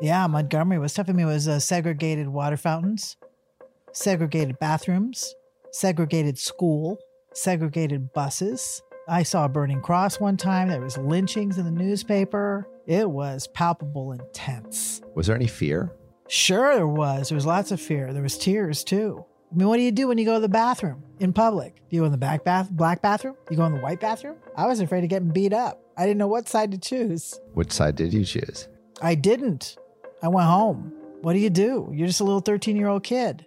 Yeah, 0.00 0.26
Montgomery 0.28 0.78
was 0.78 0.94
tough. 0.94 1.08
I 1.08 1.12
mean, 1.12 1.26
it 1.26 1.32
was 1.32 1.48
uh, 1.48 1.58
segregated 1.58 2.28
water 2.28 2.56
fountains, 2.56 3.16
segregated 3.92 4.58
bathrooms, 4.58 5.34
segregated 5.72 6.38
school, 6.38 6.98
segregated 7.34 8.12
buses. 8.12 8.80
I 9.08 9.22
saw 9.22 9.46
a 9.46 9.48
burning 9.48 9.80
cross 9.80 10.20
one 10.20 10.36
time. 10.36 10.68
There 10.68 10.80
was 10.80 10.98
lynchings 10.98 11.58
in 11.58 11.64
the 11.64 11.70
newspaper. 11.70 12.68
It 12.86 13.10
was 13.10 13.48
palpable 13.48 14.12
intense. 14.12 15.00
Was 15.14 15.26
there 15.26 15.36
any 15.36 15.46
fear? 15.46 15.92
Sure, 16.28 16.74
there 16.74 16.86
was. 16.86 17.30
There 17.30 17.36
was 17.36 17.46
lots 17.46 17.72
of 17.72 17.80
fear. 17.80 18.12
There 18.12 18.22
was 18.22 18.38
tears 18.38 18.84
too. 18.84 19.24
I 19.50 19.56
mean, 19.56 19.66
what 19.66 19.78
do 19.78 19.82
you 19.82 19.90
do 19.92 20.08
when 20.08 20.18
you 20.18 20.26
go 20.26 20.34
to 20.34 20.40
the 20.40 20.48
bathroom 20.48 21.02
in 21.20 21.32
public? 21.32 21.76
Do 21.88 21.96
you 21.96 22.02
go 22.02 22.06
in 22.06 22.12
the 22.12 22.18
back 22.18 22.44
bath, 22.44 22.70
black 22.70 23.00
bathroom? 23.00 23.34
You 23.50 23.56
go 23.56 23.64
in 23.64 23.72
the 23.74 23.80
white 23.80 23.98
bathroom? 23.98 24.36
I 24.54 24.66
was 24.66 24.80
afraid 24.80 25.04
of 25.04 25.10
getting 25.10 25.30
beat 25.30 25.54
up. 25.54 25.80
I 25.96 26.02
didn't 26.02 26.18
know 26.18 26.26
what 26.28 26.48
side 26.48 26.70
to 26.72 26.78
choose. 26.78 27.40
Which 27.54 27.72
side 27.72 27.96
did 27.96 28.12
you 28.12 28.24
choose? 28.24 28.68
I 29.00 29.14
didn't. 29.14 29.78
I 30.22 30.28
went 30.28 30.48
home. 30.48 30.92
What 31.22 31.32
do 31.32 31.38
you 31.38 31.50
do? 31.50 31.90
You're 31.92 32.06
just 32.06 32.20
a 32.20 32.24
little 32.24 32.40
13 32.40 32.76
year 32.76 32.88
old 32.88 33.04
kid. 33.04 33.46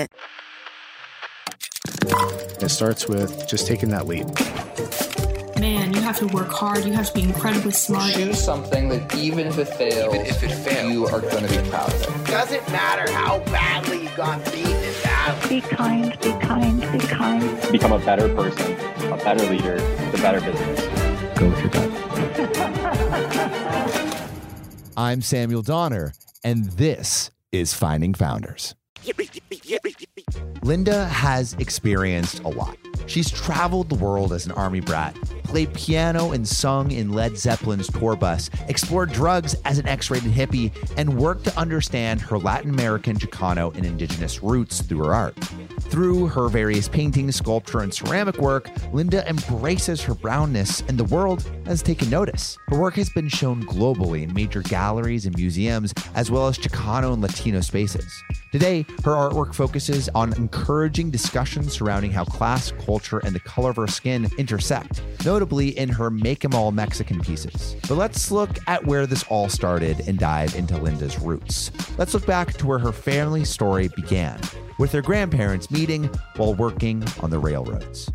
It 2.61 2.69
starts 2.69 3.07
with 3.07 3.47
just 3.47 3.67
taking 3.67 3.89
that 3.89 4.05
leap. 4.07 4.25
Man, 5.59 5.93
you 5.93 6.01
have 6.01 6.17
to 6.19 6.27
work 6.27 6.49
hard. 6.51 6.85
You 6.85 6.93
have 6.93 7.07
to 7.07 7.13
be 7.13 7.21
incredibly 7.23 7.71
smart. 7.71 8.13
Choose 8.13 8.43
something 8.43 8.89
that 8.89 9.15
even 9.15 9.47
if 9.47 9.57
it 9.59 9.67
fails, 9.67 10.13
Even 10.15 10.25
if 10.27 10.41
it 10.43 10.51
fails. 10.51 10.91
you 10.91 11.05
are 11.07 11.21
going 11.21 11.45
to 11.47 11.61
be 11.61 11.69
proud 11.69 11.93
of 11.93 12.01
it. 12.01 12.27
Doesn't 12.27 12.67
matter 12.71 13.11
how 13.11 13.39
badly 13.45 14.03
you've 14.03 14.15
gone 14.15 14.41
beaten 14.45 14.71
in 14.71 14.93
battle. 15.03 15.49
Be 15.49 15.61
kind, 15.61 16.19
be 16.21 16.31
kind, 16.39 16.81
be 16.91 16.99
kind. 16.99 17.71
become 17.71 17.91
a 17.93 17.99
better 17.99 18.27
person, 18.33 18.73
a 19.11 19.17
better 19.17 19.45
leader, 19.51 19.77
the 20.11 20.17
better 20.17 20.41
business. 20.41 20.81
Go 21.37 21.49
with 21.49 21.59
your 21.59 21.69
gut. 21.69 21.89
I'm 24.97 25.21
Samuel 25.21 25.61
Donner, 25.61 26.13
and 26.43 26.65
this 26.71 27.29
is 27.51 27.73
Finding 27.73 28.13
Founders. 28.15 28.73
Linda 30.63 31.07
has 31.07 31.53
experienced 31.53 32.39
a 32.41 32.47
lot. 32.47 32.77
She's 33.07 33.29
traveled 33.29 33.89
the 33.89 33.95
world 33.95 34.31
as 34.31 34.45
an 34.45 34.51
army 34.51 34.79
brat, 34.79 35.15
played 35.43 35.73
piano 35.73 36.31
and 36.31 36.47
sung 36.47 36.91
in 36.91 37.11
Led 37.11 37.37
Zeppelin's 37.37 37.87
tour 37.87 38.15
bus, 38.15 38.49
explored 38.67 39.11
drugs 39.11 39.55
as 39.65 39.79
an 39.79 39.87
X 39.87 40.09
rated 40.09 40.31
hippie, 40.31 40.71
and 40.97 41.17
worked 41.17 41.45
to 41.45 41.57
understand 41.59 42.21
her 42.21 42.37
Latin 42.37 42.69
American, 42.69 43.17
Chicano, 43.17 43.75
and 43.75 43.85
indigenous 43.85 44.43
roots 44.43 44.81
through 44.81 45.05
her 45.05 45.13
art. 45.13 45.35
Through 45.91 46.27
her 46.27 46.47
various 46.47 46.87
painting, 46.87 47.29
sculpture, 47.33 47.81
and 47.81 47.93
ceramic 47.93 48.37
work, 48.37 48.71
Linda 48.93 49.27
embraces 49.27 50.01
her 50.01 50.15
brownness, 50.15 50.79
and 50.87 50.97
the 50.97 51.03
world 51.03 51.43
has 51.65 51.83
taken 51.83 52.09
notice. 52.09 52.57
Her 52.69 52.79
work 52.79 52.93
has 52.95 53.09
been 53.09 53.27
shown 53.27 53.63
globally 53.63 54.23
in 54.23 54.33
major 54.33 54.61
galleries 54.61 55.25
and 55.25 55.35
museums, 55.35 55.93
as 56.15 56.31
well 56.31 56.47
as 56.47 56.57
Chicano 56.57 57.11
and 57.11 57.21
Latino 57.21 57.59
spaces. 57.59 58.09
Today, 58.53 58.85
her 59.03 59.11
artwork 59.11 59.53
focuses 59.53 60.07
on 60.15 60.31
encouraging 60.33 61.11
discussions 61.11 61.73
surrounding 61.73 62.11
how 62.11 62.23
class, 62.23 62.71
culture, 62.85 63.19
and 63.19 63.35
the 63.35 63.41
color 63.41 63.71
of 63.71 63.75
her 63.75 63.87
skin 63.87 64.29
intersect, 64.37 65.01
notably 65.25 65.77
in 65.77 65.89
her 65.89 66.09
Make 66.09 66.45
'em 66.45 66.55
All 66.55 66.71
Mexican 66.71 67.19
pieces. 67.19 67.75
But 67.89 67.95
let's 67.95 68.31
look 68.31 68.59
at 68.67 68.85
where 68.85 69.05
this 69.05 69.23
all 69.23 69.49
started 69.49 70.07
and 70.07 70.17
dive 70.17 70.55
into 70.55 70.77
Linda's 70.77 71.19
roots. 71.19 71.69
Let's 71.97 72.13
look 72.13 72.25
back 72.25 72.53
to 72.53 72.67
where 72.67 72.79
her 72.79 72.93
family 72.93 73.43
story 73.43 73.89
began, 73.89 74.39
with 74.77 74.91
her 74.91 75.01
grandparents 75.01 75.69
meeting 75.71 76.05
while 76.35 76.53
working 76.53 77.03
on 77.21 77.29
the 77.29 77.39
railroads. 77.39 78.09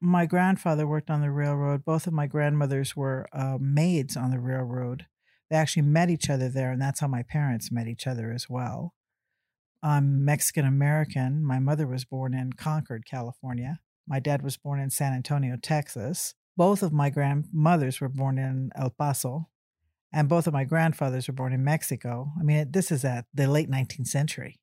My 0.00 0.26
grandfather 0.26 0.86
worked 0.86 1.10
on 1.10 1.20
the 1.20 1.30
railroad. 1.30 1.84
Both 1.84 2.06
of 2.06 2.12
my 2.12 2.26
grandmothers 2.26 2.94
were 2.94 3.26
uh, 3.32 3.58
maids 3.60 4.16
on 4.16 4.30
the 4.30 4.38
railroad. 4.38 5.06
They 5.50 5.56
actually 5.56 5.82
met 5.82 6.10
each 6.10 6.30
other 6.30 6.48
there, 6.48 6.70
and 6.70 6.80
that's 6.80 7.00
how 7.00 7.08
my 7.08 7.22
parents 7.22 7.72
met 7.72 7.88
each 7.88 8.06
other 8.06 8.30
as 8.32 8.46
well. 8.48 8.94
I'm 9.82 10.24
Mexican 10.24 10.66
American. 10.66 11.44
My 11.44 11.58
mother 11.58 11.86
was 11.86 12.04
born 12.04 12.34
in 12.34 12.52
Concord, 12.52 13.04
California. 13.10 13.80
My 14.06 14.20
dad 14.20 14.42
was 14.42 14.56
born 14.56 14.80
in 14.80 14.90
San 14.90 15.12
Antonio, 15.12 15.56
Texas. 15.60 16.34
Both 16.56 16.82
of 16.82 16.92
my 16.92 17.10
grandmothers 17.10 18.00
were 18.00 18.08
born 18.08 18.38
in 18.38 18.70
El 18.76 18.90
Paso, 18.90 19.48
and 20.12 20.28
both 20.28 20.46
of 20.46 20.52
my 20.52 20.64
grandfathers 20.64 21.28
were 21.28 21.34
born 21.34 21.52
in 21.52 21.62
Mexico. 21.64 22.32
I 22.38 22.42
mean, 22.42 22.70
this 22.70 22.90
is 22.90 23.04
at 23.04 23.26
the 23.32 23.46
late 23.46 23.70
19th 23.70 24.08
century. 24.08 24.58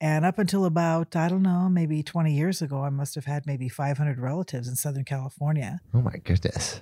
And 0.00 0.24
up 0.24 0.38
until 0.38 0.64
about, 0.64 1.14
I 1.14 1.28
don't 1.28 1.42
know, 1.42 1.68
maybe 1.68 2.02
20 2.02 2.32
years 2.32 2.62
ago, 2.62 2.82
I 2.82 2.90
must 2.90 3.14
have 3.16 3.26
had 3.26 3.46
maybe 3.46 3.68
500 3.68 4.18
relatives 4.18 4.66
in 4.66 4.76
Southern 4.76 5.04
California. 5.04 5.80
Oh 5.92 6.00
my 6.00 6.16
goodness. 6.24 6.80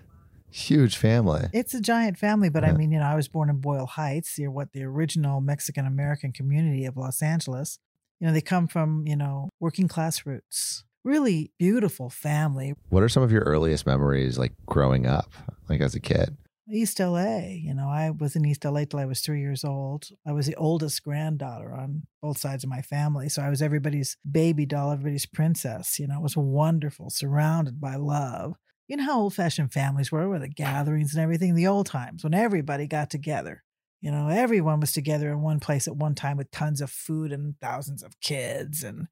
Huge 0.51 0.97
family. 0.97 1.49
It's 1.53 1.75
a 1.75 1.81
giant 1.81 2.17
family, 2.17 2.49
but 2.49 2.65
I 2.65 2.73
mean, 2.73 2.91
you 2.93 3.01
know, 3.01 3.05
I 3.05 3.17
was 3.17 3.29
born 3.29 3.51
in 3.51 3.61
Boyle 3.61 3.87
Heights, 3.87 4.39
you're 4.39 4.51
what 4.51 4.73
the 4.73 4.83
original 4.85 5.41
Mexican 5.41 5.85
American 5.85 6.33
community 6.33 6.87
of 6.87 6.97
Los 6.97 7.21
Angeles. 7.21 7.79
You 8.21 8.29
know, 8.29 8.33
they 8.33 8.41
come 8.41 8.67
from, 8.67 9.07
you 9.07 9.17
know, 9.17 9.51
working 9.61 9.89
class 9.89 10.25
roots. 10.25 10.85
Really 11.05 11.53
beautiful 11.59 12.09
family. 12.11 12.75
What 12.89 13.03
are 13.03 13.09
some 13.09 13.23
of 13.23 13.31
your 13.31 13.43
earliest 13.43 13.87
memories 13.87 14.39
like 14.39 14.53
growing 14.67 15.07
up, 15.07 15.33
like 15.69 15.81
as 15.81 15.95
a 15.95 16.01
kid? 16.01 16.37
East 16.71 17.01
LA, 17.01 17.39
you 17.39 17.73
know, 17.73 17.89
I 17.89 18.11
was 18.11 18.37
in 18.37 18.45
East 18.45 18.65
LA 18.65 18.85
till 18.85 19.01
I 19.01 19.07
was 19.07 19.21
three 19.21 19.41
years 19.41 19.65
old. 19.65 20.09
I 20.27 20.33
was 20.33 20.47
the 20.47 20.55
oldest 20.57 21.03
granddaughter 21.03 21.73
on 21.73 22.03
both 22.21 22.39
sides 22.39 22.63
of 22.63 22.71
my 22.71 22.83
family. 22.83 23.29
So 23.29 23.43
I 23.43 23.49
was 23.49 23.63
everybody's 23.63 24.17
baby 24.31 24.67
doll, 24.67 24.93
everybody's 24.93 25.27
princess. 25.27 25.99
You 25.99 26.09
know, 26.09 26.19
it 26.19 26.23
was 26.23 26.37
wonderful, 26.37 27.09
surrounded 27.11 27.81
by 27.81 27.97
love. 27.97 28.57
You 28.87 28.97
know 28.97 29.05
how 29.05 29.21
old 29.21 29.35
fashioned 29.35 29.73
families 29.73 30.13
were 30.13 30.29
with 30.29 30.43
the 30.43 30.49
gatherings 30.49 31.15
and 31.15 31.23
everything, 31.23 31.55
the 31.55 31.67
old 31.67 31.87
times 31.87 32.25
when 32.25 32.35
everybody 32.35 32.87
got 32.87 33.11
together. 33.11 33.65
You 34.01 34.13
know, 34.13 34.29
everyone 34.29 34.79
was 34.79 34.93
together 34.93 35.31
in 35.33 35.41
one 35.43 35.59
place 35.59 35.89
at 35.89 35.97
one 35.97 36.15
time 36.15 36.37
with 36.37 36.51
tons 36.53 36.81
of 36.81 36.89
food 36.89 37.33
and 37.33 37.59
thousands 37.61 38.03
of 38.05 38.21
kids 38.21 38.85
and 38.85 39.09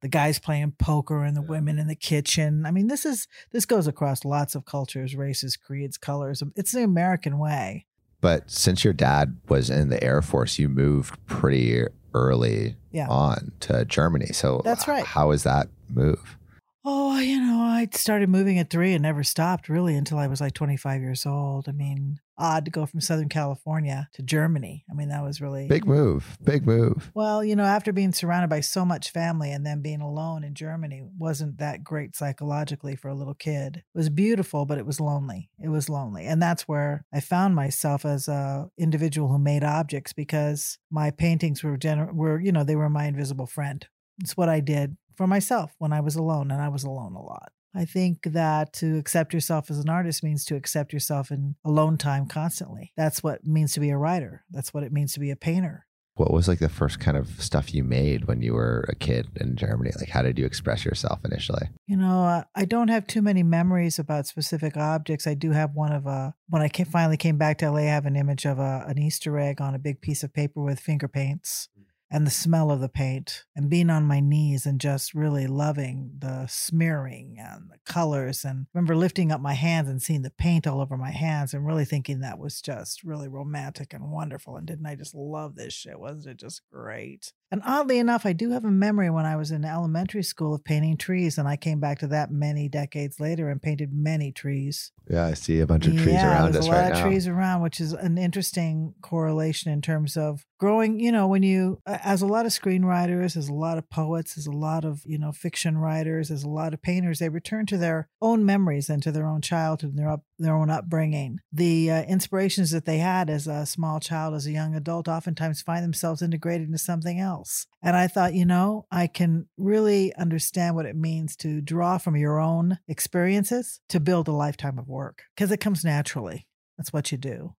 the 0.00 0.08
guys 0.08 0.38
playing 0.38 0.72
poker 0.78 1.24
and 1.24 1.36
the 1.36 1.42
women 1.42 1.78
in 1.78 1.88
the 1.88 1.94
kitchen. 1.94 2.64
I 2.64 2.70
mean, 2.70 2.86
this 2.86 3.04
is 3.04 3.28
this 3.52 3.66
goes 3.66 3.86
across 3.86 4.24
lots 4.24 4.54
of 4.54 4.64
cultures, 4.64 5.14
races, 5.14 5.56
creeds, 5.58 5.98
colors. 5.98 6.42
It's 6.56 6.72
the 6.72 6.82
American 6.84 7.38
way. 7.38 7.84
But 8.22 8.50
since 8.50 8.82
your 8.82 8.94
dad 8.94 9.36
was 9.48 9.68
in 9.68 9.88
the 9.90 10.02
Air 10.02 10.22
Force, 10.22 10.58
you 10.58 10.68
moved 10.70 11.18
pretty 11.26 11.84
early 12.14 12.76
Yeah. 12.92 13.08
on 13.08 13.52
to 13.60 13.84
Germany. 13.84 14.26
So 14.32 14.62
That's 14.64 14.88
right. 14.88 15.04
How 15.04 15.30
is 15.32 15.42
that 15.42 15.68
move? 15.90 16.36
Oh, 16.82 17.18
you 17.18 17.38
know, 17.38 17.60
I 17.60 17.88
started 17.92 18.30
moving 18.30 18.58
at 18.58 18.70
three 18.70 18.94
and 18.94 19.02
never 19.02 19.22
stopped 19.22 19.68
really 19.68 19.94
until 19.94 20.18
I 20.18 20.28
was 20.28 20.40
like 20.40 20.54
25 20.54 21.02
years 21.02 21.26
old. 21.26 21.68
I 21.68 21.72
mean, 21.72 22.20
odd 22.38 22.64
to 22.64 22.70
go 22.70 22.86
from 22.86 23.02
Southern 23.02 23.28
California 23.28 24.08
to 24.14 24.22
Germany. 24.22 24.84
I 24.90 24.94
mean, 24.94 25.10
that 25.10 25.22
was 25.22 25.42
really 25.42 25.68
Big 25.68 25.84
move. 25.84 26.38
Big 26.42 26.66
move. 26.66 27.10
Well, 27.14 27.44
you 27.44 27.54
know, 27.54 27.64
after 27.64 27.92
being 27.92 28.14
surrounded 28.14 28.48
by 28.48 28.60
so 28.60 28.86
much 28.86 29.12
family 29.12 29.52
and 29.52 29.66
then 29.66 29.82
being 29.82 30.00
alone 30.00 30.42
in 30.42 30.54
Germany 30.54 31.02
wasn't 31.18 31.58
that 31.58 31.84
great 31.84 32.16
psychologically 32.16 32.96
for 32.96 33.08
a 33.08 33.14
little 33.14 33.34
kid. 33.34 33.76
It 33.76 33.98
was 33.98 34.08
beautiful, 34.08 34.64
but 34.64 34.78
it 34.78 34.86
was 34.86 35.00
lonely. 35.00 35.50
It 35.62 35.68
was 35.68 35.90
lonely. 35.90 36.24
And 36.24 36.40
that's 36.40 36.66
where 36.66 37.04
I 37.12 37.20
found 37.20 37.54
myself 37.54 38.06
as 38.06 38.26
a 38.26 38.70
individual 38.78 39.28
who 39.28 39.38
made 39.38 39.64
objects 39.64 40.14
because 40.14 40.78
my 40.90 41.10
paintings 41.10 41.62
were 41.62 41.76
gener- 41.76 42.14
were, 42.14 42.40
you 42.40 42.52
know, 42.52 42.64
they 42.64 42.76
were 42.76 42.88
my 42.88 43.04
invisible 43.04 43.46
friend. 43.46 43.86
It's 44.22 44.36
what 44.36 44.48
I 44.48 44.60
did 44.60 44.96
for 45.20 45.26
myself 45.26 45.74
when 45.76 45.92
I 45.92 46.00
was 46.00 46.16
alone 46.16 46.50
and 46.50 46.62
I 46.62 46.68
was 46.68 46.82
alone 46.82 47.14
a 47.14 47.20
lot. 47.20 47.52
I 47.74 47.84
think 47.84 48.22
that 48.22 48.72
to 48.74 48.96
accept 48.96 49.34
yourself 49.34 49.70
as 49.70 49.78
an 49.78 49.90
artist 49.90 50.24
means 50.24 50.46
to 50.46 50.56
accept 50.56 50.94
yourself 50.94 51.30
in 51.30 51.56
alone 51.62 51.98
time 51.98 52.26
constantly. 52.26 52.94
That's 52.96 53.22
what 53.22 53.40
it 53.40 53.46
means 53.46 53.74
to 53.74 53.80
be 53.80 53.90
a 53.90 53.98
writer. 53.98 54.46
That's 54.50 54.72
what 54.72 54.82
it 54.82 54.94
means 54.94 55.12
to 55.12 55.20
be 55.20 55.30
a 55.30 55.36
painter. 55.36 55.86
What 56.14 56.32
was 56.32 56.48
like 56.48 56.58
the 56.58 56.70
first 56.70 57.00
kind 57.00 57.18
of 57.18 57.42
stuff 57.42 57.74
you 57.74 57.84
made 57.84 58.28
when 58.28 58.40
you 58.40 58.54
were 58.54 58.86
a 58.88 58.94
kid 58.94 59.28
in 59.36 59.56
Germany? 59.56 59.90
Like, 59.98 60.08
how 60.08 60.22
did 60.22 60.38
you 60.38 60.46
express 60.46 60.86
yourself 60.86 61.22
initially? 61.22 61.68
You 61.86 61.98
know, 61.98 62.24
uh, 62.24 62.44
I 62.56 62.64
don't 62.64 62.88
have 62.88 63.06
too 63.06 63.20
many 63.20 63.42
memories 63.42 63.98
about 63.98 64.26
specific 64.26 64.78
objects. 64.78 65.26
I 65.26 65.34
do 65.34 65.50
have 65.50 65.74
one 65.74 65.92
of 65.92 66.06
a 66.06 66.34
when 66.48 66.62
I 66.62 66.68
finally 66.68 67.18
came 67.18 67.36
back 67.36 67.58
to 67.58 67.70
LA. 67.70 67.80
I 67.80 67.82
have 67.82 68.06
an 68.06 68.16
image 68.16 68.46
of 68.46 68.58
a, 68.58 68.86
an 68.88 68.98
Easter 68.98 69.38
egg 69.38 69.60
on 69.60 69.74
a 69.74 69.78
big 69.78 70.00
piece 70.00 70.22
of 70.22 70.32
paper 70.32 70.62
with 70.62 70.80
finger 70.80 71.08
paints. 71.08 71.68
And 72.10 72.26
the 72.26 72.30
smell 72.30 72.70
of 72.70 72.80
the 72.80 72.88
paint 72.88 73.44
and 73.54 73.70
being 73.70 73.88
on 73.88 74.04
my 74.04 74.20
knees 74.20 74.66
and 74.66 74.80
just 74.80 75.14
really 75.14 75.46
loving 75.46 76.10
the 76.18 76.46
smearing 76.48 77.36
and 77.38 77.70
the 77.70 77.78
colors. 77.84 78.44
And 78.44 78.66
remember 78.74 78.96
lifting 78.96 79.30
up 79.30 79.40
my 79.40 79.54
hands 79.54 79.88
and 79.88 80.02
seeing 80.02 80.22
the 80.22 80.30
paint 80.30 80.66
all 80.66 80.80
over 80.80 80.96
my 80.96 81.10
hands 81.10 81.54
and 81.54 81.66
really 81.66 81.84
thinking 81.84 82.20
that 82.20 82.38
was 82.38 82.60
just 82.60 83.04
really 83.04 83.28
romantic 83.28 83.94
and 83.94 84.10
wonderful. 84.10 84.56
And 84.56 84.66
didn't 84.66 84.86
I 84.86 84.96
just 84.96 85.14
love 85.14 85.54
this 85.54 85.72
shit? 85.72 86.00
Wasn't 86.00 86.26
it 86.26 86.38
just 86.38 86.62
great 86.72 87.32
and 87.50 87.62
oddly 87.64 87.98
enough 87.98 88.26
I 88.26 88.32
do 88.32 88.50
have 88.50 88.64
a 88.64 88.70
memory 88.70 89.10
when 89.10 89.26
I 89.26 89.36
was 89.36 89.50
in 89.50 89.64
elementary 89.64 90.22
school 90.22 90.54
of 90.54 90.64
painting 90.64 90.96
trees 90.96 91.38
and 91.38 91.48
I 91.48 91.56
came 91.56 91.80
back 91.80 91.98
to 92.00 92.06
that 92.08 92.30
many 92.30 92.68
decades 92.68 93.20
later 93.20 93.48
and 93.48 93.60
painted 93.60 93.92
many 93.92 94.32
trees 94.32 94.92
Yeah, 95.10 95.26
I 95.26 95.34
see 95.34 95.60
a 95.60 95.66
bunch 95.66 95.86
of 95.86 95.94
trees 95.94 96.14
yeah, 96.14 96.30
around 96.30 96.52
there's 96.52 96.64
us 96.64 96.68
a 96.68 96.70
lot 96.70 96.92
of 96.92 97.00
trees 97.00 97.26
around, 97.26 97.62
which 97.62 97.80
is 97.80 97.92
an 97.92 98.16
interesting 98.16 98.94
correlation 99.02 99.72
in 99.72 99.82
terms 99.82 100.16
of 100.16 100.46
growing. 100.58 101.00
You 101.00 101.10
know, 101.10 101.26
when 101.26 101.42
you, 101.42 101.80
as 101.86 102.22
a 102.22 102.26
lot 102.26 102.46
of 102.46 102.52
screenwriters, 102.52 103.36
as 103.36 103.48
a 103.48 103.54
lot 103.54 103.78
of 103.78 103.90
poets, 103.90 104.38
as 104.38 104.46
a 104.46 104.52
lot 104.52 104.84
of 104.84 105.02
you 105.04 105.18
know 105.18 105.32
fiction 105.32 105.78
writers, 105.78 106.30
as 106.30 106.44
a 106.44 106.48
lot 106.48 106.72
of 106.72 106.80
painters. 106.80 107.18
They 107.18 107.28
return 107.28 107.66
to 107.66 107.76
their 107.76 108.08
own 108.22 108.44
memories 108.44 108.88
and 108.88 109.02
to 109.02 109.10
their 109.10 109.26
own 109.26 109.40
childhood 109.40 109.90
and 109.90 109.98
their 109.98 110.10
up, 110.10 110.22
their 110.40 110.56
own 110.56 110.70
upbringing. 110.70 111.38
The 111.52 111.90
uh, 111.90 112.02
inspirations 112.02 112.70
that 112.70 112.84
they 112.84 112.98
had 112.98 113.30
as 113.30 113.46
a 113.46 113.66
small 113.66 114.00
child, 114.00 114.34
as 114.34 114.46
a 114.46 114.52
young 114.52 114.74
adult, 114.74 115.08
oftentimes 115.08 115.62
find 115.62 115.84
themselves 115.84 116.22
integrated 116.22 116.66
into 116.66 116.78
something 116.78 117.20
else. 117.20 117.66
And 117.82 117.96
I 117.96 118.06
thought, 118.06 118.34
you 118.34 118.44
know, 118.44 118.86
I 118.90 119.06
can 119.06 119.48
really 119.56 120.14
understand 120.16 120.74
what 120.74 120.86
it 120.86 120.96
means 120.96 121.36
to 121.36 121.60
draw 121.60 121.98
from 121.98 122.16
your 122.16 122.40
own 122.40 122.78
experiences 122.88 123.80
to 123.88 124.00
build 124.00 124.28
a 124.28 124.32
lifetime 124.32 124.78
of 124.78 124.88
work 124.88 125.22
because 125.34 125.50
it 125.50 125.60
comes 125.60 125.84
naturally. 125.84 126.46
That's 126.76 126.92
what 126.92 127.12
you 127.12 127.18
do. 127.18 127.54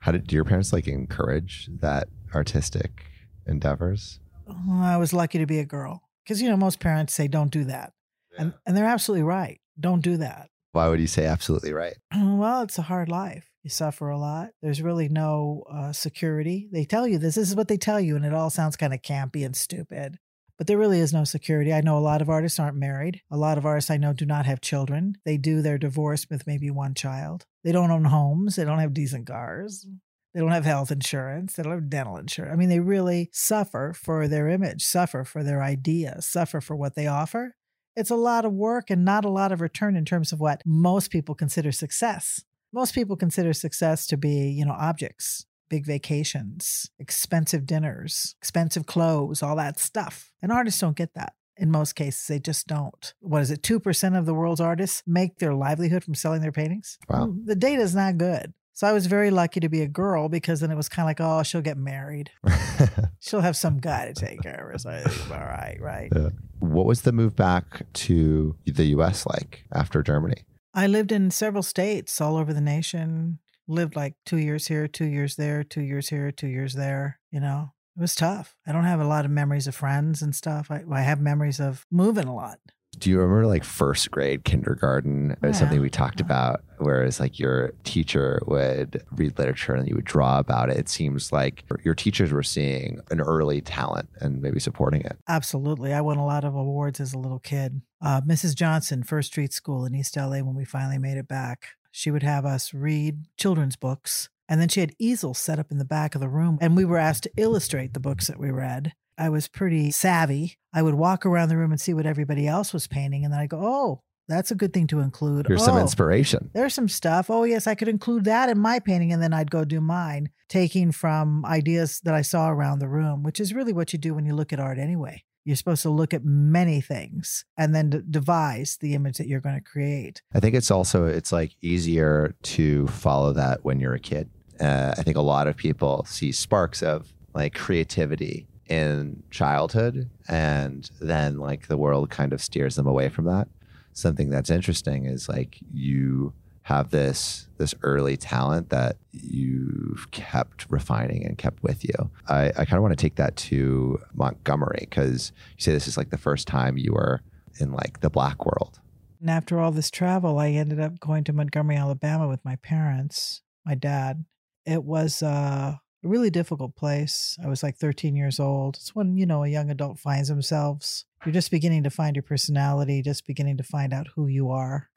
How 0.00 0.12
did 0.12 0.26
do 0.26 0.36
your 0.36 0.44
parents 0.44 0.72
like 0.72 0.86
encourage 0.86 1.68
that 1.80 2.08
artistic 2.34 3.06
endeavors? 3.46 4.20
Well, 4.46 4.82
I 4.82 4.96
was 4.96 5.12
lucky 5.12 5.38
to 5.38 5.46
be 5.46 5.58
a 5.58 5.64
girl 5.64 6.02
because, 6.24 6.40
you 6.40 6.48
know, 6.48 6.56
most 6.56 6.78
parents 6.80 7.14
say, 7.14 7.28
don't 7.28 7.50
do 7.50 7.64
that. 7.64 7.92
And, 8.38 8.54
and 8.66 8.76
they're 8.76 8.84
absolutely 8.84 9.24
right. 9.24 9.60
Don't 9.80 10.02
do 10.02 10.18
that. 10.18 10.48
Why 10.72 10.88
would 10.88 11.00
you 11.00 11.06
say 11.06 11.24
absolutely 11.24 11.72
right? 11.72 11.96
Well, 12.14 12.62
it's 12.62 12.78
a 12.78 12.82
hard 12.82 13.08
life. 13.08 13.50
You 13.62 13.70
suffer 13.70 14.08
a 14.08 14.18
lot. 14.18 14.50
There's 14.62 14.82
really 14.82 15.08
no 15.08 15.64
uh, 15.70 15.92
security. 15.92 16.68
They 16.72 16.84
tell 16.84 17.06
you 17.06 17.18
this. 17.18 17.34
This 17.34 17.48
is 17.48 17.56
what 17.56 17.68
they 17.68 17.76
tell 17.76 18.00
you, 18.00 18.16
and 18.16 18.24
it 18.24 18.34
all 18.34 18.50
sounds 18.50 18.76
kind 18.76 18.94
of 18.94 19.02
campy 19.02 19.44
and 19.44 19.56
stupid. 19.56 20.18
But 20.56 20.66
there 20.66 20.78
really 20.78 20.98
is 20.98 21.12
no 21.12 21.24
security. 21.24 21.72
I 21.72 21.80
know 21.80 21.96
a 21.96 22.00
lot 22.00 22.20
of 22.20 22.28
artists 22.28 22.58
aren't 22.58 22.76
married. 22.76 23.22
A 23.30 23.36
lot 23.36 23.58
of 23.58 23.66
artists 23.66 23.90
I 23.90 23.96
know 23.96 24.12
do 24.12 24.26
not 24.26 24.46
have 24.46 24.60
children. 24.60 25.16
They 25.24 25.36
do. 25.36 25.62
They're 25.62 25.78
divorced 25.78 26.28
with 26.30 26.46
maybe 26.46 26.70
one 26.70 26.94
child. 26.94 27.46
They 27.62 27.72
don't 27.72 27.92
own 27.92 28.06
homes. 28.06 28.56
They 28.56 28.64
don't 28.64 28.80
have 28.80 28.92
decent 28.92 29.26
cars. 29.26 29.86
They 30.34 30.40
don't 30.40 30.50
have 30.50 30.64
health 30.64 30.90
insurance. 30.90 31.54
They 31.54 31.62
don't 31.62 31.72
have 31.72 31.90
dental 31.90 32.16
insurance. 32.16 32.52
I 32.52 32.56
mean, 32.56 32.68
they 32.68 32.80
really 32.80 33.30
suffer 33.32 33.92
for 33.92 34.28
their 34.28 34.48
image, 34.48 34.84
suffer 34.84 35.24
for 35.24 35.42
their 35.42 35.62
ideas, 35.62 36.26
suffer 36.26 36.60
for 36.60 36.76
what 36.76 36.94
they 36.94 37.06
offer. 37.06 37.54
It's 37.98 38.10
a 38.10 38.16
lot 38.16 38.44
of 38.44 38.52
work 38.52 38.90
and 38.90 39.04
not 39.04 39.24
a 39.24 39.28
lot 39.28 39.50
of 39.50 39.60
return 39.60 39.96
in 39.96 40.04
terms 40.04 40.32
of 40.32 40.38
what 40.38 40.62
most 40.64 41.10
people 41.10 41.34
consider 41.34 41.72
success. 41.72 42.44
Most 42.72 42.94
people 42.94 43.16
consider 43.16 43.52
success 43.52 44.06
to 44.06 44.16
be, 44.16 44.50
you 44.50 44.64
know, 44.64 44.76
objects, 44.78 45.46
big 45.68 45.84
vacations, 45.84 46.90
expensive 47.00 47.66
dinners, 47.66 48.36
expensive 48.40 48.86
clothes, 48.86 49.42
all 49.42 49.56
that 49.56 49.80
stuff. 49.80 50.30
And 50.40 50.52
artists 50.52 50.80
don't 50.80 50.96
get 50.96 51.14
that. 51.14 51.32
In 51.56 51.72
most 51.72 51.94
cases, 51.94 52.24
they 52.28 52.38
just 52.38 52.68
don't. 52.68 53.14
What 53.18 53.42
is 53.42 53.50
it? 53.50 53.62
2% 53.62 54.16
of 54.16 54.26
the 54.26 54.34
world's 54.34 54.60
artists 54.60 55.02
make 55.04 55.38
their 55.38 55.54
livelihood 55.54 56.04
from 56.04 56.14
selling 56.14 56.40
their 56.40 56.52
paintings? 56.52 56.98
Wow. 57.08 57.34
The 57.44 57.56
data 57.56 57.82
is 57.82 57.96
not 57.96 58.16
good. 58.16 58.54
So 58.78 58.86
I 58.86 58.92
was 58.92 59.08
very 59.08 59.32
lucky 59.32 59.58
to 59.58 59.68
be 59.68 59.82
a 59.82 59.88
girl 59.88 60.28
because 60.28 60.60
then 60.60 60.70
it 60.70 60.76
was 60.76 60.88
kind 60.88 61.02
of 61.02 61.08
like, 61.08 61.20
oh, 61.20 61.42
she'll 61.42 61.60
get 61.60 61.76
married. 61.76 62.30
She'll 63.18 63.40
have 63.40 63.56
some 63.56 63.80
guy 63.80 64.06
to 64.06 64.14
take 64.14 64.40
care 64.40 64.54
of 64.54 64.70
her. 64.70 64.78
So 64.78 64.90
I 64.90 65.00
think, 65.00 65.30
all 65.32 65.44
right, 65.44 65.76
right. 65.80 66.12
Yeah. 66.14 66.28
What 66.60 66.86
was 66.86 67.02
the 67.02 67.10
move 67.10 67.34
back 67.34 67.92
to 67.92 68.54
the 68.66 68.84
US 68.84 69.26
like 69.26 69.64
after 69.74 70.00
Germany? 70.00 70.44
I 70.74 70.86
lived 70.86 71.10
in 71.10 71.32
several 71.32 71.64
states 71.64 72.20
all 72.20 72.36
over 72.36 72.54
the 72.54 72.60
nation. 72.60 73.40
Lived 73.66 73.96
like 73.96 74.14
two 74.24 74.38
years 74.38 74.68
here, 74.68 74.86
two 74.86 75.06
years 75.06 75.34
there, 75.34 75.64
two 75.64 75.82
years 75.82 76.10
here, 76.10 76.30
two 76.30 76.46
years 76.46 76.74
there. 76.74 77.18
You 77.32 77.40
know, 77.40 77.72
it 77.96 78.00
was 78.00 78.14
tough. 78.14 78.54
I 78.64 78.70
don't 78.70 78.84
have 78.84 79.00
a 79.00 79.08
lot 79.08 79.24
of 79.24 79.32
memories 79.32 79.66
of 79.66 79.74
friends 79.74 80.22
and 80.22 80.36
stuff. 80.36 80.70
I, 80.70 80.84
I 80.92 81.00
have 81.00 81.20
memories 81.20 81.58
of 81.58 81.84
moving 81.90 82.28
a 82.28 82.34
lot. 82.36 82.60
Do 82.98 83.10
you 83.10 83.18
remember 83.20 83.46
like 83.46 83.64
first 83.64 84.10
grade 84.10 84.44
kindergarten? 84.44 85.36
It 85.42 85.46
was 85.46 85.58
something 85.58 85.80
we 85.80 85.90
talked 85.90 86.20
about, 86.20 86.62
whereas 86.78 87.20
like 87.20 87.38
your 87.38 87.72
teacher 87.84 88.40
would 88.46 89.02
read 89.12 89.38
literature 89.38 89.74
and 89.74 89.88
you 89.88 89.94
would 89.94 90.04
draw 90.04 90.38
about 90.38 90.70
it. 90.70 90.76
It 90.76 90.88
seems 90.88 91.32
like 91.32 91.64
your 91.84 91.94
teachers 91.94 92.32
were 92.32 92.42
seeing 92.42 93.00
an 93.10 93.20
early 93.20 93.60
talent 93.60 94.08
and 94.20 94.42
maybe 94.42 94.60
supporting 94.60 95.02
it. 95.02 95.16
Absolutely. 95.28 95.92
I 95.92 96.00
won 96.00 96.16
a 96.16 96.26
lot 96.26 96.44
of 96.44 96.54
awards 96.54 97.00
as 97.00 97.14
a 97.14 97.18
little 97.18 97.38
kid. 97.38 97.82
Uh, 98.00 98.20
Mrs. 98.22 98.54
Johnson, 98.54 99.02
First 99.02 99.28
Street 99.28 99.52
School 99.52 99.84
in 99.84 99.94
East 99.94 100.16
LA, 100.16 100.38
when 100.38 100.54
we 100.54 100.64
finally 100.64 100.98
made 100.98 101.18
it 101.18 101.28
back, 101.28 101.68
she 101.90 102.10
would 102.10 102.22
have 102.22 102.44
us 102.44 102.74
read 102.74 103.24
children's 103.36 103.76
books. 103.76 104.28
And 104.48 104.60
then 104.60 104.68
she 104.68 104.80
had 104.80 104.94
easels 104.98 105.38
set 105.38 105.58
up 105.58 105.70
in 105.70 105.78
the 105.78 105.84
back 105.84 106.14
of 106.14 106.22
the 106.22 106.28
room, 106.28 106.58
and 106.62 106.74
we 106.74 106.86
were 106.86 106.96
asked 106.96 107.24
to 107.24 107.30
illustrate 107.36 107.92
the 107.92 108.00
books 108.00 108.28
that 108.28 108.40
we 108.40 108.50
read. 108.50 108.94
I 109.18 109.28
was 109.28 109.48
pretty 109.48 109.90
savvy. 109.90 110.58
I 110.72 110.82
would 110.82 110.94
walk 110.94 111.26
around 111.26 111.48
the 111.48 111.56
room 111.56 111.72
and 111.72 111.80
see 111.80 111.92
what 111.94 112.06
everybody 112.06 112.46
else 112.46 112.72
was 112.72 112.86
painting, 112.86 113.24
and 113.24 113.32
then 113.32 113.40
I'd 113.40 113.48
go, 113.50 113.60
oh, 113.62 114.02
that's 114.28 114.50
a 114.50 114.54
good 114.54 114.72
thing 114.74 114.86
to 114.88 115.00
include. 115.00 115.46
Here's 115.48 115.64
some 115.64 115.76
Oh, 115.76 115.80
inspiration. 115.80 116.50
there's 116.52 116.74
some 116.74 116.88
stuff. 116.88 117.30
Oh, 117.30 117.44
yes, 117.44 117.66
I 117.66 117.74
could 117.74 117.88
include 117.88 118.24
that 118.26 118.50
in 118.50 118.58
my 118.58 118.78
painting. 118.78 119.10
And 119.10 119.22
then 119.22 119.32
I'd 119.32 119.50
go 119.50 119.64
do 119.64 119.80
mine, 119.80 120.28
taking 120.50 120.92
from 120.92 121.46
ideas 121.46 122.00
that 122.04 122.12
I 122.14 122.20
saw 122.20 122.50
around 122.50 122.78
the 122.80 122.88
room, 122.88 123.22
which 123.22 123.40
is 123.40 123.54
really 123.54 123.72
what 123.72 123.94
you 123.94 123.98
do 123.98 124.12
when 124.14 124.26
you 124.26 124.34
look 124.34 124.52
at 124.52 124.60
art 124.60 124.78
anyway. 124.78 125.24
You're 125.46 125.56
supposed 125.56 125.80
to 125.82 125.88
look 125.90 126.12
at 126.12 126.26
many 126.26 126.82
things 126.82 127.46
and 127.56 127.74
then 127.74 127.88
d- 127.88 128.00
devise 128.10 128.76
the 128.82 128.92
image 128.92 129.16
that 129.16 129.28
you're 129.28 129.40
going 129.40 129.54
to 129.54 129.62
create. 129.62 130.20
I 130.34 130.40
think 130.40 130.54
it's 130.54 130.70
also 130.70 131.06
it's 131.06 131.32
like 131.32 131.56
easier 131.62 132.34
to 132.42 132.86
follow 132.88 133.32
that 133.32 133.64
when 133.64 133.80
you're 133.80 133.94
a 133.94 133.98
kid. 134.00 134.28
Uh, 134.60 134.94
I 134.98 135.02
think 135.04 135.16
a 135.16 135.22
lot 135.22 135.46
of 135.46 135.56
people 135.56 136.04
see 136.06 136.32
sparks 136.32 136.82
of 136.82 137.14
like 137.32 137.54
creativity 137.54 138.46
in 138.68 139.22
childhood, 139.30 140.10
and 140.28 140.90
then 141.00 141.38
like 141.38 141.68
the 141.68 141.76
world 141.76 142.10
kind 142.10 142.32
of 142.32 142.42
steers 142.42 142.76
them 142.76 142.86
away 142.86 143.08
from 143.08 143.24
that. 143.26 143.48
Something 143.92 144.30
that's 144.30 144.50
interesting 144.50 145.06
is 145.06 145.28
like 145.28 145.58
you 145.72 146.32
have 146.62 146.90
this 146.90 147.48
this 147.56 147.74
early 147.82 148.16
talent 148.16 148.68
that 148.68 148.96
you've 149.10 150.10
kept 150.10 150.66
refining 150.68 151.24
and 151.24 151.38
kept 151.38 151.62
with 151.62 151.82
you. 151.82 152.10
I, 152.28 152.48
I 152.48 152.64
kind 152.66 152.74
of 152.74 152.82
want 152.82 152.92
to 152.92 153.02
take 153.02 153.16
that 153.16 153.36
to 153.36 153.98
Montgomery 154.12 154.80
because 154.80 155.32
you 155.56 155.62
say 155.62 155.72
this 155.72 155.88
is 155.88 155.96
like 155.96 156.10
the 156.10 156.18
first 156.18 156.46
time 156.46 156.76
you 156.76 156.92
were 156.92 157.22
in 157.58 157.72
like 157.72 158.00
the 158.00 158.10
black 158.10 158.44
world. 158.44 158.80
And 159.20 159.30
after 159.30 159.58
all 159.58 159.72
this 159.72 159.90
travel, 159.90 160.38
I 160.38 160.50
ended 160.50 160.78
up 160.78 161.00
going 161.00 161.24
to 161.24 161.32
Montgomery, 161.32 161.76
Alabama 161.76 162.28
with 162.28 162.44
my 162.44 162.56
parents, 162.56 163.42
my 163.64 163.74
dad. 163.74 164.26
It 164.66 164.84
was 164.84 165.22
uh, 165.22 165.76
a 166.04 166.08
really 166.08 166.30
difficult 166.30 166.76
place. 166.76 167.36
I 167.42 167.48
was 167.48 167.62
like 167.62 167.76
13 167.76 168.14
years 168.14 168.38
old. 168.38 168.76
It's 168.76 168.94
when, 168.94 169.16
you 169.16 169.26
know, 169.26 169.44
a 169.44 169.48
young 169.48 169.70
adult 169.70 169.98
finds 169.98 170.28
themselves. 170.28 171.04
You're 171.24 171.32
just 171.32 171.50
beginning 171.50 171.82
to 171.84 171.90
find 171.90 172.14
your 172.14 172.22
personality, 172.22 173.02
just 173.02 173.26
beginning 173.26 173.56
to 173.56 173.64
find 173.64 173.92
out 173.92 174.08
who 174.14 174.26
you 174.26 174.50
are. 174.50 174.90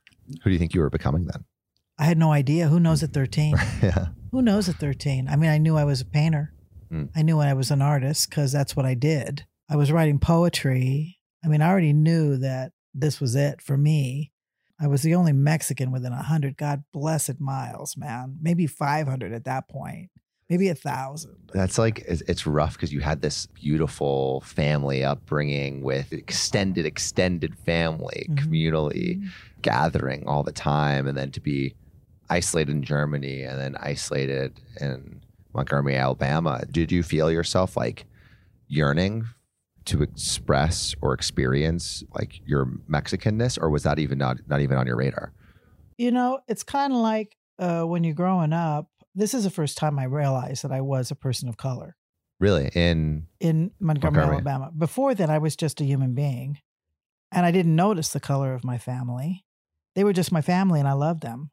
Who 0.43 0.49
do 0.49 0.51
you 0.51 0.59
think 0.59 0.73
you 0.73 0.81
were 0.81 0.89
becoming 0.89 1.25
then? 1.25 1.45
I 1.97 2.05
had 2.05 2.17
no 2.17 2.31
idea. 2.31 2.67
Who 2.67 2.79
knows 2.79 3.03
at 3.03 3.13
13? 3.13 3.55
yeah. 3.81 4.07
Who 4.31 4.41
knows 4.41 4.69
at 4.69 4.75
13? 4.75 5.27
I 5.27 5.35
mean, 5.35 5.49
I 5.49 5.57
knew 5.57 5.77
I 5.77 5.83
was 5.83 6.01
a 6.01 6.05
painter. 6.05 6.53
Mm. 6.91 7.09
I 7.15 7.21
knew 7.21 7.37
when 7.37 7.47
I 7.47 7.53
was 7.53 7.71
an 7.71 7.81
artist 7.81 8.29
because 8.29 8.51
that's 8.51 8.75
what 8.75 8.85
I 8.85 8.93
did. 8.93 9.45
I 9.69 9.75
was 9.75 9.91
writing 9.91 10.19
poetry. 10.19 11.19
I 11.43 11.47
mean, 11.47 11.61
I 11.61 11.69
already 11.69 11.93
knew 11.93 12.37
that 12.37 12.73
this 12.93 13.19
was 13.19 13.35
it 13.35 13.61
for 13.61 13.77
me. 13.77 14.31
I 14.79 14.87
was 14.87 15.03
the 15.03 15.15
only 15.15 15.31
Mexican 15.31 15.91
within 15.91 16.11
a 16.11 16.23
hundred 16.23 16.57
God 16.57 16.83
blessed 16.91 17.39
miles, 17.39 17.95
man. 17.95 18.37
Maybe 18.41 18.65
500 18.67 19.31
at 19.31 19.45
that 19.45 19.69
point, 19.69 20.09
maybe 20.51 20.67
a 20.67 20.75
thousand. 20.75 21.37
That's 21.53 21.77
like 21.77 21.99
it's, 21.99 22.21
it's 22.27 22.45
rough 22.45 22.73
because 22.73 22.91
you 22.91 22.99
had 22.99 23.21
this 23.21 23.45
beautiful 23.45 24.41
family 24.41 25.01
upbringing 25.01 25.81
with 25.81 26.11
extended, 26.11 26.85
extended 26.85 27.57
family, 27.57 28.27
Mhm. 28.29 28.37
communally 28.37 29.29
gathering 29.61 30.27
all 30.27 30.43
the 30.43 30.51
time, 30.51 31.07
and 31.07 31.17
then 31.17 31.31
to 31.31 31.39
be 31.39 31.73
isolated 32.29 32.71
in 32.71 32.83
Germany 32.83 33.43
and 33.43 33.57
then 33.59 33.77
isolated 33.79 34.59
in 34.81 35.21
Montgomery, 35.53 35.95
Alabama. 35.95 36.63
Did 36.69 36.91
you 36.91 37.01
feel 37.01 37.31
yourself 37.31 37.77
like 37.77 38.05
yearning 38.67 39.25
to 39.85 40.01
express 40.03 40.93
or 41.01 41.13
experience 41.13 42.03
like 42.13 42.41
your 42.45 42.65
Mexicanness, 42.89 43.57
or 43.61 43.69
was 43.69 43.83
that 43.83 43.99
even 43.99 44.17
not 44.17 44.37
not 44.47 44.59
even 44.59 44.77
on 44.77 44.85
your 44.85 44.97
radar? 44.97 45.31
You 45.97 46.11
know, 46.11 46.39
it's 46.49 46.63
kind 46.63 46.91
of 46.91 46.99
like 46.99 47.37
uh, 47.57 47.83
when 47.83 48.03
you're 48.03 48.15
growing 48.15 48.51
up. 48.51 48.90
This 49.13 49.33
is 49.33 49.43
the 49.43 49.49
first 49.49 49.77
time 49.77 49.99
I 49.99 50.05
realized 50.05 50.63
that 50.63 50.71
I 50.71 50.81
was 50.81 51.11
a 51.11 51.15
person 51.15 51.49
of 51.49 51.57
color. 51.57 51.95
Really, 52.39 52.71
in 52.73 53.27
in 53.39 53.71
Montgomery, 53.79 54.25
Montgomery. 54.25 54.35
Alabama. 54.37 54.71
Before 54.75 55.13
then, 55.13 55.29
I 55.29 55.37
was 55.37 55.55
just 55.55 55.79
a 55.79 55.85
human 55.85 56.15
being, 56.15 56.59
and 57.31 57.45
I 57.45 57.51
didn't 57.51 57.75
notice 57.75 58.09
the 58.09 58.19
color 58.19 58.53
of 58.53 58.63
my 58.63 58.77
family. 58.77 59.45
They 59.93 60.03
were 60.03 60.13
just 60.13 60.31
my 60.31 60.41
family, 60.41 60.79
and 60.79 60.87
I 60.87 60.93
loved 60.93 61.21
them. 61.21 61.51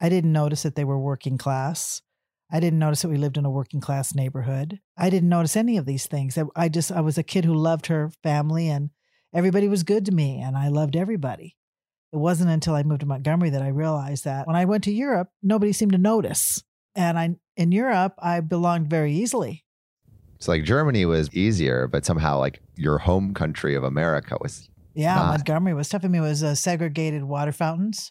I 0.00 0.08
didn't 0.08 0.32
notice 0.32 0.62
that 0.62 0.76
they 0.76 0.84
were 0.84 0.98
working 0.98 1.36
class. 1.36 2.00
I 2.50 2.58
didn't 2.58 2.78
notice 2.78 3.02
that 3.02 3.08
we 3.08 3.16
lived 3.16 3.36
in 3.36 3.44
a 3.44 3.50
working 3.50 3.80
class 3.80 4.14
neighborhood. 4.14 4.80
I 4.96 5.10
didn't 5.10 5.28
notice 5.28 5.56
any 5.56 5.76
of 5.76 5.86
these 5.86 6.06
things. 6.06 6.36
I, 6.36 6.44
I 6.56 6.68
just, 6.68 6.90
I 6.90 7.00
was 7.00 7.16
a 7.16 7.22
kid 7.22 7.44
who 7.44 7.54
loved 7.54 7.86
her 7.86 8.10
family 8.22 8.68
and 8.68 8.90
everybody 9.32 9.68
was 9.68 9.84
good 9.84 10.04
to 10.06 10.12
me 10.12 10.40
and 10.40 10.56
I 10.56 10.68
loved 10.68 10.96
everybody. 10.96 11.56
It 12.12 12.16
wasn't 12.16 12.50
until 12.50 12.74
I 12.74 12.82
moved 12.82 13.00
to 13.00 13.06
Montgomery 13.06 13.50
that 13.50 13.62
I 13.62 13.68
realized 13.68 14.24
that 14.24 14.48
when 14.48 14.56
I 14.56 14.64
went 14.64 14.82
to 14.84 14.92
Europe, 14.92 15.28
nobody 15.42 15.72
seemed 15.72 15.92
to 15.92 15.98
notice. 15.98 16.64
And 16.94 17.18
I, 17.18 17.36
in 17.56 17.72
Europe, 17.72 18.14
I 18.18 18.40
belonged 18.40 18.88
very 18.88 19.12
easily. 19.12 19.64
So 20.38 20.52
like 20.52 20.64
Germany 20.64 21.04
was 21.04 21.32
easier, 21.34 21.86
but 21.86 22.04
somehow 22.04 22.38
like 22.38 22.60
your 22.74 22.98
home 22.98 23.34
country 23.34 23.74
of 23.74 23.84
America 23.84 24.38
was 24.40 24.70
Yeah, 24.94 25.14
not. 25.14 25.28
Montgomery 25.30 25.74
was 25.74 25.88
tough. 25.88 26.04
I 26.04 26.08
mean, 26.08 26.22
it 26.22 26.26
was 26.26 26.42
uh, 26.42 26.54
segregated 26.54 27.24
water 27.24 27.52
fountains, 27.52 28.10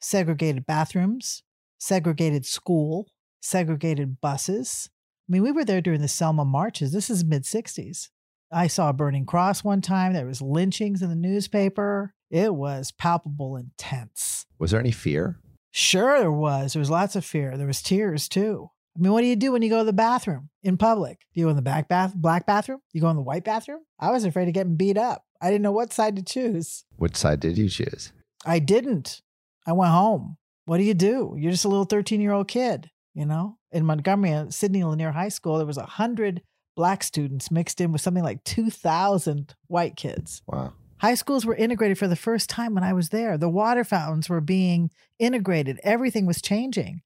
segregated 0.00 0.64
bathrooms, 0.66 1.42
segregated 1.78 2.46
school, 2.46 3.06
segregated 3.42 4.20
buses. 4.20 4.88
I 5.28 5.32
mean, 5.32 5.42
we 5.42 5.52
were 5.52 5.64
there 5.64 5.82
during 5.82 6.00
the 6.00 6.08
Selma 6.08 6.44
marches. 6.44 6.92
This 6.92 7.10
is 7.10 7.24
mid 7.24 7.42
60s. 7.42 8.08
I 8.50 8.66
saw 8.66 8.90
a 8.90 8.92
burning 8.92 9.26
cross 9.26 9.62
one 9.62 9.80
time. 9.80 10.12
There 10.12 10.26
was 10.26 10.42
lynchings 10.42 11.02
in 11.02 11.08
the 11.08 11.16
newspaper. 11.16 12.14
It 12.30 12.54
was 12.54 12.92
palpable 12.92 13.56
and 13.56 13.66
intense. 13.66 14.46
Was 14.58 14.70
there 14.70 14.80
any 14.80 14.90
fear? 14.90 15.38
Sure, 15.72 16.18
there 16.20 16.30
was. 16.30 16.74
There 16.74 16.80
was 16.80 16.90
lots 16.90 17.16
of 17.16 17.24
fear. 17.24 17.56
There 17.56 17.66
was 17.66 17.82
tears 17.82 18.28
too. 18.28 18.70
I 18.94 19.00
mean, 19.00 19.12
what 19.12 19.22
do 19.22 19.26
you 19.26 19.36
do 19.36 19.52
when 19.52 19.62
you 19.62 19.70
go 19.70 19.78
to 19.78 19.84
the 19.84 19.92
bathroom 19.92 20.50
in 20.62 20.76
public? 20.76 21.20
Do 21.32 21.40
you 21.40 21.46
go 21.46 21.50
in 21.50 21.56
the 21.56 21.62
back 21.62 21.88
bath, 21.88 22.14
black 22.14 22.46
bathroom? 22.46 22.80
You 22.92 23.00
go 23.00 23.08
in 23.08 23.16
the 23.16 23.22
white 23.22 23.44
bathroom? 23.44 23.80
I 23.98 24.10
was 24.10 24.24
afraid 24.24 24.48
of 24.48 24.54
getting 24.54 24.76
beat 24.76 24.98
up. 24.98 25.24
I 25.40 25.46
didn't 25.46 25.62
know 25.62 25.72
what 25.72 25.92
side 25.94 26.14
to 26.16 26.22
choose. 26.22 26.84
Which 26.96 27.16
side 27.16 27.40
did 27.40 27.56
you 27.56 27.70
choose? 27.70 28.12
I 28.44 28.58
didn't. 28.58 29.22
I 29.66 29.72
went 29.72 29.92
home. 29.92 30.36
What 30.66 30.76
do 30.76 30.84
you 30.84 30.94
do? 30.94 31.34
You're 31.38 31.52
just 31.52 31.64
a 31.64 31.68
little 31.68 31.86
13 31.86 32.20
year 32.20 32.32
old 32.32 32.48
kid, 32.48 32.90
you 33.14 33.24
know? 33.24 33.56
In 33.72 33.86
Montgomery, 33.86 34.32
uh, 34.34 34.50
Sidney 34.50 34.84
Lanier 34.84 35.12
High 35.12 35.30
School, 35.30 35.56
there 35.56 35.66
was 35.66 35.78
a 35.78 35.86
hundred 35.86 36.42
black 36.76 37.02
students 37.02 37.50
mixed 37.50 37.80
in 37.80 37.92
with 37.92 38.02
something 38.02 38.22
like 38.22 38.44
2,000 38.44 39.54
white 39.68 39.96
kids. 39.96 40.42
Wow. 40.46 40.74
High 41.02 41.14
schools 41.14 41.44
were 41.44 41.56
integrated 41.56 41.98
for 41.98 42.06
the 42.06 42.14
first 42.14 42.48
time 42.48 42.74
when 42.76 42.84
I 42.84 42.92
was 42.92 43.08
there. 43.08 43.36
The 43.36 43.48
water 43.48 43.82
fountains 43.82 44.28
were 44.28 44.40
being 44.40 44.92
integrated. 45.18 45.80
Everything 45.82 46.26
was 46.26 46.40
changing. 46.40 47.02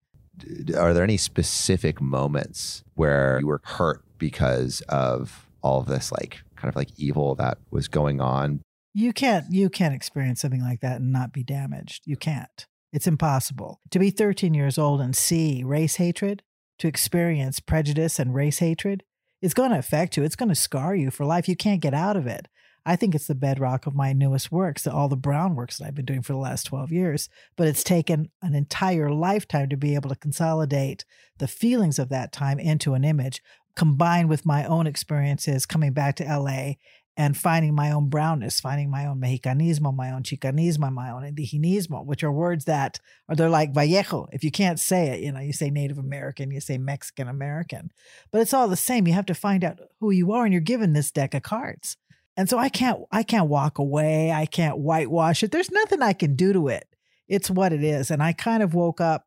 Are 0.76 0.92
there 0.92 1.02
any 1.02 1.16
specific 1.16 1.98
moments 1.98 2.84
where 2.94 3.38
you 3.40 3.46
were 3.46 3.62
hurt 3.64 4.04
because 4.18 4.82
of 4.82 5.48
all 5.62 5.80
of 5.80 5.86
this 5.86 6.12
like 6.12 6.42
kind 6.56 6.68
of 6.68 6.76
like 6.76 6.90
evil 6.98 7.36
that 7.36 7.56
was 7.70 7.88
going 7.88 8.20
on? 8.20 8.60
You 8.92 9.14
can't 9.14 9.46
you 9.50 9.70
can't 9.70 9.94
experience 9.94 10.42
something 10.42 10.60
like 10.60 10.80
that 10.80 11.00
and 11.00 11.10
not 11.10 11.32
be 11.32 11.42
damaged. 11.42 12.02
You 12.04 12.18
can't. 12.18 12.66
It's 12.92 13.06
impossible. 13.06 13.80
To 13.92 13.98
be 13.98 14.10
13 14.10 14.52
years 14.52 14.76
old 14.76 15.00
and 15.00 15.16
see 15.16 15.64
race 15.64 15.96
hatred, 15.96 16.42
to 16.80 16.86
experience 16.86 17.60
prejudice 17.60 18.18
and 18.18 18.34
race 18.34 18.58
hatred, 18.58 19.04
it's 19.40 19.54
going 19.54 19.70
to 19.70 19.78
affect 19.78 20.18
you. 20.18 20.22
It's 20.22 20.36
going 20.36 20.50
to 20.50 20.54
scar 20.54 20.94
you 20.94 21.10
for 21.10 21.24
life. 21.24 21.48
You 21.48 21.56
can't 21.56 21.80
get 21.80 21.94
out 21.94 22.18
of 22.18 22.26
it. 22.26 22.46
I 22.88 22.94
think 22.94 23.16
it's 23.16 23.26
the 23.26 23.34
bedrock 23.34 23.86
of 23.86 23.96
my 23.96 24.12
newest 24.12 24.52
works, 24.52 24.86
all 24.86 25.08
the 25.08 25.16
brown 25.16 25.56
works 25.56 25.78
that 25.78 25.86
I've 25.86 25.96
been 25.96 26.04
doing 26.04 26.22
for 26.22 26.32
the 26.32 26.38
last 26.38 26.62
12 26.64 26.92
years. 26.92 27.28
But 27.56 27.66
it's 27.66 27.82
taken 27.82 28.30
an 28.42 28.54
entire 28.54 29.10
lifetime 29.10 29.68
to 29.70 29.76
be 29.76 29.96
able 29.96 30.08
to 30.10 30.16
consolidate 30.16 31.04
the 31.38 31.48
feelings 31.48 31.98
of 31.98 32.10
that 32.10 32.32
time 32.32 32.60
into 32.60 32.94
an 32.94 33.04
image, 33.04 33.42
combined 33.74 34.28
with 34.28 34.46
my 34.46 34.64
own 34.64 34.86
experiences 34.86 35.66
coming 35.66 35.92
back 35.92 36.14
to 36.16 36.24
LA 36.24 36.74
and 37.16 37.36
finding 37.36 37.74
my 37.74 37.90
own 37.90 38.08
brownness, 38.08 38.60
finding 38.60 38.90
my 38.90 39.06
own 39.06 39.20
Mexicanismo, 39.20 39.94
my 39.94 40.12
own 40.12 40.22
Chicanismo, 40.22 40.92
my 40.92 41.10
own 41.10 41.22
Indigenismo, 41.22 42.04
which 42.04 42.22
are 42.22 42.30
words 42.30 42.66
that 42.66 43.00
are 43.28 43.34
they're 43.34 43.48
like 43.48 43.74
Vallejo. 43.74 44.28
If 44.32 44.44
you 44.44 44.50
can't 44.50 44.78
say 44.78 45.08
it, 45.08 45.20
you 45.20 45.32
know, 45.32 45.40
you 45.40 45.52
say 45.52 45.70
Native 45.70 45.98
American, 45.98 46.50
you 46.50 46.60
say 46.60 46.78
Mexican 46.78 47.26
American, 47.26 47.90
but 48.30 48.42
it's 48.42 48.52
all 48.52 48.68
the 48.68 48.76
same. 48.76 49.06
You 49.06 49.14
have 49.14 49.26
to 49.26 49.34
find 49.34 49.64
out 49.64 49.80
who 49.98 50.10
you 50.10 50.30
are, 50.32 50.44
and 50.44 50.52
you're 50.52 50.60
given 50.60 50.92
this 50.92 51.10
deck 51.10 51.34
of 51.34 51.42
cards. 51.42 51.96
And 52.36 52.48
so 52.48 52.58
I 52.58 52.68
can't, 52.68 53.00
I 53.10 53.22
can't 53.22 53.48
walk 53.48 53.78
away. 53.78 54.30
I 54.30 54.46
can't 54.46 54.78
whitewash 54.78 55.42
it. 55.42 55.52
There's 55.52 55.70
nothing 55.70 56.02
I 56.02 56.12
can 56.12 56.36
do 56.36 56.52
to 56.52 56.68
it. 56.68 56.86
It's 57.28 57.50
what 57.50 57.72
it 57.72 57.82
is. 57.82 58.10
And 58.10 58.22
I 58.22 58.32
kind 58.32 58.62
of 58.62 58.74
woke 58.74 59.00
up. 59.00 59.26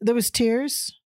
There 0.00 0.14
was 0.14 0.30
tears, 0.30 1.00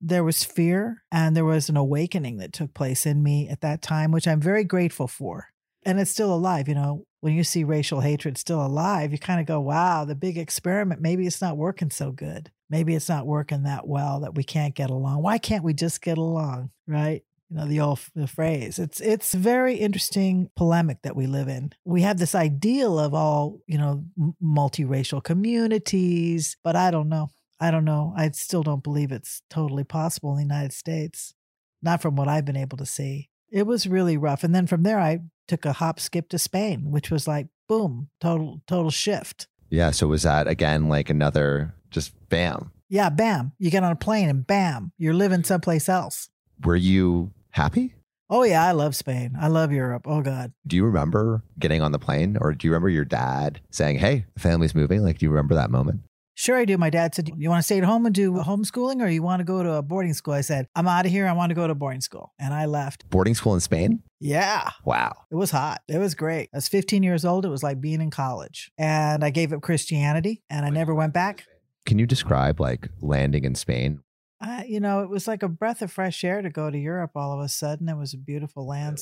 there 0.00 0.24
was 0.24 0.44
fear, 0.44 1.02
and 1.12 1.36
there 1.36 1.44
was 1.44 1.68
an 1.68 1.76
awakening 1.76 2.38
that 2.38 2.52
took 2.52 2.74
place 2.74 3.06
in 3.06 3.22
me 3.22 3.48
at 3.48 3.60
that 3.60 3.82
time, 3.82 4.12
which 4.12 4.26
I'm 4.26 4.40
very 4.40 4.64
grateful 4.64 5.08
for 5.08 5.48
and 5.84 6.00
it's 6.00 6.10
still 6.10 6.34
alive. 6.34 6.68
You 6.68 6.74
know, 6.74 7.06
when 7.20 7.34
you 7.34 7.44
see 7.44 7.64
racial 7.64 8.00
hatred 8.00 8.38
still 8.38 8.64
alive, 8.64 9.12
you 9.12 9.18
kind 9.18 9.40
of 9.40 9.46
go, 9.46 9.60
wow, 9.60 10.04
the 10.04 10.14
big 10.14 10.38
experiment, 10.38 11.00
maybe 11.00 11.26
it's 11.26 11.42
not 11.42 11.56
working 11.56 11.90
so 11.90 12.10
good. 12.10 12.50
Maybe 12.70 12.94
it's 12.94 13.08
not 13.08 13.26
working 13.26 13.64
that 13.64 13.86
well 13.86 14.20
that 14.20 14.34
we 14.34 14.42
can't 14.42 14.74
get 14.74 14.90
along. 14.90 15.22
Why 15.22 15.38
can't 15.38 15.64
we 15.64 15.74
just 15.74 16.02
get 16.02 16.18
along? 16.18 16.70
Right. 16.86 17.22
You 17.54 17.60
know, 17.60 17.66
the 17.66 17.80
old 17.80 18.00
the 18.16 18.26
phrase. 18.26 18.80
It's 18.80 19.00
it's 19.00 19.32
very 19.32 19.76
interesting 19.76 20.50
polemic 20.56 21.02
that 21.02 21.14
we 21.14 21.28
live 21.28 21.46
in. 21.46 21.72
We 21.84 22.02
have 22.02 22.18
this 22.18 22.34
ideal 22.34 22.98
of 22.98 23.14
all, 23.14 23.60
you 23.68 23.78
know, 23.78 24.04
m- 24.20 24.34
multiracial 24.42 25.22
communities, 25.22 26.56
but 26.64 26.74
I 26.74 26.90
don't 26.90 27.08
know. 27.08 27.28
I 27.60 27.70
don't 27.70 27.84
know. 27.84 28.12
I 28.16 28.28
still 28.30 28.64
don't 28.64 28.82
believe 28.82 29.12
it's 29.12 29.42
totally 29.48 29.84
possible 29.84 30.30
in 30.30 30.36
the 30.36 30.54
United 30.54 30.72
States. 30.72 31.34
Not 31.80 32.02
from 32.02 32.16
what 32.16 32.26
I've 32.26 32.44
been 32.44 32.56
able 32.56 32.76
to 32.78 32.86
see. 32.86 33.30
It 33.52 33.68
was 33.68 33.86
really 33.86 34.16
rough. 34.16 34.42
And 34.42 34.52
then 34.52 34.66
from 34.66 34.82
there 34.82 34.98
I 34.98 35.20
took 35.46 35.64
a 35.64 35.74
hop 35.74 36.00
skip 36.00 36.30
to 36.30 36.38
Spain, 36.40 36.90
which 36.90 37.08
was 37.08 37.28
like 37.28 37.46
boom, 37.68 38.08
total 38.20 38.62
total 38.66 38.90
shift. 38.90 39.46
Yeah. 39.70 39.92
So 39.92 40.08
was 40.08 40.24
that 40.24 40.48
again 40.48 40.88
like 40.88 41.08
another 41.08 41.76
just 41.88 42.14
bam? 42.30 42.72
Yeah, 42.88 43.10
bam. 43.10 43.52
You 43.60 43.70
get 43.70 43.84
on 43.84 43.92
a 43.92 43.96
plane 43.96 44.28
and 44.28 44.44
bam, 44.44 44.90
you're 44.98 45.14
living 45.14 45.44
someplace 45.44 45.88
else. 45.88 46.28
Were 46.64 46.76
you 46.76 47.32
happy? 47.54 47.94
Oh 48.28 48.42
yeah, 48.42 48.64
I 48.64 48.72
love 48.72 48.96
Spain. 48.96 49.36
I 49.40 49.48
love 49.48 49.70
Europe. 49.70 50.06
Oh 50.06 50.20
God. 50.20 50.52
Do 50.66 50.76
you 50.76 50.84
remember 50.84 51.42
getting 51.58 51.82
on 51.82 51.92
the 51.92 51.98
plane 51.98 52.36
or 52.40 52.52
do 52.52 52.66
you 52.66 52.72
remember 52.72 52.88
your 52.88 53.04
dad 53.04 53.60
saying, 53.70 53.98
Hey, 53.98 54.26
the 54.34 54.40
family's 54.40 54.74
moving? 54.74 55.02
Like, 55.02 55.18
do 55.18 55.26
you 55.26 55.30
remember 55.30 55.54
that 55.54 55.70
moment? 55.70 56.00
Sure, 56.36 56.56
I 56.56 56.64
do. 56.64 56.76
My 56.76 56.90
dad 56.90 57.14
said, 57.14 57.30
You 57.36 57.48
want 57.48 57.60
to 57.60 57.62
stay 57.62 57.78
at 57.78 57.84
home 57.84 58.06
and 58.06 58.14
do 58.14 58.32
homeschooling 58.32 59.00
or 59.00 59.08
you 59.08 59.22
want 59.22 59.38
to 59.40 59.44
go 59.44 59.62
to 59.62 59.74
a 59.74 59.82
boarding 59.82 60.14
school? 60.14 60.34
I 60.34 60.40
said, 60.40 60.66
I'm 60.74 60.88
out 60.88 61.06
of 61.06 61.12
here. 61.12 61.28
I 61.28 61.32
want 61.32 61.50
to 61.50 61.54
go 61.54 61.68
to 61.68 61.74
boarding 61.76 62.00
school. 62.00 62.32
And 62.40 62.52
I 62.52 62.66
left. 62.66 63.08
Boarding 63.08 63.34
school 63.34 63.54
in 63.54 63.60
Spain? 63.60 64.02
Yeah. 64.18 64.70
Wow. 64.84 65.12
It 65.30 65.36
was 65.36 65.52
hot. 65.52 65.82
It 65.86 65.98
was 65.98 66.16
great. 66.16 66.48
I 66.52 66.56
was 66.56 66.66
15 66.66 67.04
years 67.04 67.24
old. 67.24 67.44
It 67.44 67.50
was 67.50 67.62
like 67.62 67.80
being 67.80 68.00
in 68.00 68.10
college. 68.10 68.72
And 68.78 69.22
I 69.22 69.30
gave 69.30 69.52
up 69.52 69.60
Christianity 69.62 70.42
and 70.50 70.66
I 70.66 70.70
never 70.70 70.94
went 70.94 71.12
back. 71.12 71.44
Can 71.86 72.00
you 72.00 72.06
describe 72.06 72.58
like 72.58 72.88
landing 73.00 73.44
in 73.44 73.54
Spain? 73.54 74.00
Uh, 74.44 74.62
you 74.66 74.78
know, 74.78 75.00
it 75.00 75.08
was 75.08 75.26
like 75.26 75.42
a 75.42 75.48
breath 75.48 75.80
of 75.80 75.90
fresh 75.90 76.22
air 76.22 76.42
to 76.42 76.50
go 76.50 76.70
to 76.70 76.78
Europe 76.78 77.12
all 77.14 77.32
of 77.32 77.40
a 77.40 77.48
sudden. 77.48 77.88
It 77.88 77.96
was 77.96 78.12
a 78.12 78.18
beautiful 78.18 78.66
land. 78.66 79.00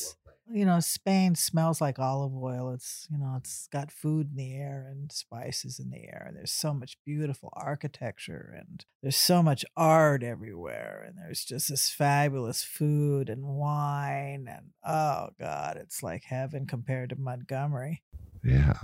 You 0.49 0.65
know, 0.65 0.79
Spain 0.81 1.35
smells 1.35 1.81
like 1.81 1.99
olive 1.99 2.37
oil. 2.37 2.73
It's, 2.73 3.09
you 3.11 3.19
know, 3.19 3.35
it's 3.39 3.67
got 3.73 3.91
food 3.91 4.31
in 4.31 4.37
the 4.37 4.55
air 4.55 4.87
and 4.91 5.11
spices 5.11 5.81
in 5.81 5.91
the 5.91 6.05
air. 6.05 6.27
And 6.29 6.37
there's 6.37 6.53
so 6.53 6.73
much 6.73 6.97
beautiful 7.05 7.49
architecture 7.55 8.55
and 8.57 8.85
there's 9.03 9.17
so 9.17 9.43
much 9.43 9.65
art 9.77 10.23
everywhere. 10.23 11.05
And 11.07 11.17
there's 11.19 11.45
just 11.45 11.71
this 11.71 11.89
fabulous 11.89 12.63
food 12.63 13.29
and 13.29 13.45
wine. 13.45 14.47
And 14.49 14.67
oh, 14.87 15.31
God, 15.41 15.77
it's 15.81 16.03
like 16.03 16.25
heaven 16.25 16.67
compared 16.67 17.11
to 17.11 17.17
Montgomery. 17.17 18.03
Yeah. 18.45 18.75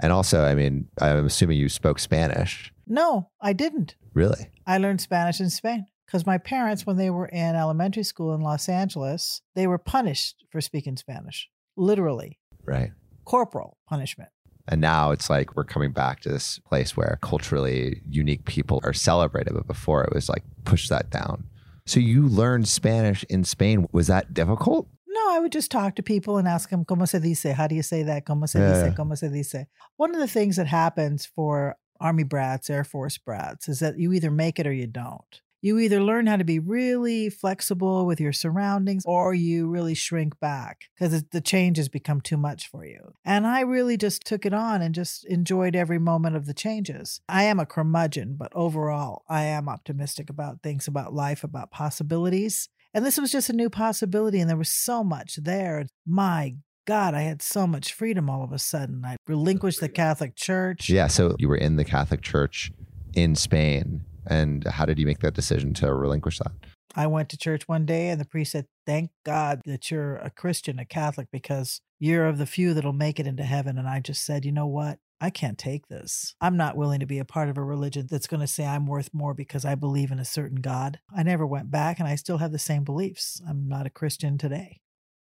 And 0.00 0.12
also, 0.12 0.44
I 0.44 0.54
mean, 0.54 0.88
I'm 1.00 1.26
assuming 1.26 1.58
you 1.58 1.68
spoke 1.68 1.98
Spanish. 1.98 2.72
No, 2.86 3.30
I 3.40 3.52
didn't. 3.52 3.94
Really? 4.14 4.50
I 4.66 4.78
learned 4.78 5.00
Spanish 5.00 5.40
in 5.40 5.50
Spain 5.50 5.86
because 6.06 6.26
my 6.26 6.38
parents, 6.38 6.86
when 6.86 6.96
they 6.96 7.10
were 7.10 7.26
in 7.26 7.54
elementary 7.54 8.02
school 8.02 8.34
in 8.34 8.40
Los 8.40 8.68
Angeles, 8.68 9.42
they 9.54 9.66
were 9.66 9.78
punished 9.78 10.44
for 10.50 10.60
speaking 10.60 10.96
Spanish, 10.96 11.48
literally, 11.76 12.38
Right. 12.64 12.92
corporal 13.24 13.76
punishment. 13.88 14.30
And 14.66 14.80
now 14.80 15.10
it's 15.10 15.28
like 15.28 15.54
we're 15.56 15.64
coming 15.64 15.92
back 15.92 16.20
to 16.20 16.28
this 16.28 16.58
place 16.60 16.96
where 16.96 17.18
culturally 17.22 18.02
unique 18.08 18.44
people 18.44 18.80
are 18.84 18.92
celebrated, 18.92 19.52
but 19.54 19.66
before 19.66 20.02
it 20.04 20.14
was 20.14 20.28
like 20.28 20.44
push 20.64 20.88
that 20.88 21.10
down. 21.10 21.44
So 21.86 21.98
you 22.00 22.26
learned 22.28 22.68
Spanish 22.68 23.24
in 23.24 23.42
Spain. 23.44 23.86
Was 23.92 24.06
that 24.06 24.32
difficult? 24.32 24.88
I 25.30 25.38
would 25.38 25.52
just 25.52 25.70
talk 25.70 25.96
to 25.96 26.02
people 26.02 26.38
and 26.38 26.48
ask 26.48 26.70
them, 26.70 26.84
¿Cómo 26.84 27.08
se 27.08 27.18
dice? 27.20 27.52
How 27.54 27.66
do 27.66 27.74
you 27.74 27.82
say 27.82 28.02
that? 28.02 28.24
¿Cómo 28.26 28.48
se 28.48 28.58
Yeah. 28.60 28.66
dice? 28.68 28.94
¿Cómo 28.96 29.16
se 29.16 29.28
dice? 29.28 29.66
One 29.96 30.14
of 30.14 30.20
the 30.20 30.28
things 30.28 30.56
that 30.56 30.66
happens 30.66 31.26
for 31.26 31.76
Army 32.00 32.24
brats, 32.24 32.70
Air 32.70 32.84
Force 32.84 33.18
brats, 33.18 33.68
is 33.68 33.80
that 33.80 33.98
you 33.98 34.12
either 34.12 34.30
make 34.30 34.58
it 34.58 34.66
or 34.66 34.72
you 34.72 34.86
don't. 34.86 35.40
You 35.62 35.78
either 35.78 36.00
learn 36.02 36.26
how 36.26 36.36
to 36.36 36.44
be 36.44 36.58
really 36.58 37.28
flexible 37.28 38.06
with 38.06 38.18
your 38.18 38.32
surroundings 38.32 39.04
or 39.04 39.34
you 39.34 39.68
really 39.68 39.92
shrink 39.92 40.40
back 40.40 40.86
because 40.98 41.22
the 41.22 41.40
changes 41.42 41.90
become 41.90 42.22
too 42.22 42.38
much 42.38 42.70
for 42.70 42.86
you. 42.86 43.12
And 43.26 43.46
I 43.46 43.60
really 43.60 43.98
just 43.98 44.24
took 44.24 44.46
it 44.46 44.54
on 44.54 44.80
and 44.80 44.94
just 44.94 45.26
enjoyed 45.26 45.76
every 45.76 45.98
moment 45.98 46.36
of 46.36 46.46
the 46.46 46.54
changes. 46.54 47.20
I 47.28 47.42
am 47.44 47.60
a 47.60 47.66
curmudgeon, 47.66 48.36
but 48.38 48.50
overall, 48.54 49.22
I 49.28 49.42
am 49.44 49.68
optimistic 49.68 50.30
about 50.30 50.62
things, 50.62 50.88
about 50.88 51.12
life, 51.12 51.44
about 51.44 51.70
possibilities. 51.70 52.70
And 52.92 53.06
this 53.06 53.18
was 53.18 53.30
just 53.30 53.50
a 53.50 53.54
new 53.54 53.70
possibility, 53.70 54.40
and 54.40 54.50
there 54.50 54.56
was 54.56 54.72
so 54.72 55.04
much 55.04 55.36
there. 55.36 55.86
My 56.06 56.56
God, 56.86 57.14
I 57.14 57.20
had 57.22 57.40
so 57.40 57.66
much 57.66 57.92
freedom 57.92 58.28
all 58.28 58.42
of 58.42 58.52
a 58.52 58.58
sudden. 58.58 59.04
I 59.04 59.16
relinquished 59.28 59.80
the 59.80 59.88
Catholic 59.88 60.34
Church. 60.34 60.88
Yeah. 60.88 61.06
So 61.06 61.36
you 61.38 61.48
were 61.48 61.56
in 61.56 61.76
the 61.76 61.84
Catholic 61.84 62.22
Church 62.22 62.72
in 63.14 63.36
Spain. 63.36 64.02
And 64.26 64.66
how 64.66 64.86
did 64.86 64.98
you 64.98 65.06
make 65.06 65.20
that 65.20 65.34
decision 65.34 65.72
to 65.74 65.94
relinquish 65.94 66.38
that? 66.38 66.52
I 66.94 67.06
went 67.06 67.28
to 67.28 67.38
church 67.38 67.68
one 67.68 67.86
day 67.86 68.08
and 68.08 68.20
the 68.20 68.24
priest 68.24 68.52
said, 68.52 68.66
Thank 68.86 69.10
God 69.24 69.60
that 69.64 69.90
you're 69.90 70.16
a 70.16 70.30
Christian, 70.30 70.78
a 70.78 70.84
Catholic, 70.84 71.28
because 71.30 71.80
you're 72.00 72.26
of 72.26 72.38
the 72.38 72.46
few 72.46 72.74
that'll 72.74 72.92
make 72.92 73.20
it 73.20 73.26
into 73.26 73.44
heaven. 73.44 73.78
And 73.78 73.88
I 73.88 74.00
just 74.00 74.24
said, 74.24 74.44
You 74.44 74.52
know 74.52 74.66
what? 74.66 74.98
I 75.20 75.30
can't 75.30 75.58
take 75.58 75.88
this. 75.88 76.34
I'm 76.40 76.56
not 76.56 76.76
willing 76.76 77.00
to 77.00 77.06
be 77.06 77.18
a 77.18 77.24
part 77.24 77.50
of 77.50 77.58
a 77.58 77.62
religion 77.62 78.06
that's 78.10 78.26
going 78.26 78.40
to 78.40 78.46
say 78.46 78.64
I'm 78.64 78.86
worth 78.86 79.12
more 79.12 79.34
because 79.34 79.64
I 79.66 79.74
believe 79.74 80.10
in 80.10 80.18
a 80.18 80.24
certain 80.24 80.60
God. 80.60 80.98
I 81.14 81.22
never 81.22 81.46
went 81.46 81.70
back 81.70 81.98
and 81.98 82.08
I 82.08 82.14
still 82.14 82.38
have 82.38 82.52
the 82.52 82.58
same 82.58 82.84
beliefs. 82.84 83.42
I'm 83.46 83.68
not 83.68 83.86
a 83.86 83.90
Christian 83.90 84.38
today. 84.38 84.80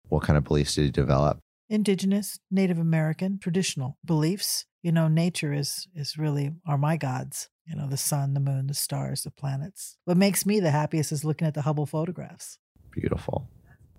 What 0.09 0.23
kind 0.23 0.39
of 0.39 0.45
beliefs 0.45 0.75
did 0.75 0.85
you 0.85 0.91
develop? 0.91 1.41
Indigenous, 1.69 2.39
Native 2.51 2.79
American, 2.79 3.39
traditional 3.39 3.99
beliefs. 4.05 4.65
You 4.83 4.93
know, 4.93 5.09
nature 5.09 5.53
is 5.53 5.89
is 5.95 6.19
really 6.19 6.53
are 6.67 6.79
my 6.79 6.97
gods. 6.97 7.49
You 7.67 7.77
know, 7.77 7.87
the 7.89 7.97
sun, 7.97 8.35
the 8.35 8.41
moon, 8.41 8.67
the 8.67 8.75
stars, 8.75 9.23
the 9.23 9.31
planets. 9.31 9.97
What 10.05 10.17
makes 10.17 10.45
me 10.45 10.59
the 10.59 10.71
happiest 10.71 11.13
is 11.13 11.25
looking 11.25 11.47
at 11.47 11.55
the 11.55 11.63
Hubble 11.63 11.87
photographs. 11.87 12.59
Beautiful. 12.91 13.49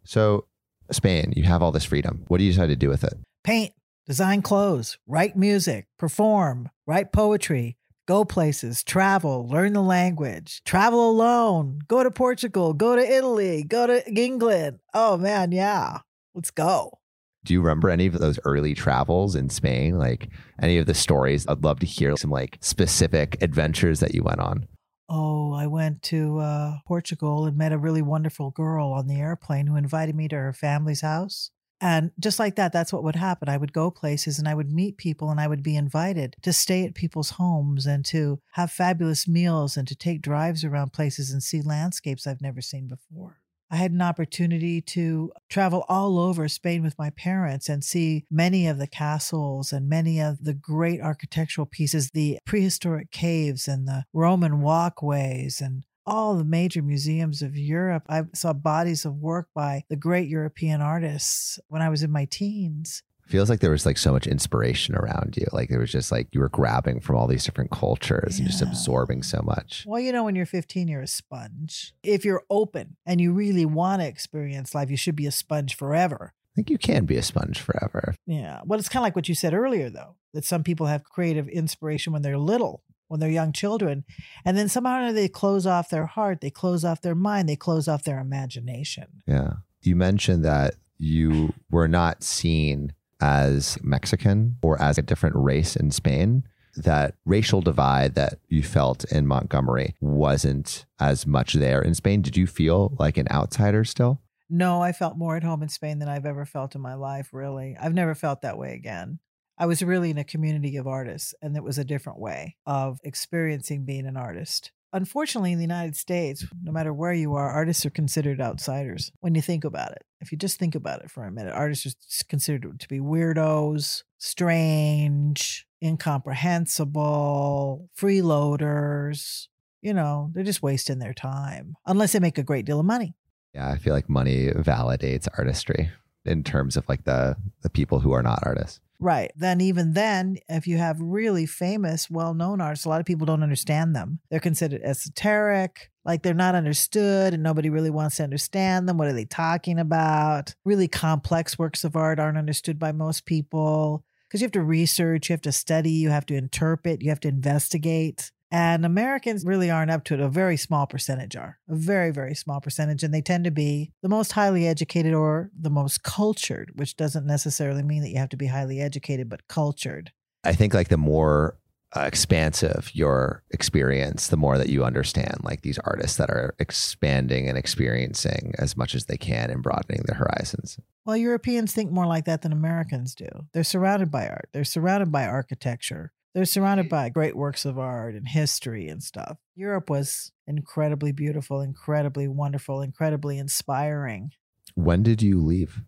So, 0.03 0.45
Spain, 0.91 1.33
you 1.35 1.43
have 1.43 1.63
all 1.63 1.71
this 1.71 1.85
freedom. 1.85 2.25
What 2.27 2.39
do 2.39 2.43
you 2.43 2.51
decide 2.51 2.67
to 2.67 2.75
do 2.75 2.89
with 2.89 3.03
it? 3.03 3.13
Paint, 3.43 3.73
design 4.05 4.41
clothes, 4.41 4.98
write 5.07 5.36
music, 5.36 5.88
perform, 5.98 6.69
write 6.86 7.12
poetry, 7.12 7.77
go 8.07 8.25
places, 8.25 8.83
travel, 8.83 9.48
learn 9.48 9.74
the 9.74 9.81
language, 9.81 10.62
travel 10.65 11.10
alone, 11.10 11.79
go 11.88 12.03
to 12.03 12.12
Portugal, 12.12 12.74
go 12.74 12.95
to 12.95 13.01
Italy, 13.01 13.63
go 13.63 13.88
to 13.88 14.10
England. 14.12 14.79
Oh 14.93 15.17
man, 15.17 15.51
yeah. 15.51 16.00
Let's 16.33 16.51
go. 16.51 17.00
Do 17.45 17.53
you 17.53 17.62
remember 17.62 17.89
any 17.89 18.07
of 18.07 18.17
those 18.17 18.39
early 18.45 18.74
travels 18.74 19.36
in 19.36 19.50
Spain? 19.50 19.98
Like 19.98 20.29
any 20.62 20.77
of 20.77 20.86
the 20.86 20.93
stories? 20.93 21.45
I'd 21.48 21.63
love 21.63 21.79
to 21.81 21.86
hear 21.86 22.15
some 22.15 22.31
like 22.31 22.57
specific 22.62 23.38
adventures 23.41 24.00
that 24.00 24.15
you 24.15 24.24
went 24.24 24.39
on. 24.39 24.67
Oh, 25.10 25.53
I 25.53 25.67
went 25.67 26.01
to 26.03 26.39
uh, 26.39 26.77
Portugal 26.88 27.45
and 27.45 27.57
met 27.57 27.74
a 27.74 27.77
really 27.77 28.01
wonderful 28.01 28.51
girl 28.51 28.93
on 28.93 29.07
the 29.07 29.19
airplane 29.19 29.67
who 29.67 29.75
invited 29.75 30.15
me 30.15 30.27
to 30.29 30.36
her 30.38 30.53
family's 30.53 31.01
house. 31.01 31.51
And 31.83 32.11
just 32.17 32.39
like 32.39 32.55
that, 32.55 32.71
that's 32.71 32.93
what 32.93 33.03
would 33.03 33.17
happen. 33.17 33.49
I 33.49 33.57
would 33.57 33.73
go 33.73 33.91
places 33.91 34.39
and 34.39 34.47
I 34.47 34.55
would 34.55 34.71
meet 34.71 34.95
people 34.95 35.29
and 35.29 35.37
I 35.37 35.47
would 35.47 35.61
be 35.61 35.75
invited 35.75 36.37
to 36.43 36.53
stay 36.53 36.85
at 36.85 36.95
people's 36.95 37.31
homes 37.31 37.85
and 37.85 38.05
to 38.05 38.39
have 38.53 38.71
fabulous 38.71 39.27
meals 39.27 39.75
and 39.75 39.85
to 39.89 39.95
take 39.95 40.21
drives 40.21 40.63
around 40.63 40.93
places 40.93 41.29
and 41.29 41.43
see 41.43 41.61
landscapes 41.61 42.25
I've 42.25 42.41
never 42.41 42.61
seen 42.61 42.87
before. 42.87 43.41
I 43.69 43.75
had 43.75 43.91
an 43.91 44.01
opportunity 44.01 44.79
to 44.79 45.33
travel 45.49 45.83
all 45.89 46.19
over 46.19 46.47
Spain 46.47 46.83
with 46.83 46.97
my 46.97 47.09
parents 47.09 47.67
and 47.67 47.83
see 47.83 48.23
many 48.31 48.65
of 48.65 48.77
the 48.77 48.87
castles 48.87 49.73
and 49.73 49.89
many 49.89 50.21
of 50.21 50.41
the 50.41 50.53
great 50.53 51.01
architectural 51.01 51.67
pieces, 51.67 52.11
the 52.11 52.39
prehistoric 52.45 53.11
caves 53.11 53.67
and 53.67 53.85
the 53.85 54.05
Roman 54.13 54.61
walkways 54.61 55.59
and 55.59 55.83
all 56.05 56.36
the 56.36 56.43
major 56.43 56.81
museums 56.81 57.41
of 57.41 57.55
Europe. 57.55 58.03
I 58.10 58.24
saw 58.33 58.53
bodies 58.53 59.05
of 59.05 59.15
work 59.15 59.50
by 59.53 59.83
the 59.89 59.95
great 59.95 60.29
European 60.29 60.81
artists 60.81 61.60
when 61.67 61.81
I 61.81 61.89
was 61.89 62.03
in 62.03 62.12
my 62.12 62.25
teens 62.25 63.03
feels 63.27 63.50
like 63.50 63.62
there 63.62 63.72
was 63.72 63.86
like 63.86 63.98
so 63.98 64.12
much 64.12 64.27
inspiration 64.27 64.95
around 64.95 65.36
you. 65.38 65.48
Like 65.51 65.69
there 65.69 65.79
was 65.79 65.91
just 65.91 66.12
like 66.12 66.27
you 66.31 66.39
were 66.39 66.50
grabbing 66.50 67.00
from 67.00 67.15
all 67.15 67.27
these 67.27 67.45
different 67.45 67.72
cultures 67.72 68.38
yeah. 68.38 68.43
and 68.43 68.51
just 68.51 68.62
absorbing 68.62 69.24
so 69.24 69.41
much. 69.41 69.86
Well, 69.88 70.00
you 70.00 70.12
know, 70.12 70.24
when 70.24 70.36
you're 70.36 70.45
15, 70.45 70.88
you're 70.88 71.01
a 71.01 71.07
sponge. 71.07 71.93
If 72.03 72.25
you're 72.25 72.43
open 72.50 72.98
and 73.05 73.19
you 73.19 73.33
really 73.33 73.65
want 73.65 74.01
to 74.01 74.07
experience 74.07 74.75
life, 74.75 74.89
you 74.89 74.98
should 74.98 75.15
be 75.15 75.25
a 75.25 75.31
sponge 75.31 75.75
forever. 75.75 76.33
I 76.36 76.55
think 76.55 76.69
you 76.69 76.77
can 76.77 77.05
be 77.05 77.17
a 77.17 77.24
sponge 77.24 77.60
forever. 77.60 78.13
Yeah. 78.27 78.62
Well, 78.65 78.77
it's 78.77 78.89
kind 78.89 79.01
of 79.01 79.05
like 79.05 79.15
what 79.15 79.27
you 79.27 79.33
said 79.33 79.55
earlier, 79.55 79.89
though, 79.89 80.15
that 80.36 80.45
some 80.45 80.63
people 80.63 80.86
have 80.86 81.03
creative 81.03 81.48
inspiration 81.48 82.13
when 82.13 82.22
they're 82.22 82.38
little, 82.38 82.83
when 83.13 83.20
they're 83.20 83.29
young 83.29 83.53
children. 83.53 84.03
And 84.43 84.58
then 84.58 84.67
somehow 84.67 85.12
they 85.12 85.27
close 85.27 85.67
off 85.67 85.91
their 85.91 86.08
heart, 86.08 86.41
they 86.41 86.50
close 86.50 86.84
off 86.84 87.03
their 87.03 87.13
mind, 87.13 87.48
they 87.48 87.55
close 87.55 87.88
off 87.88 88.03
their 88.03 88.20
imagination. 88.20 89.22
Yeah. 89.27 89.58
You 89.84 89.96
mentioned 89.96 90.43
that 90.46 90.74
you 90.98 91.53
were 91.70 91.88
not 91.88 92.24
seen 92.24 92.91
as 93.22 93.77
Mexican 93.84 94.58
or 94.63 94.82
as 94.82 94.98
a 94.98 95.03
different 95.03 95.36
race 95.36 95.75
in 95.75 95.91
Spain, 95.91 96.43
that 96.75 97.13
racial 97.24 97.62
divide 97.62 98.15
that 98.15 98.39
you 98.48 98.63
felt 98.63 99.03
in 99.12 99.27
Montgomery 99.27 99.93
wasn't 100.01 100.88
as 101.00 101.27
much 101.27 101.53
there 101.53 101.84
in 101.84 101.93
Spain. 101.93 102.24
Did 102.24 102.36
you 102.36 102.48
feel 102.48 102.96
like 102.98 103.17
an 103.17 103.27
outsider 103.29 103.86
still? 103.86 104.22
No, 104.50 104.82
I 104.82 104.91
felt 104.91 105.20
more 105.20 105.36
at 105.36 105.43
home 105.43 105.62
in 105.62 105.70
Spain 105.70 106.00
than 106.00 106.10
I've 106.10 106.25
ever 106.25 106.46
felt 106.46 106.74
in 106.74 106.82
my 106.82 106.96
life, 106.96 107.29
really. 107.32 107.77
I've 107.79 107.94
never 107.94 108.16
felt 108.16 108.42
that 108.42 108.57
way 108.57 108.74
again. 108.74 109.20
I 109.57 109.66
was 109.66 109.83
really 109.83 110.09
in 110.09 110.18
a 110.18 110.24
community 110.24 110.77
of 110.77 110.87
artists, 110.87 111.35
and 111.42 111.55
it 111.55 111.63
was 111.63 111.77
a 111.77 111.83
different 111.83 112.20
way 112.20 112.55
of 112.66 113.00
experiencing 113.03 113.85
being 113.85 114.07
an 114.07 114.18
artist. 114.18 114.72
Unfortunately, 114.92 115.51
in 115.51 115.57
the 115.57 115.63
United 115.63 115.96
States, 115.96 116.46
no 116.61 116.72
matter 116.72 116.94
where 116.94 117.13
you 117.13 117.33
are, 117.33 117.50
artists 117.50 117.85
are 117.85 117.89
considered 117.89 118.39
outsiders 118.39 119.11
when 119.22 119.33
you 119.33 119.42
think 119.42 119.63
about 119.63 119.92
it. 119.92 120.03
If 120.22 120.31
you 120.31 120.37
just 120.37 120.59
think 120.59 120.75
about 120.75 121.03
it 121.03 121.09
for 121.09 121.25
a 121.25 121.31
minute, 121.31 121.53
artists 121.53 121.87
are 121.87 122.25
considered 122.29 122.79
to 122.79 122.87
be 122.87 123.00
weirdos, 123.00 124.03
strange, 124.20 125.66
incomprehensible, 125.83 127.89
freeloaders. 127.98 129.48
You 129.81 129.94
know, 129.94 130.31
they're 130.33 130.44
just 130.44 130.63
wasting 130.63 131.00
their 131.00 131.13
time 131.13 131.75
unless 131.85 132.13
they 132.13 132.20
make 132.20 132.37
a 132.37 132.44
great 132.44 132.66
deal 132.66 132.79
of 132.79 132.85
money. 132.85 133.16
Yeah, 133.53 133.70
I 133.70 133.77
feel 133.77 133.94
like 133.94 134.09
money 134.09 134.50
validates 134.50 135.27
artistry 135.37 135.92
in 136.25 136.44
terms 136.44 136.77
of 136.77 136.87
like 136.87 137.03
the 137.03 137.35
the 137.61 137.70
people 137.70 138.00
who 138.00 138.13
are 138.13 138.24
not 138.24 138.39
artists. 138.44 138.79
Right. 139.03 139.31
Then, 139.35 139.59
even 139.59 139.92
then, 139.92 140.37
if 140.48 140.66
you 140.66 140.77
have 140.77 140.98
really 141.01 141.46
famous, 141.46 142.09
well 142.09 142.33
known 142.33 142.61
artists, 142.61 142.85
a 142.85 142.89
lot 142.89 143.01
of 143.01 143.05
people 143.05 143.25
don't 143.25 143.44
understand 143.44 143.94
them. 143.94 144.20
They're 144.31 144.39
considered 144.39 144.81
esoteric, 144.81 145.92
like 146.05 146.24
they're 146.24 146.33
not 146.33 146.55
understood 146.55 147.33
and 147.33 147.44
nobody 147.44 147.70
really 147.70 147.89
wants 147.89 148.16
to 148.18 148.24
understand 148.24 148.87
them. 148.87 148.98
What 148.98 149.09
are 149.09 149.13
they 149.13 149.25
talking 149.25 149.77
about? 149.77 150.55
Really 150.63 150.87
complex 150.87 151.59
works 151.59 151.83
of 151.83 151.98
art 151.98 152.18
aren't 152.18 152.37
understood 152.37 152.79
by 152.79 152.94
most 152.94 153.25
people 153.25 154.05
because 154.29 154.39
you 154.39 154.46
have 154.46 154.53
to 154.53 154.63
research, 154.63 155.27
you 155.29 155.33
have 155.33 155.42
to 155.42 155.51
study, 155.51 155.92
you 155.92 156.09
have 156.09 156.25
to 156.27 156.35
interpret, 156.35 157.01
you 157.01 157.09
have 157.09 157.20
to 157.20 157.27
investigate. 157.27 158.31
And 158.53 158.85
Americans 158.85 159.44
really 159.44 159.72
aren't 159.72 159.89
up 159.89 160.03
to 160.05 160.13
it. 160.13 160.20
A 160.20 160.29
very 160.29 160.57
small 160.57 160.85
percentage 160.85 161.35
are, 161.35 161.57
a 161.68 161.74
very, 161.74 162.11
very 162.11 162.35
small 162.35 162.61
percentage. 162.61 163.01
And 163.01 163.11
they 163.11 163.22
tend 163.22 163.46
to 163.46 163.51
be 163.51 163.92
the 164.03 164.09
most 164.09 164.33
highly 164.33 164.68
educated 164.68 165.16
or 165.16 165.50
the 165.59 165.72
most 165.72 166.03
cultured, 166.03 166.72
which 166.75 166.96
doesn't 166.96 167.25
necessarily 167.25 167.81
mean 167.81 168.03
that 168.03 168.09
you 168.09 168.20
have 168.20 168.29
to 168.29 168.37
be 168.37 168.46
highly 168.46 168.79
educated, 168.79 169.27
but 169.27 169.48
cultured. 169.48 170.11
I 170.44 170.53
think 170.53 170.75
like 170.75 170.89
the 170.89 170.98
more 170.98 171.57
uh, 171.96 172.01
expansive 172.01 172.92
your 172.94 173.42
experience, 173.50 174.27
the 174.27 174.37
more 174.37 174.59
that 174.59 174.70
you 174.70 174.85
understand 174.85 175.37
like 175.42 175.61
these 175.61 175.79
artists 175.79 176.18
that 176.18 176.29
are 176.29 176.53
expanding 176.59 177.50
and 177.50 177.57
experiencing 177.57 178.53
as 178.59 178.77
much 178.77 178.94
as 178.94 179.05
they 179.05 179.18
can 179.18 179.50
and 179.50 179.63
broadening 179.63 180.03
their 180.05 180.18
horizons. 180.18 180.79
Well, 181.05 181.18
Europeans 181.18 181.74
think 181.74 181.92
more 181.92 182.05
like 182.05 182.25
that 182.25 182.44
than 182.44 182.51
Americans 182.51 183.16
do. 183.16 183.29
They're 183.53 183.63
surrounded 183.63 184.11
by 184.11 184.27
art, 184.27 184.50
they're 184.53 184.63
surrounded 184.63 185.11
by 185.11 185.25
architecture. 185.25 186.11
They're 186.33 186.46
surrounded 186.46 186.87
mm-hmm. 186.87 186.96
by 186.96 187.09
great 187.09 187.35
works 187.35 187.63
of 187.63 187.77
art 187.77 188.15
and 188.15 188.27
history 188.27 188.87
and 188.87 189.03
stuff. 189.03 189.37
Europe 189.55 189.89
was 189.89 190.31
incredibly 190.48 191.11
beautiful, 191.11 191.61
incredibly 191.61 192.27
wonderful, 192.27 192.81
incredibly 192.81 193.37
inspiring. 193.37 194.31
When 194.75 195.03
did 195.03 195.22
you 195.22 195.39
leave? 195.39 195.81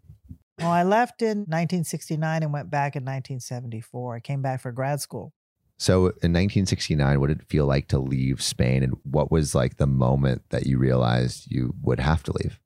Well, 0.60 0.72
I 0.72 0.84
left 0.84 1.22
in 1.22 1.40
1969 1.40 2.44
and 2.44 2.54
went 2.54 2.70
back 2.70 2.96
in 2.96 3.04
1974. 3.04 4.16
I 4.16 4.20
came 4.20 4.42
back 4.42 4.62
for 4.62 4.72
grad 4.72 5.02
school. 5.02 5.34
So 5.78 6.06
in 6.06 6.32
1969, 6.32 7.20
what 7.20 7.28
did 7.28 7.42
it 7.42 7.48
feel 7.48 7.66
like 7.66 7.88
to 7.90 8.00
leave 8.00 8.42
Spain? 8.42 8.84
And 8.84 8.96
what 9.04 9.32
was 9.32 9.54
like 9.54 9.78
the 9.78 9.88
moment 9.88 10.44
that 10.50 10.66
you 10.66 10.78
realized 10.78 11.52
you 11.52 11.74
would 11.82 12.00
have 12.00 12.24
to 12.24 12.34
leave? 12.34 12.60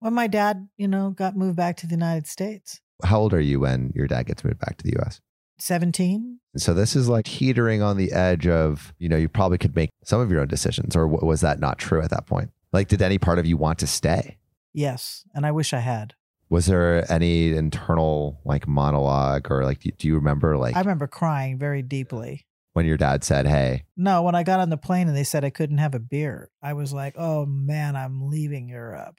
When 0.00 0.14
my 0.14 0.26
dad, 0.26 0.68
you 0.76 0.88
know, 0.88 1.10
got 1.10 1.36
moved 1.36 1.56
back 1.56 1.76
to 1.78 1.86
the 1.86 1.94
United 1.94 2.26
States. 2.26 2.80
How 3.02 3.20
old 3.20 3.34
are 3.34 3.40
you 3.40 3.60
when 3.60 3.92
your 3.94 4.06
dad 4.06 4.26
gets 4.26 4.44
moved 4.44 4.60
back 4.60 4.78
to 4.78 4.84
the 4.84 4.96
US? 5.00 5.20
17. 5.58 6.40
So 6.56 6.74
this 6.74 6.96
is 6.96 7.08
like 7.08 7.24
teetering 7.24 7.82
on 7.82 7.96
the 7.96 8.12
edge 8.12 8.46
of, 8.46 8.92
you 8.98 9.08
know, 9.08 9.16
you 9.16 9.28
probably 9.28 9.58
could 9.58 9.74
make 9.74 9.90
some 10.04 10.20
of 10.20 10.30
your 10.30 10.40
own 10.40 10.48
decisions, 10.48 10.94
or 10.96 11.06
was 11.06 11.40
that 11.40 11.60
not 11.60 11.78
true 11.78 12.02
at 12.02 12.10
that 12.10 12.26
point? 12.26 12.50
Like, 12.72 12.88
did 12.88 13.02
any 13.02 13.18
part 13.18 13.38
of 13.38 13.46
you 13.46 13.56
want 13.56 13.78
to 13.80 13.86
stay? 13.86 14.38
Yes. 14.72 15.24
And 15.34 15.46
I 15.46 15.52
wish 15.52 15.72
I 15.72 15.78
had. 15.78 16.14
Was 16.50 16.66
there 16.66 17.10
any 17.10 17.52
internal 17.52 18.40
like 18.44 18.68
monologue 18.68 19.50
or 19.50 19.64
like, 19.64 19.80
do, 19.80 19.90
do 19.90 20.08
you 20.08 20.16
remember 20.16 20.56
like? 20.56 20.76
I 20.76 20.80
remember 20.80 21.06
crying 21.06 21.58
very 21.58 21.82
deeply. 21.82 22.46
When 22.72 22.86
your 22.86 22.96
dad 22.96 23.22
said, 23.22 23.46
hey. 23.46 23.84
No, 23.96 24.22
when 24.22 24.34
I 24.34 24.42
got 24.42 24.58
on 24.58 24.68
the 24.68 24.76
plane 24.76 25.06
and 25.06 25.16
they 25.16 25.22
said 25.22 25.44
I 25.44 25.50
couldn't 25.50 25.78
have 25.78 25.94
a 25.94 26.00
beer, 26.00 26.50
I 26.60 26.72
was 26.72 26.92
like, 26.92 27.14
oh 27.16 27.46
man, 27.46 27.94
I'm 27.94 28.28
leaving 28.28 28.68
Europe. 28.68 29.14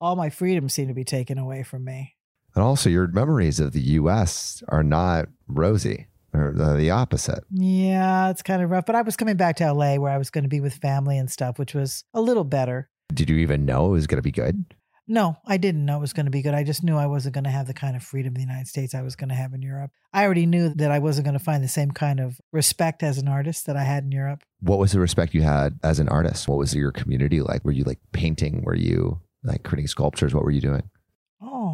All 0.00 0.16
my 0.16 0.30
freedom 0.30 0.70
seemed 0.70 0.88
to 0.88 0.94
be 0.94 1.04
taken 1.04 1.38
away 1.38 1.62
from 1.62 1.84
me. 1.84 2.13
And 2.54 2.62
also, 2.62 2.88
your 2.88 3.08
memories 3.08 3.60
of 3.60 3.72
the 3.72 3.80
US 3.80 4.62
are 4.68 4.82
not 4.82 5.26
rosy 5.48 6.06
or 6.32 6.52
the 6.52 6.90
opposite. 6.90 7.44
Yeah, 7.50 8.30
it's 8.30 8.42
kind 8.42 8.62
of 8.62 8.70
rough. 8.70 8.86
But 8.86 8.96
I 8.96 9.02
was 9.02 9.16
coming 9.16 9.36
back 9.36 9.56
to 9.56 9.72
LA 9.72 9.96
where 9.96 10.12
I 10.12 10.18
was 10.18 10.30
going 10.30 10.44
to 10.44 10.48
be 10.48 10.60
with 10.60 10.74
family 10.74 11.18
and 11.18 11.30
stuff, 11.30 11.58
which 11.58 11.74
was 11.74 12.04
a 12.14 12.20
little 12.20 12.44
better. 12.44 12.90
Did 13.12 13.30
you 13.30 13.36
even 13.36 13.64
know 13.64 13.86
it 13.86 13.90
was 13.90 14.06
going 14.06 14.18
to 14.18 14.22
be 14.22 14.32
good? 14.32 14.64
No, 15.06 15.36
I 15.46 15.58
didn't 15.58 15.84
know 15.84 15.98
it 15.98 16.00
was 16.00 16.14
going 16.14 16.24
to 16.24 16.30
be 16.30 16.40
good. 16.40 16.54
I 16.54 16.64
just 16.64 16.82
knew 16.82 16.96
I 16.96 17.06
wasn't 17.06 17.34
going 17.34 17.44
to 17.44 17.50
have 17.50 17.66
the 17.66 17.74
kind 17.74 17.94
of 17.94 18.02
freedom 18.02 18.28
in 18.28 18.34
the 18.34 18.40
United 18.40 18.68
States 18.68 18.94
I 18.94 19.02
was 19.02 19.16
going 19.16 19.28
to 19.28 19.34
have 19.34 19.52
in 19.52 19.60
Europe. 19.60 19.90
I 20.14 20.24
already 20.24 20.46
knew 20.46 20.70
that 20.70 20.90
I 20.90 20.98
wasn't 20.98 21.26
going 21.26 21.38
to 21.38 21.44
find 21.44 21.62
the 21.62 21.68
same 21.68 21.90
kind 21.90 22.20
of 22.20 22.40
respect 22.52 23.02
as 23.02 23.18
an 23.18 23.28
artist 23.28 23.66
that 23.66 23.76
I 23.76 23.84
had 23.84 24.04
in 24.04 24.12
Europe. 24.12 24.42
What 24.60 24.78
was 24.78 24.92
the 24.92 25.00
respect 25.00 25.34
you 25.34 25.42
had 25.42 25.78
as 25.82 26.00
an 26.00 26.08
artist? 26.08 26.48
What 26.48 26.56
was 26.56 26.74
your 26.74 26.90
community 26.90 27.42
like? 27.42 27.64
Were 27.66 27.72
you 27.72 27.84
like 27.84 27.98
painting? 28.12 28.62
Were 28.64 28.74
you 28.74 29.20
like 29.42 29.62
creating 29.62 29.88
sculptures? 29.88 30.34
What 30.34 30.42
were 30.42 30.50
you 30.50 30.62
doing? 30.62 30.88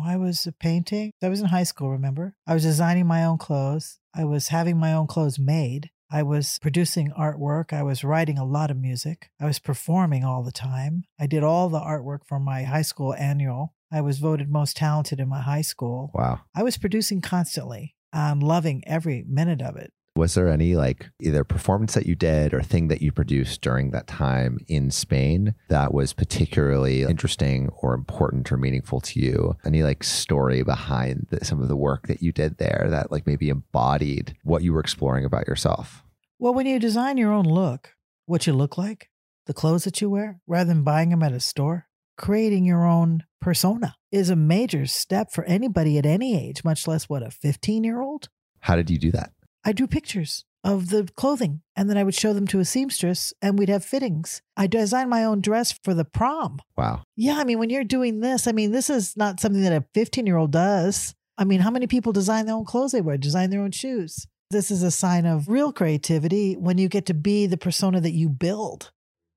I 0.06 0.16
was 0.16 0.46
painting. 0.58 1.12
I 1.22 1.28
was 1.28 1.40
in 1.40 1.46
high 1.46 1.64
school, 1.64 1.90
remember? 1.90 2.34
I 2.46 2.54
was 2.54 2.62
designing 2.62 3.06
my 3.06 3.24
own 3.24 3.38
clothes. 3.38 3.98
I 4.14 4.24
was 4.24 4.48
having 4.48 4.78
my 4.78 4.92
own 4.92 5.06
clothes 5.06 5.38
made. 5.38 5.90
I 6.12 6.24
was 6.24 6.58
producing 6.60 7.12
artwork. 7.12 7.72
I 7.72 7.84
was 7.84 8.02
writing 8.02 8.36
a 8.36 8.44
lot 8.44 8.70
of 8.70 8.76
music. 8.76 9.30
I 9.40 9.46
was 9.46 9.60
performing 9.60 10.24
all 10.24 10.42
the 10.42 10.50
time. 10.50 11.04
I 11.20 11.26
did 11.26 11.44
all 11.44 11.68
the 11.68 11.78
artwork 11.78 12.26
for 12.26 12.40
my 12.40 12.64
high 12.64 12.82
school 12.82 13.14
annual. 13.14 13.74
I 13.92 14.00
was 14.00 14.18
voted 14.18 14.50
most 14.50 14.76
talented 14.76 15.20
in 15.20 15.28
my 15.28 15.40
high 15.40 15.62
school. 15.62 16.10
Wow. 16.14 16.40
I 16.54 16.62
was 16.64 16.78
producing 16.78 17.20
constantly 17.20 17.94
and 18.12 18.42
loving 18.42 18.82
every 18.86 19.24
minute 19.28 19.62
of 19.62 19.76
it. 19.76 19.92
Was 20.16 20.34
there 20.34 20.48
any 20.48 20.74
like 20.74 21.10
either 21.20 21.44
performance 21.44 21.94
that 21.94 22.06
you 22.06 22.14
did 22.14 22.52
or 22.52 22.62
thing 22.62 22.88
that 22.88 23.00
you 23.00 23.12
produced 23.12 23.60
during 23.60 23.90
that 23.90 24.06
time 24.06 24.58
in 24.66 24.90
Spain 24.90 25.54
that 25.68 25.94
was 25.94 26.12
particularly 26.12 27.02
interesting 27.02 27.68
or 27.80 27.94
important 27.94 28.50
or 28.50 28.56
meaningful 28.56 29.00
to 29.02 29.20
you? 29.20 29.56
Any 29.64 29.82
like 29.82 30.02
story 30.02 30.62
behind 30.62 31.28
the, 31.30 31.44
some 31.44 31.62
of 31.62 31.68
the 31.68 31.76
work 31.76 32.08
that 32.08 32.22
you 32.22 32.32
did 32.32 32.58
there 32.58 32.88
that 32.90 33.12
like 33.12 33.26
maybe 33.26 33.48
embodied 33.48 34.36
what 34.42 34.62
you 34.62 34.72
were 34.72 34.80
exploring 34.80 35.24
about 35.24 35.46
yourself? 35.46 36.02
Well, 36.38 36.54
when 36.54 36.66
you 36.66 36.78
design 36.78 37.16
your 37.16 37.32
own 37.32 37.44
look, 37.44 37.94
what 38.26 38.46
you 38.46 38.52
look 38.52 38.76
like, 38.76 39.10
the 39.46 39.54
clothes 39.54 39.84
that 39.84 40.00
you 40.00 40.10
wear, 40.10 40.40
rather 40.46 40.68
than 40.68 40.84
buying 40.84 41.10
them 41.10 41.22
at 41.22 41.32
a 41.32 41.40
store, 41.40 41.86
creating 42.16 42.64
your 42.64 42.84
own 42.84 43.24
persona 43.40 43.94
is 44.12 44.28
a 44.28 44.36
major 44.36 44.86
step 44.86 45.32
for 45.32 45.44
anybody 45.44 45.98
at 45.98 46.06
any 46.06 46.38
age, 46.38 46.64
much 46.64 46.86
less 46.86 47.08
what, 47.08 47.22
a 47.22 47.30
15 47.30 47.84
year 47.84 48.00
old? 48.00 48.28
How 48.60 48.76
did 48.76 48.90
you 48.90 48.98
do 48.98 49.10
that? 49.12 49.32
I 49.64 49.72
drew 49.72 49.86
pictures 49.86 50.44
of 50.62 50.90
the 50.90 51.08
clothing 51.16 51.62
and 51.76 51.88
then 51.88 51.96
I 51.96 52.04
would 52.04 52.14
show 52.14 52.32
them 52.32 52.46
to 52.48 52.60
a 52.60 52.64
seamstress 52.64 53.32
and 53.40 53.58
we'd 53.58 53.68
have 53.68 53.84
fittings. 53.84 54.42
I 54.56 54.66
designed 54.66 55.10
my 55.10 55.24
own 55.24 55.40
dress 55.40 55.72
for 55.72 55.94
the 55.94 56.04
prom. 56.04 56.60
Wow. 56.76 57.02
Yeah, 57.16 57.38
I 57.38 57.44
mean, 57.44 57.58
when 57.58 57.70
you're 57.70 57.84
doing 57.84 58.20
this, 58.20 58.46
I 58.46 58.52
mean, 58.52 58.72
this 58.72 58.90
is 58.90 59.16
not 59.16 59.40
something 59.40 59.62
that 59.62 59.72
a 59.72 59.84
15 59.94 60.26
year 60.26 60.36
old 60.36 60.52
does. 60.52 61.14
I 61.38 61.44
mean, 61.44 61.60
how 61.60 61.70
many 61.70 61.86
people 61.86 62.12
design 62.12 62.46
their 62.46 62.54
own 62.54 62.64
clothes 62.64 62.92
they 62.92 63.00
wear, 63.00 63.16
design 63.16 63.50
their 63.50 63.62
own 63.62 63.70
shoes? 63.70 64.26
This 64.50 64.70
is 64.70 64.82
a 64.82 64.90
sign 64.90 65.26
of 65.26 65.48
real 65.48 65.72
creativity 65.72 66.54
when 66.54 66.76
you 66.76 66.88
get 66.88 67.06
to 67.06 67.14
be 67.14 67.46
the 67.46 67.56
persona 67.56 68.00
that 68.00 68.12
you 68.12 68.28
build. 68.28 68.90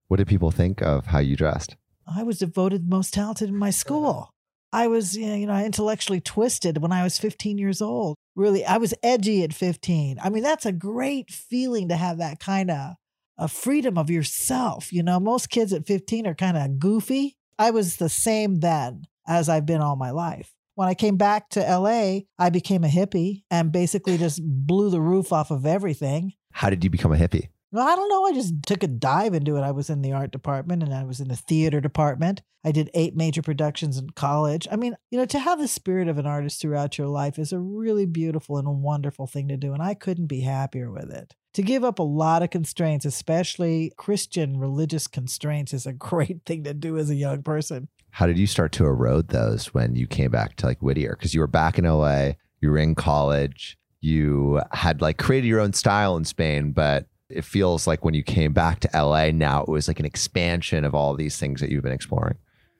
What 0.07 0.17
did 0.17 0.27
people 0.27 0.51
think 0.51 0.81
of 0.81 1.07
how 1.07 1.19
you 1.19 1.35
dressed? 1.35 1.75
I 2.07 2.23
was 2.23 2.39
devoted 2.39 2.89
most 2.89 3.13
talented 3.13 3.49
in 3.49 3.55
my 3.55 3.69
school. 3.69 4.32
I 4.73 4.87
was, 4.87 5.15
you 5.15 5.45
know, 5.45 5.55
intellectually 5.55 6.19
twisted 6.19 6.79
when 6.79 6.91
I 6.91 7.03
was 7.03 7.19
15 7.19 7.59
years 7.59 7.79
old. 7.79 8.15
Really, 8.35 8.65
I 8.65 8.77
was 8.77 8.95
edgy 9.03 9.43
at 9.43 9.53
15. 9.53 10.17
I 10.21 10.29
mean, 10.31 10.41
that's 10.41 10.65
a 10.65 10.71
great 10.71 11.29
feeling 11.29 11.89
to 11.89 11.95
have 11.95 12.17
that 12.17 12.39
kind 12.39 12.71
of 12.71 12.95
a 13.37 13.47
freedom 13.47 13.99
of 13.99 14.09
yourself. 14.09 14.91
You 14.91 15.03
know, 15.03 15.19
most 15.19 15.51
kids 15.51 15.73
at 15.73 15.85
15 15.85 16.25
are 16.25 16.33
kind 16.33 16.57
of 16.57 16.79
goofy. 16.79 17.37
I 17.59 17.69
was 17.69 17.97
the 17.97 18.09
same 18.09 18.61
then 18.61 19.03
as 19.27 19.47
I've 19.47 19.67
been 19.67 19.81
all 19.81 19.95
my 19.95 20.09
life. 20.09 20.51
When 20.73 20.87
I 20.87 20.95
came 20.95 21.17
back 21.17 21.49
to 21.49 21.59
LA, 21.59 22.21
I 22.39 22.49
became 22.49 22.83
a 22.83 22.87
hippie 22.87 23.43
and 23.51 23.71
basically 23.71 24.17
just 24.17 24.41
blew 24.43 24.89
the 24.89 25.01
roof 25.01 25.31
off 25.31 25.51
of 25.51 25.67
everything. 25.67 26.33
How 26.51 26.71
did 26.71 26.83
you 26.83 26.89
become 26.89 27.13
a 27.13 27.17
hippie? 27.17 27.49
Well, 27.73 27.87
I 27.87 27.95
don't 27.95 28.07
know. 28.07 28.23
I 28.25 28.33
just 28.33 28.53
took 28.67 28.83
a 28.83 28.87
dive 28.87 29.33
into 29.33 29.57
it. 29.57 29.61
I 29.61 29.71
was 29.71 29.89
in 29.89 30.03
the 30.03 30.11
art 30.11 30.31
department 30.31 30.83
and 30.83 30.93
I 30.93 31.03
was 31.05 31.19
in 31.19 31.27
the 31.27 31.35
theater 31.35 31.81
department. 31.81 32.43
I 32.63 32.71
did 32.71 32.91
eight 32.93 33.15
major 33.15 33.41
productions 33.41 33.97
in 33.97 34.11
college. 34.11 34.67
I 34.71 34.75
mean, 34.75 34.95
you 35.09 35.17
know, 35.17 35.25
to 35.25 35.39
have 35.39 35.59
the 35.59 35.67
spirit 35.67 36.07
of 36.07 36.19
an 36.19 36.27
artist 36.27 36.61
throughout 36.61 36.99
your 36.99 37.07
life 37.07 37.39
is 37.39 37.51
a 37.51 37.57
really 37.57 38.05
beautiful 38.05 38.59
and 38.59 38.83
wonderful 38.83 39.25
thing 39.25 39.47
to 39.47 39.57
do. 39.57 39.73
And 39.73 39.81
I 39.81 39.95
couldn't 39.95 40.27
be 40.27 40.41
happier 40.41 40.91
with 40.91 41.09
it. 41.11 41.33
To 41.55 41.63
give 41.63 41.83
up 41.83 41.97
a 41.97 42.03
lot 42.03 42.43
of 42.43 42.51
constraints, 42.51 43.05
especially 43.05 43.91
Christian 43.97 44.59
religious 44.59 45.07
constraints, 45.07 45.73
is 45.73 45.87
a 45.87 45.93
great 45.93 46.45
thing 46.45 46.63
to 46.65 46.75
do 46.75 46.99
as 46.99 47.09
a 47.09 47.15
young 47.15 47.41
person. 47.41 47.87
How 48.11 48.27
did 48.27 48.37
you 48.37 48.45
start 48.45 48.71
to 48.73 48.85
erode 48.85 49.29
those 49.29 49.73
when 49.73 49.95
you 49.95 50.05
came 50.05 50.29
back 50.29 50.57
to 50.57 50.67
like 50.67 50.83
Whittier? 50.83 51.15
Because 51.17 51.33
you 51.33 51.39
were 51.39 51.47
back 51.47 51.79
in 51.79 51.85
LA, 51.85 52.33
you 52.61 52.69
were 52.69 52.77
in 52.77 52.93
college, 52.93 53.79
you 53.99 54.61
had 54.73 55.01
like 55.01 55.17
created 55.17 55.47
your 55.47 55.59
own 55.59 55.73
style 55.73 56.15
in 56.17 56.25
Spain, 56.25 56.71
but 56.71 57.07
it 57.35 57.45
feels 57.45 57.87
like 57.87 58.03
when 58.03 58.13
you 58.13 58.23
came 58.23 58.53
back 58.53 58.79
to 58.81 58.89
LA 58.93 59.31
now 59.31 59.61
it 59.63 59.69
was 59.69 59.87
like 59.87 59.99
an 59.99 60.05
expansion 60.05 60.83
of 60.85 60.93
all 60.93 61.15
these 61.15 61.37
things 61.37 61.61
that 61.61 61.69
you've 61.69 61.83
been 61.83 61.91
exploring. 61.91 62.37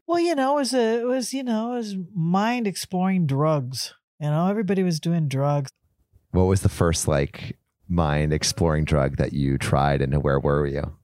Well, 0.08 0.20
you 0.20 0.36
know, 0.36 0.58
it 0.58 0.62
was 0.62 0.74
a, 0.74 1.00
it 1.00 1.06
was, 1.06 1.34
you 1.34 1.44
know, 1.44 1.74
it 1.74 1.78
was 1.78 1.96
mind 2.14 2.68
exploring 2.68 3.26
drugs. 3.26 3.94
You 4.20 4.30
know, 4.30 4.48
everybody 4.48 4.84
was 4.84 5.00
doing 5.00 5.28
drugs. 5.28 5.72
What 6.32 6.44
was 6.44 6.62
the 6.62 6.70
first 6.70 7.08
like 7.08 7.58
mind 7.88 8.34
exploring 8.34 8.86
drug 8.86 9.18
that 9.18 9.34
you 9.34 9.58
tried 9.58 10.02
and 10.02 10.24
where 10.24 10.40
were 10.40 10.66
you? 10.66 10.98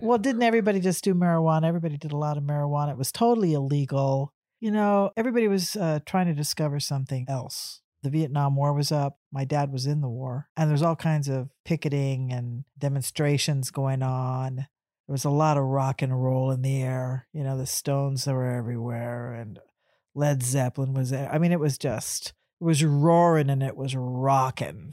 Well, 0.00 0.18
didn't 0.18 0.42
everybody 0.42 0.80
just 0.80 1.04
do 1.04 1.14
marijuana? 1.14 1.64
Everybody 1.64 1.96
did 1.96 2.12
a 2.12 2.16
lot 2.16 2.36
of 2.36 2.44
marijuana. 2.44 2.92
It 2.92 2.98
was 2.98 3.12
totally 3.12 3.52
illegal. 3.52 4.32
You 4.58 4.70
know, 4.70 5.10
everybody 5.16 5.48
was 5.48 5.76
uh, 5.76 6.00
trying 6.06 6.26
to 6.26 6.34
discover 6.34 6.80
something 6.80 7.26
else. 7.28 7.80
The 8.02 8.10
Vietnam 8.10 8.56
War 8.56 8.72
was 8.72 8.90
up. 8.90 9.18
My 9.32 9.44
dad 9.44 9.72
was 9.72 9.86
in 9.86 10.00
the 10.00 10.08
war, 10.08 10.48
and 10.56 10.70
there's 10.70 10.82
all 10.82 10.96
kinds 10.96 11.28
of 11.28 11.50
picketing 11.64 12.32
and 12.32 12.64
demonstrations 12.78 13.70
going 13.70 14.02
on. 14.02 14.56
There 14.56 15.14
was 15.14 15.24
a 15.24 15.30
lot 15.30 15.56
of 15.56 15.64
rock 15.64 16.02
and 16.02 16.22
roll 16.22 16.50
in 16.50 16.62
the 16.62 16.82
air. 16.82 17.26
You 17.32 17.44
know, 17.44 17.58
the 17.58 17.66
Stones 17.66 18.26
were 18.26 18.46
everywhere, 18.46 19.34
and 19.34 19.58
Led 20.14 20.42
Zeppelin 20.42 20.94
was 20.94 21.10
there. 21.10 21.30
I 21.32 21.38
mean, 21.38 21.52
it 21.52 21.60
was 21.60 21.78
just, 21.78 22.32
it 22.60 22.64
was 22.64 22.84
roaring 22.84 23.50
and 23.50 23.62
it 23.62 23.76
was 23.76 23.94
rocking. 23.96 24.92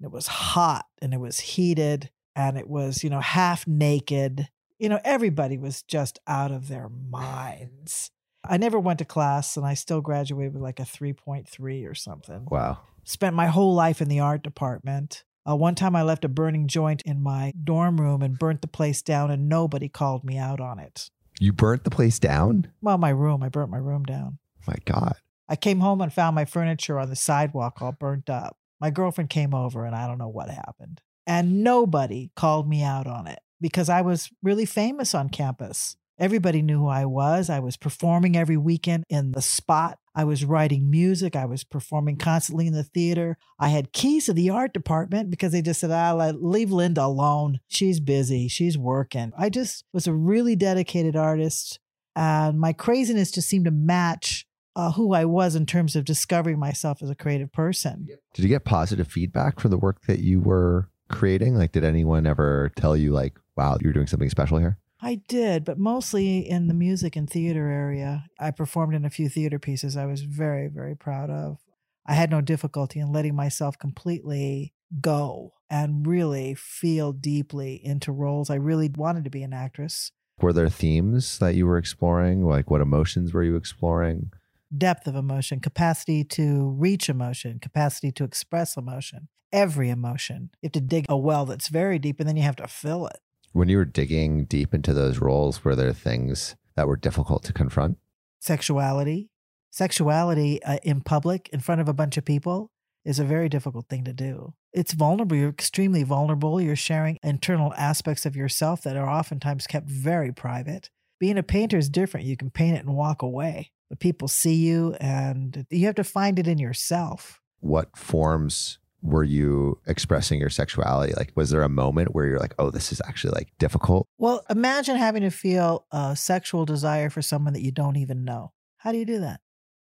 It 0.00 0.10
was 0.10 0.26
hot 0.26 0.86
and 1.00 1.14
it 1.14 1.20
was 1.20 1.40
heated 1.40 2.10
and 2.34 2.56
it 2.56 2.68
was, 2.68 3.04
you 3.04 3.10
know, 3.10 3.20
half 3.20 3.66
naked. 3.66 4.48
You 4.78 4.88
know, 4.88 5.00
everybody 5.04 5.58
was 5.58 5.82
just 5.82 6.18
out 6.26 6.50
of 6.50 6.68
their 6.68 6.88
minds. 6.88 8.10
I 8.44 8.56
never 8.56 8.78
went 8.78 8.98
to 8.98 9.04
class 9.04 9.56
and 9.56 9.64
I 9.64 9.74
still 9.74 10.00
graduated 10.00 10.54
with 10.54 10.62
like 10.62 10.80
a 10.80 10.84
3.3 10.84 11.88
or 11.88 11.94
something. 11.94 12.46
Wow. 12.50 12.80
Spent 13.04 13.36
my 13.36 13.46
whole 13.46 13.74
life 13.74 14.00
in 14.00 14.08
the 14.08 14.20
art 14.20 14.42
department. 14.42 15.24
Uh, 15.48 15.56
one 15.56 15.74
time 15.74 15.96
I 15.96 16.02
left 16.02 16.24
a 16.24 16.28
burning 16.28 16.68
joint 16.68 17.02
in 17.02 17.22
my 17.22 17.52
dorm 17.62 18.00
room 18.00 18.22
and 18.22 18.38
burnt 18.38 18.62
the 18.62 18.68
place 18.68 19.02
down, 19.02 19.30
and 19.32 19.48
nobody 19.48 19.88
called 19.88 20.22
me 20.22 20.38
out 20.38 20.60
on 20.60 20.78
it. 20.78 21.10
You 21.40 21.52
burnt 21.52 21.82
the 21.82 21.90
place 21.90 22.20
down? 22.20 22.68
Well, 22.80 22.98
my 22.98 23.10
room. 23.10 23.42
I 23.42 23.48
burnt 23.48 23.70
my 23.70 23.78
room 23.78 24.04
down. 24.04 24.38
My 24.68 24.76
God. 24.84 25.16
I 25.48 25.56
came 25.56 25.80
home 25.80 26.00
and 26.00 26.12
found 26.12 26.36
my 26.36 26.44
furniture 26.44 26.98
on 26.98 27.10
the 27.10 27.16
sidewalk 27.16 27.82
all 27.82 27.92
burnt 27.92 28.30
up. 28.30 28.56
My 28.80 28.90
girlfriend 28.90 29.30
came 29.30 29.52
over 29.52 29.84
and 29.84 29.94
I 29.94 30.06
don't 30.06 30.18
know 30.18 30.28
what 30.28 30.48
happened. 30.48 31.00
And 31.26 31.64
nobody 31.64 32.30
called 32.36 32.68
me 32.68 32.82
out 32.82 33.06
on 33.06 33.26
it 33.26 33.40
because 33.60 33.88
I 33.88 34.02
was 34.02 34.30
really 34.42 34.64
famous 34.64 35.14
on 35.14 35.28
campus. 35.28 35.96
Everybody 36.22 36.62
knew 36.62 36.78
who 36.78 36.86
I 36.86 37.04
was. 37.04 37.50
I 37.50 37.58
was 37.58 37.76
performing 37.76 38.36
every 38.36 38.56
weekend 38.56 39.02
in 39.08 39.32
the 39.32 39.42
spot. 39.42 39.98
I 40.14 40.22
was 40.22 40.44
writing 40.44 40.88
music. 40.88 41.34
I 41.34 41.46
was 41.46 41.64
performing 41.64 42.16
constantly 42.16 42.68
in 42.68 42.74
the 42.74 42.84
theater. 42.84 43.38
I 43.58 43.70
had 43.70 43.92
keys 43.92 44.26
to 44.26 44.32
the 44.32 44.48
art 44.48 44.72
department 44.72 45.30
because 45.30 45.50
they 45.50 45.62
just 45.62 45.80
said, 45.80 45.90
ah, 45.90 46.14
leave 46.14 46.70
Linda 46.70 47.02
alone. 47.02 47.58
She's 47.66 47.98
busy. 47.98 48.46
She's 48.46 48.78
working. 48.78 49.32
I 49.36 49.48
just 49.48 49.84
was 49.92 50.06
a 50.06 50.14
really 50.14 50.54
dedicated 50.54 51.16
artist. 51.16 51.80
And 52.14 52.60
my 52.60 52.72
craziness 52.72 53.32
just 53.32 53.48
seemed 53.48 53.64
to 53.64 53.72
match 53.72 54.46
uh, 54.76 54.92
who 54.92 55.14
I 55.14 55.24
was 55.24 55.56
in 55.56 55.66
terms 55.66 55.96
of 55.96 56.04
discovering 56.04 56.60
myself 56.60 57.02
as 57.02 57.10
a 57.10 57.16
creative 57.16 57.50
person. 57.50 58.06
Did 58.34 58.42
you 58.44 58.48
get 58.48 58.64
positive 58.64 59.08
feedback 59.08 59.58
for 59.58 59.68
the 59.68 59.76
work 59.76 60.02
that 60.06 60.20
you 60.20 60.40
were 60.40 60.88
creating? 61.10 61.56
Like, 61.56 61.72
did 61.72 61.82
anyone 61.82 62.28
ever 62.28 62.70
tell 62.76 62.96
you, 62.96 63.12
like, 63.12 63.40
wow, 63.56 63.76
you're 63.80 63.92
doing 63.92 64.06
something 64.06 64.30
special 64.30 64.58
here? 64.58 64.78
I 65.04 65.16
did, 65.26 65.64
but 65.64 65.78
mostly 65.78 66.48
in 66.48 66.68
the 66.68 66.74
music 66.74 67.16
and 67.16 67.28
theater 67.28 67.66
area. 67.66 68.26
I 68.38 68.52
performed 68.52 68.94
in 68.94 69.04
a 69.04 69.10
few 69.10 69.28
theater 69.28 69.58
pieces 69.58 69.96
I 69.96 70.06
was 70.06 70.22
very, 70.22 70.68
very 70.68 70.94
proud 70.94 71.28
of. 71.28 71.58
I 72.06 72.14
had 72.14 72.30
no 72.30 72.40
difficulty 72.40 73.00
in 73.00 73.12
letting 73.12 73.34
myself 73.34 73.76
completely 73.76 74.74
go 75.00 75.54
and 75.68 76.06
really 76.06 76.54
feel 76.54 77.12
deeply 77.12 77.80
into 77.84 78.12
roles. 78.12 78.48
I 78.48 78.54
really 78.54 78.88
wanted 78.94 79.24
to 79.24 79.30
be 79.30 79.42
an 79.42 79.52
actress. 79.52 80.12
Were 80.40 80.52
there 80.52 80.68
themes 80.68 81.38
that 81.38 81.56
you 81.56 81.66
were 81.66 81.78
exploring? 81.78 82.44
Like, 82.44 82.70
what 82.70 82.80
emotions 82.80 83.34
were 83.34 83.42
you 83.42 83.56
exploring? 83.56 84.30
Depth 84.76 85.08
of 85.08 85.16
emotion, 85.16 85.58
capacity 85.58 86.22
to 86.24 86.70
reach 86.70 87.08
emotion, 87.08 87.58
capacity 87.58 88.12
to 88.12 88.24
express 88.24 88.76
emotion, 88.76 89.28
every 89.52 89.90
emotion. 89.90 90.50
You 90.60 90.68
have 90.68 90.72
to 90.72 90.80
dig 90.80 91.06
a 91.08 91.16
well 91.16 91.44
that's 91.44 91.68
very 91.68 91.98
deep 91.98 92.20
and 92.20 92.28
then 92.28 92.36
you 92.36 92.44
have 92.44 92.56
to 92.56 92.68
fill 92.68 93.06
it. 93.08 93.18
When 93.52 93.68
you 93.68 93.76
were 93.76 93.84
digging 93.84 94.46
deep 94.46 94.72
into 94.72 94.94
those 94.94 95.18
roles, 95.18 95.62
were 95.62 95.76
there 95.76 95.92
things 95.92 96.56
that 96.74 96.88
were 96.88 96.96
difficult 96.96 97.44
to 97.44 97.52
confront? 97.52 97.98
Sexuality. 98.40 99.28
Sexuality 99.70 100.62
uh, 100.62 100.78
in 100.82 101.02
public, 101.02 101.50
in 101.52 101.60
front 101.60 101.82
of 101.82 101.88
a 101.88 101.92
bunch 101.92 102.16
of 102.16 102.24
people, 102.24 102.70
is 103.04 103.18
a 103.18 103.24
very 103.24 103.50
difficult 103.50 103.88
thing 103.88 104.04
to 104.04 104.12
do. 104.14 104.54
It's 104.72 104.94
vulnerable. 104.94 105.36
You're 105.36 105.50
extremely 105.50 106.02
vulnerable. 106.02 106.62
You're 106.62 106.76
sharing 106.76 107.18
internal 107.22 107.74
aspects 107.74 108.24
of 108.24 108.36
yourself 108.36 108.82
that 108.84 108.96
are 108.96 109.08
oftentimes 109.08 109.66
kept 109.66 109.88
very 109.88 110.32
private. 110.32 110.88
Being 111.20 111.36
a 111.36 111.42
painter 111.42 111.76
is 111.76 111.90
different. 111.90 112.26
You 112.26 112.38
can 112.38 112.50
paint 112.50 112.76
it 112.76 112.86
and 112.86 112.96
walk 112.96 113.20
away. 113.20 113.70
The 113.90 113.96
people 113.96 114.28
see 114.28 114.54
you, 114.54 114.96
and 114.98 115.66
you 115.68 115.84
have 115.86 115.94
to 115.96 116.04
find 116.04 116.38
it 116.38 116.46
in 116.46 116.56
yourself. 116.56 117.38
What 117.60 117.98
forms 117.98 118.78
were 119.02 119.24
you 119.24 119.78
expressing 119.86 120.40
your 120.40 120.50
sexuality? 120.50 121.12
Like, 121.16 121.32
was 121.34 121.50
there 121.50 121.62
a 121.62 121.68
moment 121.68 122.14
where 122.14 122.26
you're 122.26 122.38
like, 122.38 122.54
oh, 122.58 122.70
this 122.70 122.92
is 122.92 123.02
actually 123.04 123.32
like 123.32 123.48
difficult? 123.58 124.06
Well, 124.18 124.44
imagine 124.48 124.96
having 124.96 125.22
to 125.22 125.30
feel 125.30 125.86
a 125.90 126.14
sexual 126.16 126.64
desire 126.64 127.10
for 127.10 127.20
someone 127.20 127.52
that 127.54 127.62
you 127.62 127.72
don't 127.72 127.96
even 127.96 128.24
know. 128.24 128.52
How 128.78 128.92
do 128.92 128.98
you 128.98 129.04
do 129.04 129.20
that? 129.20 129.40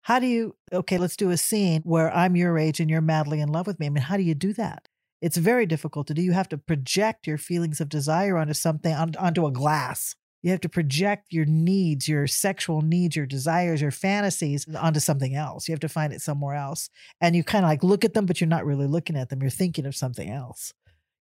How 0.03 0.19
do 0.19 0.27
you, 0.27 0.57
okay, 0.73 0.99
let's 0.99 1.17
do 1.17 1.31
a 1.31 1.37
scene 1.37 1.83
where 1.85 2.15
I'm 2.15 2.37
your 2.37 2.59
age 2.59 2.81
and 2.81 2.91
you're 2.91 3.01
madly 3.01 3.41
in 3.41 3.51
love 3.51 3.67
with 3.67 3.79
me. 3.79 3.87
I 3.87 3.91
mean, 3.91 4.03
how 4.03 4.17
do 4.17 4.23
you 4.23 4.35
do 4.35 4.53
that? 4.55 4.89
It's 5.23 5.39
very 5.39 5.65
difficult 5.65 6.07
to 6.09 6.15
do. 6.15 6.21
You 6.21 6.33
have 6.33 6.51
to 6.51 6.59
project 6.59 7.27
your 7.27 7.39
feelings 7.39 7.81
of 7.81 7.89
desire 7.89 8.37
onto 8.37 8.53
something, 8.53 8.95
onto 8.95 9.47
a 9.47 9.53
glass. 9.53 10.15
You 10.45 10.51
have 10.51 10.61
to 10.61 10.69
project 10.69 11.33
your 11.33 11.47
needs, 11.47 12.07
your 12.07 12.27
sexual 12.27 12.83
needs, 12.83 13.17
your 13.17 13.25
desires, 13.25 13.81
your 13.81 13.91
fantasies 13.91 14.69
onto 14.77 15.01
something 15.01 15.35
else. 15.35 15.67
You 15.67 15.73
have 15.73 15.81
to 15.81 15.89
find 15.89 16.13
it 16.13 16.21
somewhere 16.21 16.55
else. 16.55 16.91
And 17.19 17.35
you 17.35 17.43
kind 17.43 17.65
of 17.65 17.71
like 17.71 17.83
look 17.83 18.05
at 18.05 18.13
them, 18.13 18.27
but 18.27 18.43
you're 18.43 18.47
not 18.47 18.67
really 18.67 18.87
looking 18.87 19.17
at 19.17 19.31
them. 19.31 19.41
You're 19.41 19.49
thinking 19.49 19.87
of 19.87 19.97
something 19.97 20.29
else. 20.29 20.75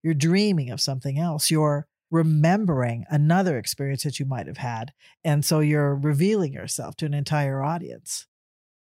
You're 0.04 0.14
dreaming 0.14 0.72
of 0.72 0.82
something 0.82 1.18
else. 1.18 1.50
You're 1.50 1.88
remembering 2.12 3.06
another 3.10 3.58
experience 3.58 4.04
that 4.04 4.20
you 4.20 4.26
might 4.26 4.48
have 4.48 4.58
had. 4.58 4.92
And 5.24 5.46
so 5.46 5.62
you're 5.62 5.96
revealing 5.96 6.52
yourself 6.52 6.98
to 6.98 7.06
an 7.06 7.14
entire 7.14 7.64
audience. 7.64 8.28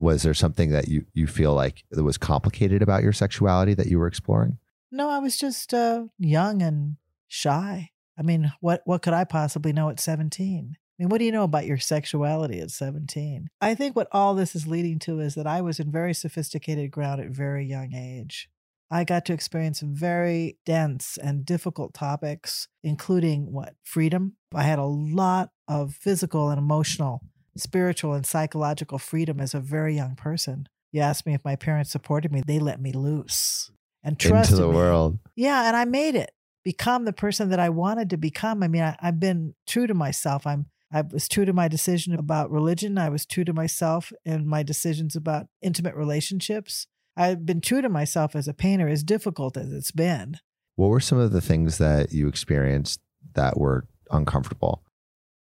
Was 0.00 0.24
there 0.24 0.35
something 0.35 0.70
that 0.70 0.88
you, 0.88 1.07
you 1.14 1.28
feel 1.28 1.55
like 1.55 1.85
that 1.92 2.02
was 2.02 2.18
complicated 2.18 2.83
about 2.83 3.05
your 3.05 3.12
sexuality 3.12 3.74
that 3.74 3.87
you 3.87 4.00
were 4.00 4.09
exploring? 4.09 4.59
No, 4.90 5.09
I 5.09 5.20
was 5.20 5.38
just 5.38 5.72
uh, 5.72 6.07
young 6.18 6.62
and 6.62 6.96
shy. 7.28 7.90
I 8.22 8.24
mean, 8.24 8.52
what 8.61 8.82
what 8.85 9.02
could 9.02 9.14
I 9.14 9.24
possibly 9.24 9.72
know 9.72 9.90
at 9.90 9.98
17? 9.98 10.76
I 10.76 11.02
mean, 11.02 11.08
what 11.08 11.18
do 11.18 11.24
you 11.24 11.32
know 11.32 11.42
about 11.42 11.66
your 11.66 11.78
sexuality 11.78 12.61
at 12.61 12.70
17? 12.70 13.48
I 13.61 13.74
think 13.74 13.96
what 13.96 14.06
all 14.12 14.35
this 14.35 14.54
is 14.54 14.68
leading 14.68 15.00
to 15.00 15.18
is 15.18 15.35
that 15.35 15.46
I 15.46 15.61
was 15.61 15.80
in 15.80 15.90
very 15.90 16.14
sophisticated 16.14 16.92
ground 16.92 17.20
at 17.20 17.30
very 17.30 17.66
young 17.66 17.94
age. 17.94 18.48
I 18.92 19.02
got 19.04 19.24
to 19.24 19.32
experience 19.32 19.80
very 19.80 20.58
dense 20.64 21.16
and 21.16 21.44
difficult 21.44 21.94
topics, 21.94 22.68
including 22.85 23.50
what? 23.50 23.74
Freedom. 23.82 24.37
I 24.54 24.62
had 24.62 24.78
a 24.78 24.85
lot 24.85 25.48
of 25.66 25.94
physical 25.94 26.50
and 26.50 26.58
emotional, 26.58 27.22
spiritual 27.56 28.12
and 28.12 28.24
psychological 28.24 28.98
freedom 28.98 29.40
as 29.40 29.54
a 29.54 29.61
very 29.61 29.96
young 29.96 30.14
person. 30.14 30.68
You 30.92 31.00
asked 31.00 31.26
me 31.26 31.35
if 31.35 31.44
my 31.44 31.56
parents 31.56 31.90
supported 31.90 32.30
me, 32.30 32.42
they 32.46 32.61
let 32.61 32.80
me 32.80 32.92
loose 32.92 33.72
and 34.04 34.18
trusted 34.18 34.58
into 34.58 34.62
the 34.66 34.68
me. 34.68 34.76
world. 34.76 35.18
Yeah, 35.35 35.66
and 35.66 35.76
I 35.76 35.87
made 35.87 36.14
it 36.14 36.30
become 36.64 37.05
the 37.05 37.12
person 37.12 37.48
that 37.51 37.61
I 37.61 37.68
wanted 37.68 38.11
to 38.11 38.16
become. 38.16 38.62
I 38.62 38.68
mean, 38.68 38.83
I, 38.83 38.96
I've 39.01 39.20
been 39.20 39.55
true 39.66 39.87
to 39.87 39.94
myself. 39.94 40.46
I'm 40.46 40.66
I 40.94 41.01
was 41.01 41.27
true 41.27 41.46
to 41.46 41.55
my 41.55 41.68
decision 41.68 42.14
about 42.14 42.51
religion. 42.51 42.98
I 42.98 43.09
was 43.09 43.25
true 43.25 43.44
to 43.44 43.55
myself 43.55 44.12
in 44.27 44.46
my 44.46 44.62
decisions 44.62 45.16
about 45.16 45.46
intimate 45.62 45.94
relationships. 45.94 46.87
I've 47.16 47.46
been 47.46 47.62
true 47.62 47.81
to 47.81 47.88
myself 47.88 48.37
as 48.37 48.46
a 48.46 48.55
painter, 48.55 48.88
as 48.88 49.03
difficult 49.03 49.57
as 49.57 49.72
it's 49.72 49.90
been. 49.90 50.37
What 50.77 50.88
were 50.88 51.01
some 51.01 51.18
of 51.18 51.33
the 51.33 51.40
things 51.40 51.79
that 51.79 52.12
you 52.12 52.29
experienced 52.29 53.01
that 53.35 53.59
were 53.59 53.87
uncomfortable? 54.11 54.83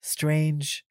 Strange, 0.02 0.84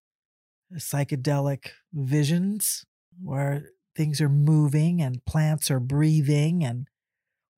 psychedelic 0.76 1.70
visions 1.94 2.86
where 3.22 3.70
things 3.96 4.20
are 4.22 4.30
moving 4.30 5.02
and 5.02 5.24
plants 5.26 5.72
are 5.72 5.80
breathing 5.80 6.63
and 6.63 6.88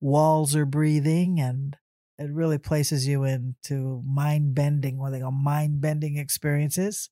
walls 0.00 0.54
are 0.56 0.66
breathing 0.66 1.40
and 1.40 1.76
it 2.18 2.30
really 2.30 2.58
places 2.58 3.06
you 3.06 3.24
into 3.24 4.02
mind 4.06 4.54
bending, 4.54 4.98
what 4.98 5.10
they 5.10 5.20
call 5.20 5.30
mind 5.30 5.80
bending 5.80 6.16
experiences, 6.16 7.10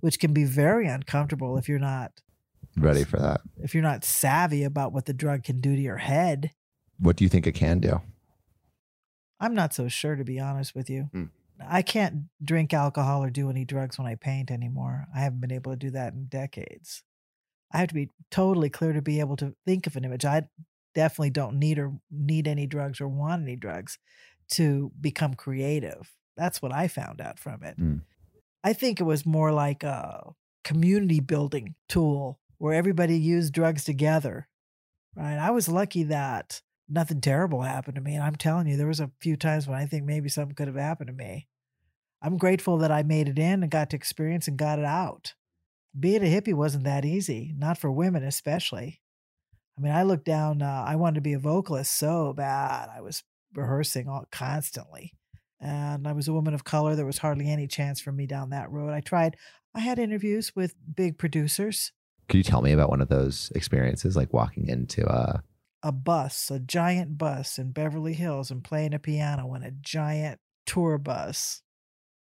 which 0.00 0.18
can 0.18 0.32
be 0.32 0.44
very 0.44 0.86
uncomfortable 0.86 1.56
if 1.56 1.68
you're 1.68 1.78
not 1.78 2.12
ready 2.76 3.04
for 3.04 3.18
that. 3.18 3.40
If 3.58 3.74
you're 3.74 3.82
not 3.82 4.04
savvy 4.04 4.64
about 4.64 4.92
what 4.92 5.06
the 5.06 5.14
drug 5.14 5.44
can 5.44 5.60
do 5.60 5.74
to 5.74 5.80
your 5.80 5.98
head. 5.98 6.50
What 6.98 7.16
do 7.16 7.24
you 7.24 7.28
think 7.28 7.46
it 7.46 7.52
can 7.52 7.80
do? 7.80 8.00
I'm 9.40 9.54
not 9.54 9.74
so 9.74 9.88
sure, 9.88 10.16
to 10.16 10.24
be 10.24 10.38
honest 10.38 10.74
with 10.74 10.88
you. 10.88 11.08
Hmm. 11.12 11.24
I 11.66 11.82
can't 11.82 12.24
drink 12.42 12.74
alcohol 12.74 13.22
or 13.22 13.30
do 13.30 13.48
any 13.48 13.64
drugs 13.64 13.98
when 13.98 14.06
I 14.06 14.16
paint 14.16 14.50
anymore. 14.50 15.06
I 15.14 15.20
haven't 15.20 15.40
been 15.40 15.52
able 15.52 15.72
to 15.72 15.76
do 15.76 15.90
that 15.90 16.12
in 16.12 16.26
decades. 16.26 17.02
I 17.72 17.78
have 17.78 17.88
to 17.88 17.94
be 17.94 18.10
totally 18.30 18.70
clear 18.70 18.92
to 18.92 19.02
be 19.02 19.20
able 19.20 19.36
to 19.36 19.54
think 19.64 19.86
of 19.86 19.96
an 19.96 20.04
image. 20.04 20.24
I 20.24 20.44
definitely 20.94 21.30
don't 21.30 21.58
need 21.58 21.78
or 21.78 21.92
need 22.10 22.46
any 22.46 22.66
drugs 22.66 23.00
or 23.00 23.08
want 23.08 23.42
any 23.42 23.56
drugs 23.56 23.98
to 24.52 24.92
become 25.00 25.34
creative. 25.34 26.12
That's 26.36 26.60
what 26.60 26.72
I 26.72 26.88
found 26.88 27.20
out 27.20 27.38
from 27.38 27.62
it. 27.62 27.78
Mm. 27.78 28.02
I 28.62 28.72
think 28.72 29.00
it 29.00 29.04
was 29.04 29.26
more 29.26 29.52
like 29.52 29.82
a 29.82 30.32
community 30.64 31.20
building 31.20 31.74
tool 31.88 32.40
where 32.58 32.74
everybody 32.74 33.18
used 33.18 33.52
drugs 33.52 33.84
together. 33.84 34.48
Right. 35.14 35.38
I 35.38 35.50
was 35.50 35.68
lucky 35.68 36.04
that 36.04 36.62
nothing 36.88 37.20
terrible 37.20 37.62
happened 37.62 37.96
to 37.96 38.00
me. 38.00 38.14
And 38.14 38.24
I'm 38.24 38.36
telling 38.36 38.66
you, 38.66 38.76
there 38.76 38.86
was 38.86 39.00
a 39.00 39.10
few 39.20 39.36
times 39.36 39.68
when 39.68 39.78
I 39.78 39.86
think 39.86 40.04
maybe 40.04 40.28
something 40.28 40.54
could 40.54 40.66
have 40.66 40.76
happened 40.76 41.08
to 41.08 41.12
me. 41.12 41.46
I'm 42.22 42.38
grateful 42.38 42.78
that 42.78 42.90
I 42.90 43.02
made 43.02 43.28
it 43.28 43.38
in 43.38 43.62
and 43.62 43.70
got 43.70 43.90
to 43.90 43.96
experience 43.96 44.48
and 44.48 44.56
got 44.56 44.78
it 44.78 44.84
out. 44.84 45.34
Being 45.98 46.22
a 46.22 46.26
hippie 46.26 46.54
wasn't 46.54 46.84
that 46.84 47.04
easy, 47.04 47.54
not 47.56 47.78
for 47.78 47.92
women 47.92 48.24
especially. 48.24 49.00
I 49.76 49.80
mean, 49.80 49.92
I 49.92 50.04
looked 50.04 50.24
down, 50.24 50.62
uh, 50.62 50.84
I 50.86 50.96
wanted 50.96 51.16
to 51.16 51.20
be 51.20 51.34
a 51.34 51.38
vocalist 51.38 51.96
so 51.96 52.32
bad. 52.32 52.88
I 52.88 53.00
was 53.00 53.22
rehearsing 53.54 54.08
all 54.08 54.26
constantly. 54.30 55.14
And 55.60 56.06
I 56.06 56.12
was 56.12 56.28
a 56.28 56.32
woman 56.32 56.54
of 56.54 56.64
color. 56.64 56.94
There 56.94 57.06
was 57.06 57.18
hardly 57.18 57.48
any 57.48 57.66
chance 57.66 58.00
for 58.00 58.12
me 58.12 58.26
down 58.26 58.50
that 58.50 58.70
road. 58.70 58.92
I 58.92 59.00
tried, 59.00 59.36
I 59.74 59.80
had 59.80 59.98
interviews 59.98 60.54
with 60.54 60.74
big 60.94 61.18
producers. 61.18 61.92
Could 62.28 62.38
you 62.38 62.42
tell 62.42 62.62
me 62.62 62.72
about 62.72 62.90
one 62.90 63.00
of 63.00 63.08
those 63.08 63.50
experiences, 63.54 64.16
like 64.16 64.32
walking 64.32 64.68
into 64.68 65.06
a 65.06 65.42
a 65.82 65.92
bus, 65.92 66.50
a 66.50 66.58
giant 66.58 67.18
bus 67.18 67.58
in 67.58 67.70
Beverly 67.70 68.14
Hills, 68.14 68.50
and 68.50 68.64
playing 68.64 68.94
a 68.94 68.98
piano 68.98 69.50
on 69.50 69.62
a 69.62 69.70
giant 69.70 70.40
tour 70.64 70.96
bus? 70.96 71.62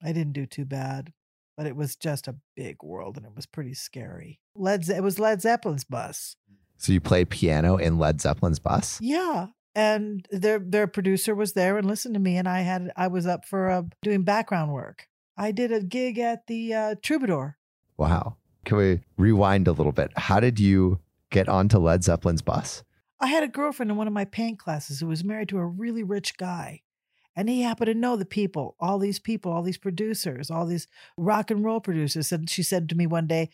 I 0.02 0.12
didn't 0.12 0.32
do 0.32 0.46
too 0.46 0.64
bad, 0.64 1.12
but 1.58 1.66
it 1.66 1.76
was 1.76 1.94
just 1.94 2.26
a 2.26 2.36
big 2.56 2.82
world, 2.82 3.18
and 3.18 3.26
it 3.26 3.36
was 3.36 3.44
pretty 3.44 3.74
scary. 3.74 4.40
Led 4.54 4.88
it 4.88 5.02
was 5.02 5.18
Led 5.18 5.42
Zeppelin's 5.42 5.84
bus. 5.84 6.36
So 6.78 6.92
you 6.92 7.00
played 7.00 7.28
piano 7.28 7.76
in 7.76 7.98
Led 7.98 8.22
Zeppelin's 8.22 8.58
bus? 8.58 8.98
Yeah, 9.02 9.48
and 9.74 10.26
their 10.30 10.58
their 10.58 10.86
producer 10.86 11.34
was 11.34 11.52
there 11.52 11.78
and 11.78 11.86
listened 11.86 12.14
to 12.14 12.20
me 12.20 12.36
and 12.36 12.48
i 12.48 12.60
had 12.60 12.90
i 12.96 13.06
was 13.06 13.26
up 13.26 13.44
for 13.44 13.70
uh, 13.70 13.82
doing 14.02 14.22
background 14.22 14.72
work. 14.72 15.06
I 15.36 15.52
did 15.52 15.72
a 15.72 15.82
gig 15.82 16.18
at 16.18 16.46
the 16.48 16.74
uh, 16.74 16.94
troubadour. 17.00 17.56
Wow. 17.96 18.36
Can 18.66 18.76
we 18.76 19.00
rewind 19.16 19.68
a 19.68 19.72
little 19.72 19.92
bit? 19.92 20.10
How 20.14 20.38
did 20.38 20.60
you 20.60 21.00
get 21.30 21.48
onto 21.48 21.78
led 21.78 22.04
zeppelin's 22.04 22.42
bus? 22.42 22.82
I 23.20 23.28
had 23.28 23.42
a 23.42 23.48
girlfriend 23.48 23.90
in 23.90 23.96
one 23.96 24.06
of 24.06 24.12
my 24.12 24.26
paint 24.26 24.58
classes 24.58 25.00
who 25.00 25.06
was 25.06 25.24
married 25.24 25.48
to 25.48 25.58
a 25.58 25.66
really 25.66 26.02
rich 26.02 26.36
guy 26.36 26.82
and 27.36 27.48
he 27.48 27.62
happened 27.62 27.86
to 27.86 27.94
know 27.94 28.16
the 28.16 28.24
people 28.26 28.76
all 28.80 28.98
these 28.98 29.18
people 29.18 29.52
all 29.52 29.62
these 29.62 29.78
producers 29.78 30.50
all 30.50 30.66
these 30.66 30.86
rock 31.16 31.50
and 31.50 31.64
roll 31.64 31.80
producers 31.80 32.32
and 32.32 32.50
she 32.50 32.62
said 32.62 32.88
to 32.88 32.94
me 32.94 33.06
one 33.06 33.26
day 33.26 33.48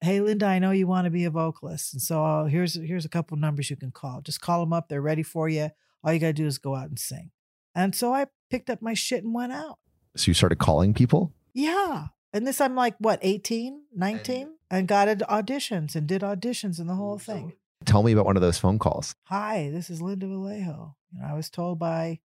hey 0.00 0.20
linda 0.20 0.46
i 0.46 0.58
know 0.58 0.70
you 0.70 0.86
want 0.86 1.04
to 1.04 1.10
be 1.10 1.24
a 1.24 1.30
vocalist 1.30 1.92
and 1.92 2.02
so 2.02 2.24
uh, 2.24 2.44
here's 2.44 2.74
here's 2.74 3.04
a 3.04 3.08
couple 3.08 3.36
numbers 3.36 3.70
you 3.70 3.76
can 3.76 3.90
call. 3.90 4.20
Just 4.20 4.40
call 4.40 4.60
them 4.60 4.72
up 4.72 4.88
they're 4.88 5.02
ready 5.02 5.22
for 5.22 5.48
you. 5.48 5.70
All 6.04 6.12
you 6.12 6.20
got 6.20 6.28
to 6.28 6.32
do 6.32 6.46
is 6.46 6.58
go 6.58 6.76
out 6.76 6.88
and 6.88 6.98
sing. 6.98 7.30
And 7.74 7.94
so 7.94 8.14
i 8.14 8.26
picked 8.50 8.70
up 8.70 8.80
my 8.80 8.94
shit 8.94 9.24
and 9.24 9.34
went 9.34 9.52
out. 9.52 9.78
So 10.16 10.28
you 10.28 10.34
started 10.34 10.58
calling 10.58 10.94
people? 10.94 11.32
Yeah. 11.52 12.08
And 12.32 12.46
this 12.46 12.60
i'm 12.60 12.74
like 12.74 12.94
what 12.98 13.18
18 13.22 13.82
19 13.94 14.36
and, 14.36 14.50
and 14.70 14.88
got 14.88 15.08
auditions 15.08 15.96
and 15.96 16.06
did 16.06 16.22
auditions 16.22 16.78
and 16.78 16.88
the 16.88 16.94
whole 16.94 17.18
thing. 17.18 17.54
tell 17.84 18.02
me 18.02 18.12
about 18.12 18.26
one 18.26 18.36
of 18.36 18.42
those 18.42 18.58
phone 18.58 18.78
calls. 18.78 19.14
Hi 19.24 19.70
this 19.72 19.90
is 19.90 20.00
linda 20.00 20.26
vallejo. 20.26 20.94
And 21.14 21.26
i 21.26 21.34
was 21.34 21.50
told 21.50 21.78
by 21.78 22.20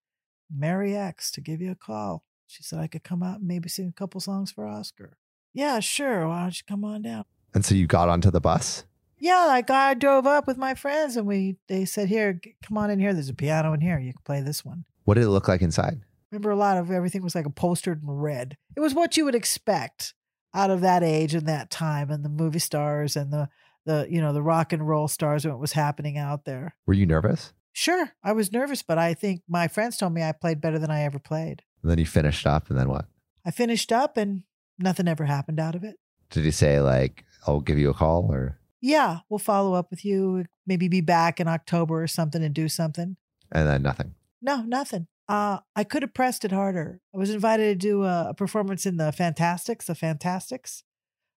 mary 0.53 0.95
x 0.95 1.31
to 1.31 1.41
give 1.41 1.61
you 1.61 1.71
a 1.71 1.75
call. 1.75 2.23
She 2.47 2.61
said 2.61 2.79
i 2.79 2.87
could 2.87 3.03
come 3.03 3.23
out 3.23 3.39
and 3.39 3.47
maybe 3.47 3.69
sing 3.69 3.87
a 3.87 3.93
couple 3.93 4.21
songs 4.21 4.51
for 4.51 4.67
oscar. 4.67 5.17
Yeah 5.53 5.79
sure. 5.79 6.27
Why 6.27 6.41
don't 6.41 6.57
you 6.57 6.63
come 6.67 6.83
on 6.83 7.01
down 7.01 7.25
and 7.53 7.65
so 7.65 7.75
you 7.75 7.87
got 7.87 8.09
onto 8.09 8.31
the 8.31 8.41
bus? 8.41 8.83
Yeah, 9.19 9.45
like 9.45 9.69
I 9.69 9.93
drove 9.93 10.27
up 10.27 10.47
with 10.47 10.57
my 10.57 10.75
friends 10.75 11.15
and 11.15 11.25
we 11.25 11.55
they 11.67 11.85
said, 11.85 12.09
Here, 12.09 12.39
come 12.65 12.77
on 12.77 12.89
in 12.89 12.99
here. 12.99 13.13
There's 13.13 13.29
a 13.29 13.33
piano 13.33 13.73
in 13.73 13.81
here. 13.81 13.99
You 13.99 14.13
can 14.13 14.21
play 14.25 14.41
this 14.41 14.65
one. 14.65 14.85
What 15.05 15.13
did 15.15 15.23
it 15.23 15.29
look 15.29 15.47
like 15.47 15.61
inside? 15.61 16.01
Remember 16.31 16.51
a 16.51 16.55
lot 16.55 16.77
of 16.77 16.91
everything 16.91 17.21
was 17.21 17.35
like 17.35 17.45
a 17.45 17.51
postered 17.51 18.01
in 18.01 18.09
red. 18.09 18.57
It 18.75 18.79
was 18.79 18.93
what 18.93 19.15
you 19.15 19.25
would 19.25 19.35
expect 19.35 20.13
out 20.53 20.71
of 20.71 20.81
that 20.81 21.03
age 21.03 21.33
and 21.33 21.47
that 21.47 21.69
time 21.69 22.09
and 22.09 22.23
the 22.23 22.29
movie 22.29 22.59
stars 22.59 23.15
and 23.15 23.31
the 23.31 23.49
the 23.85 24.07
you 24.09 24.21
know 24.21 24.33
the 24.33 24.41
rock 24.41 24.73
and 24.73 24.87
roll 24.87 25.07
stars 25.07 25.45
and 25.45 25.53
what 25.53 25.61
was 25.61 25.73
happening 25.73 26.17
out 26.17 26.45
there. 26.45 26.75
Were 26.85 26.93
you 26.93 27.05
nervous? 27.05 27.53
Sure, 27.71 28.11
I 28.23 28.33
was 28.33 28.51
nervous, 28.51 28.83
but 28.83 28.97
I 28.97 29.13
think 29.13 29.41
my 29.47 29.67
friends 29.67 29.97
told 29.97 30.13
me 30.13 30.21
I 30.21 30.31
played 30.31 30.61
better 30.61 30.77
than 30.77 30.91
I 30.91 31.03
ever 31.03 31.17
played. 31.17 31.63
And 31.81 31.89
then 31.89 31.97
you 31.97 32.05
finished 32.05 32.45
up, 32.45 32.69
and 32.69 32.77
then 32.77 32.87
what? 32.87 33.05
I 33.45 33.51
finished 33.51 33.91
up, 33.91 34.15
and 34.15 34.43
nothing 34.77 35.07
ever 35.07 35.25
happened 35.25 35.59
out 35.59 35.73
of 35.73 35.83
it. 35.83 35.95
Did 36.29 36.45
he 36.45 36.51
say 36.51 36.79
like, 36.79 37.25
I'll 37.45 37.61
give 37.61 37.77
you 37.77 37.89
a 37.89 37.93
call 37.93 38.31
or? 38.31 38.59
Yeah, 38.81 39.19
we'll 39.29 39.39
follow 39.39 39.73
up 39.73 39.89
with 39.89 40.03
you. 40.03 40.45
Maybe 40.67 40.87
be 40.87 41.01
back 41.01 41.39
in 41.39 41.47
October 41.47 42.03
or 42.03 42.07
something 42.07 42.43
and 42.43 42.53
do 42.53 42.67
something. 42.67 43.15
And 43.51 43.67
then 43.67 43.81
nothing. 43.81 44.15
No, 44.41 44.61
nothing. 44.61 45.07
Uh, 45.29 45.59
I 45.75 45.85
could 45.85 46.01
have 46.01 46.13
pressed 46.13 46.43
it 46.43 46.51
harder. 46.51 46.99
I 47.13 47.17
was 47.17 47.29
invited 47.29 47.79
to 47.79 47.87
do 47.87 48.03
a, 48.03 48.29
a 48.29 48.33
performance 48.33 48.85
in 48.85 48.97
the 48.97 49.11
Fantasticks, 49.11 49.85
the 49.85 49.95
Fantasticks. 49.95 50.83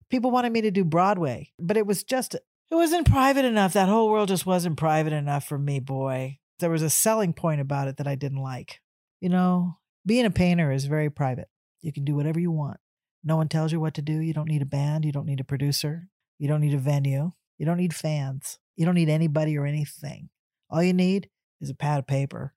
People 0.09 0.31
wanted 0.31 0.53
me 0.53 0.61
to 0.61 0.71
do 0.71 0.85
Broadway, 0.85 1.51
but 1.59 1.75
it 1.75 1.85
was 1.85 2.03
just, 2.03 2.33
it 2.35 2.43
wasn't 2.71 3.11
private 3.11 3.45
enough. 3.45 3.73
That 3.73 3.89
whole 3.89 4.09
world 4.09 4.29
just 4.29 4.45
wasn't 4.45 4.77
private 4.77 5.11
enough 5.11 5.45
for 5.45 5.57
me, 5.57 5.79
boy. 5.79 6.39
There 6.59 6.69
was 6.69 6.81
a 6.81 6.89
selling 6.89 7.33
point 7.33 7.59
about 7.59 7.87
it 7.89 7.97
that 7.97 8.07
I 8.07 8.15
didn't 8.15 8.41
like. 8.41 8.79
You 9.19 9.29
know, 9.29 9.77
being 10.05 10.25
a 10.25 10.31
painter 10.31 10.71
is 10.71 10.85
very 10.85 11.09
private. 11.09 11.49
You 11.81 11.91
can 11.91 12.05
do 12.05 12.15
whatever 12.15 12.39
you 12.39 12.51
want. 12.51 12.77
No 13.23 13.37
one 13.37 13.47
tells 13.47 13.71
you 13.71 13.79
what 13.79 13.93
to 13.95 14.01
do. 14.01 14.19
You 14.19 14.33
don't 14.33 14.49
need 14.49 14.61
a 14.61 14.65
band. 14.65 15.05
You 15.05 15.11
don't 15.11 15.25
need 15.25 15.39
a 15.39 15.45
producer. 15.45 16.09
You 16.39 16.47
don't 16.47 16.61
need 16.61 16.73
a 16.73 16.79
venue. 16.79 17.31
You 17.57 17.65
don't 17.65 17.77
need 17.77 17.95
fans. 17.95 18.59
You 18.75 18.85
don't 18.85 18.95
need 18.95 19.09
anybody 19.09 19.57
or 19.57 19.65
anything. 19.65 20.29
All 20.69 20.83
you 20.83 20.93
need 20.93 21.29
is 21.61 21.69
a 21.69 21.75
pad 21.75 21.99
of 21.99 22.07
paper. 22.07 22.53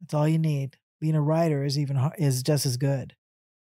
That's 0.00 0.14
all 0.14 0.28
you 0.28 0.38
need. 0.38 0.76
Being 1.00 1.16
a 1.16 1.22
writer 1.22 1.64
is 1.64 1.78
even 1.78 1.98
is 2.18 2.42
just 2.42 2.66
as 2.66 2.76
good. 2.76 3.14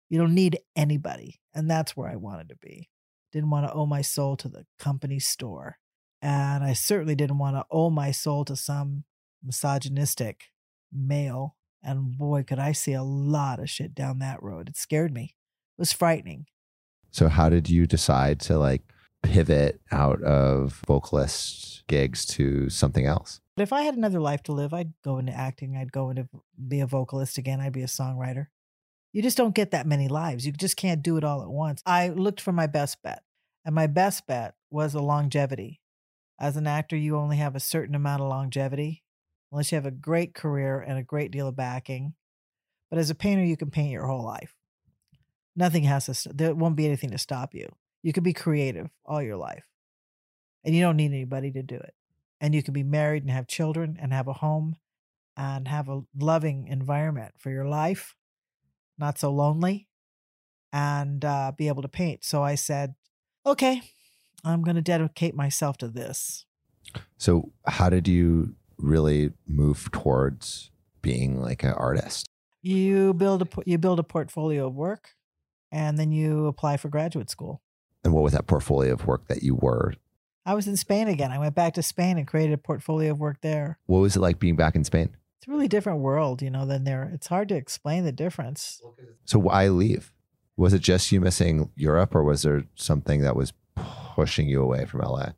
You 0.09 0.19
don't 0.19 0.35
need 0.35 0.59
anybody, 0.75 1.41
and 1.55 1.71
that's 1.71 1.97
where 1.97 2.09
I 2.09 2.17
wanted 2.17 2.49
to 2.49 2.57
be. 2.57 2.91
Didn't 3.33 3.51
want 3.51 3.67
to 3.67 3.73
owe 3.73 3.87
my 3.87 4.03
soul 4.03 4.37
to 4.39 4.49
the 4.49 4.67
company 4.79 5.21
store, 5.21 5.79
and 6.21 6.65
I 6.65 6.73
certainly 6.73 7.15
didn't 7.15 7.39
want 7.39 7.57
to 7.57 7.65
owe 7.71 7.91
my 7.91 8.11
soul 8.11 8.45
to 8.47 8.57
some 8.57 9.05
misogynistic 9.45 10.47
male. 10.93 11.57
And 11.83 12.19
boy, 12.19 12.43
could 12.43 12.59
I 12.59 12.73
see 12.73 12.93
a 12.93 13.03
lot 13.03 13.61
of 13.61 13.71
shit 13.71 13.95
down 13.95 14.19
that 14.19 14.43
road. 14.43 14.69
It 14.69 14.77
scared 14.77 15.15
me. 15.15 15.37
It 15.81 15.89
was 15.89 15.93
frightening. 15.95 16.45
So 17.11 17.29
how 17.29 17.49
did 17.49 17.71
you 17.71 17.87
decide 17.87 18.39
to 18.41 18.59
like 18.59 18.83
pivot 19.23 19.81
out 19.91 20.23
of 20.23 20.83
vocalist 20.87 21.85
gigs 21.87 22.27
to 22.27 22.69
something 22.69 23.07
else? 23.07 23.41
If 23.57 23.73
I 23.73 23.81
had 23.81 23.97
another 23.97 24.21
life 24.21 24.43
to 24.43 24.53
live, 24.53 24.75
I'd 24.75 24.93
go 25.03 25.17
into 25.17 25.33
acting. 25.33 25.79
I'd 25.79 25.91
go 25.91 26.11
into 26.11 26.29
be 26.69 26.81
a 26.81 26.87
vocalist 26.87 27.39
again. 27.39 27.63
I'd 27.63 27.73
be 27.73 27.81
a 27.81 27.87
songwriter. 27.87 28.49
You 29.15 29.23
just 29.23 29.39
don't 29.39 29.55
get 29.55 29.71
that 29.71 29.87
many 29.87 30.07
lives. 30.07 30.45
You 30.45 30.53
just 30.53 30.77
can't 30.77 31.03
do 31.03 31.17
it 31.17 31.25
all 31.25 31.41
at 31.41 31.49
once. 31.49 31.83
I 31.87 32.11
looked 32.11 32.43
for 32.43 32.53
my 32.53 32.67
best 32.67 33.03
bet, 33.03 33.23
and 33.65 33.75
my 33.75 33.87
best 33.87 34.27
bet 34.27 34.57
was 34.71 34.93
a 34.93 35.01
longevity. 35.01 35.81
As 36.39 36.59
an 36.59 36.67
actor, 36.67 36.95
you 36.95 37.17
only 37.17 37.39
have 37.39 37.57
a 37.57 37.61
certain 37.61 37.95
amount 37.95 38.21
of 38.21 38.29
longevity, 38.29 39.03
unless 39.51 39.73
you 39.73 39.77
have 39.77 39.87
a 39.87 39.91
great 39.91 40.35
career 40.35 40.79
and 40.79 40.99
a 40.99 41.03
great 41.03 41.31
deal 41.31 41.49
of 41.49 41.57
backing. 41.57 42.13
But 42.91 42.99
as 42.99 43.09
a 43.09 43.15
painter, 43.15 43.45
you 43.45 43.57
can 43.57 43.71
paint 43.71 43.93
your 43.93 44.07
whole 44.07 44.27
life. 44.27 44.55
Nothing 45.57 45.85
has 45.85 46.07
to, 46.07 46.29
there 46.33 46.55
won't 46.55 46.77
be 46.77 46.87
anything 46.87 47.11
to 47.11 47.19
stop 47.19 47.55
you. 47.55 47.69
You 48.03 48.13
can 48.13 48.23
be 48.23 48.33
creative 48.33 48.89
all 49.05 49.23
your 49.23 49.37
life, 49.37 49.65
and 50.65 50.75
you 50.75 50.83
don't 50.83 50.97
need 50.97 51.13
anybody 51.13 51.51
to 51.53 51.63
do 51.63 51.77
it. 51.77 51.95
And 52.41 52.55
you 52.55 52.63
can 52.63 52.73
be 52.73 52.83
married 52.83 53.23
and 53.23 53.31
have 53.31 53.47
children 53.47 53.99
and 54.01 54.13
have 54.13 54.27
a 54.27 54.33
home 54.33 54.77
and 55.37 55.69
have 55.69 55.89
a 55.89 56.03
loving 56.19 56.69
environment 56.69 57.35
for 57.39 57.51
your 57.51 57.67
life, 57.67 58.15
not 58.99 59.19
so 59.19 59.31
lonely, 59.31 59.89
and 60.73 61.25
uh, 61.25 61.53
be 61.57 61.69
able 61.69 61.83
to 61.83 61.89
paint. 61.89 62.25
So 62.25 62.43
I 62.43 62.55
said, 62.55 62.95
okay, 63.45 63.83
I'm 64.45 64.63
going 64.63 64.77
to 64.77 64.83
dedicate 64.83 65.35
myself 65.35 65.77
to 65.79 65.89
this. 65.89 66.47
So, 67.19 67.53
how 67.67 67.91
did 67.91 68.09
you 68.09 68.55
really 68.79 69.33
move 69.47 69.91
towards 69.93 70.71
being 71.03 71.41
like 71.41 71.63
an 71.63 71.73
artist? 71.73 72.27
You 72.63 73.15
build 73.15 73.43
a 73.43 73.49
you 73.65 73.79
build 73.79 73.99
a 73.99 74.03
portfolio 74.03 74.67
of 74.67 74.75
work, 74.75 75.11
and 75.73 75.99
then 75.99 76.13
you 76.13 76.47
apply 76.47 76.77
for 76.77 76.89
graduate 76.89 77.31
school. 77.31 77.63
And 78.05 78.13
what 78.13 78.23
was 78.23 78.33
that 78.33 78.47
portfolio 78.47 78.93
of 78.93 79.07
work 79.07 79.29
that 79.29 79.43
you 79.43 79.55
were? 79.55 79.95
I 80.47 80.55
was 80.55 80.67
in 80.67 80.77
Spain 80.77 81.09
again. 81.09 81.33
I 81.33 81.39
went 81.39 81.55
back 81.55 81.75
to 81.75 81.83
Spain 81.83 82.19
and 82.19 82.27
created 82.27 82.55
a 82.55 82.59
portfolio 82.59 83.13
of 83.13 83.21
work 83.21 83.41
there. 83.43 83.79
What 83.87 83.99
was 83.99 84.17
it 84.17 84.21
like 84.21 84.39
being 84.39 84.57
back 84.57 84.75
in 84.75 84.85
Spain? 84.85 85.17
It's 85.39 85.49
a 85.49 85.51
really 85.51 85.69
different 85.69 86.01
world, 86.01 86.43
you 86.43 86.51
know, 86.51 86.67
than 86.67 86.85
there. 86.85 87.11
It's 87.15 87.27
hard 87.27 87.49
to 87.51 87.57
explain 87.57 88.05
the 88.05 88.13
difference. 88.13 88.81
So 89.25 89.39
why 89.39 89.69
leave? 89.69 90.13
Was 90.57 90.75
it 90.75 90.81
just 90.81 91.13
you 91.13 91.21
missing 91.21 91.71
Europe 91.77 92.15
or 92.15 92.23
was 92.23 92.43
there 92.43 92.65
something 92.75 93.23
that 93.23 93.37
was 93.37 93.53
pushing 93.75 94.49
you 94.49 94.63
away 94.63 94.85
from 94.85 95.01
LA? 95.01 95.31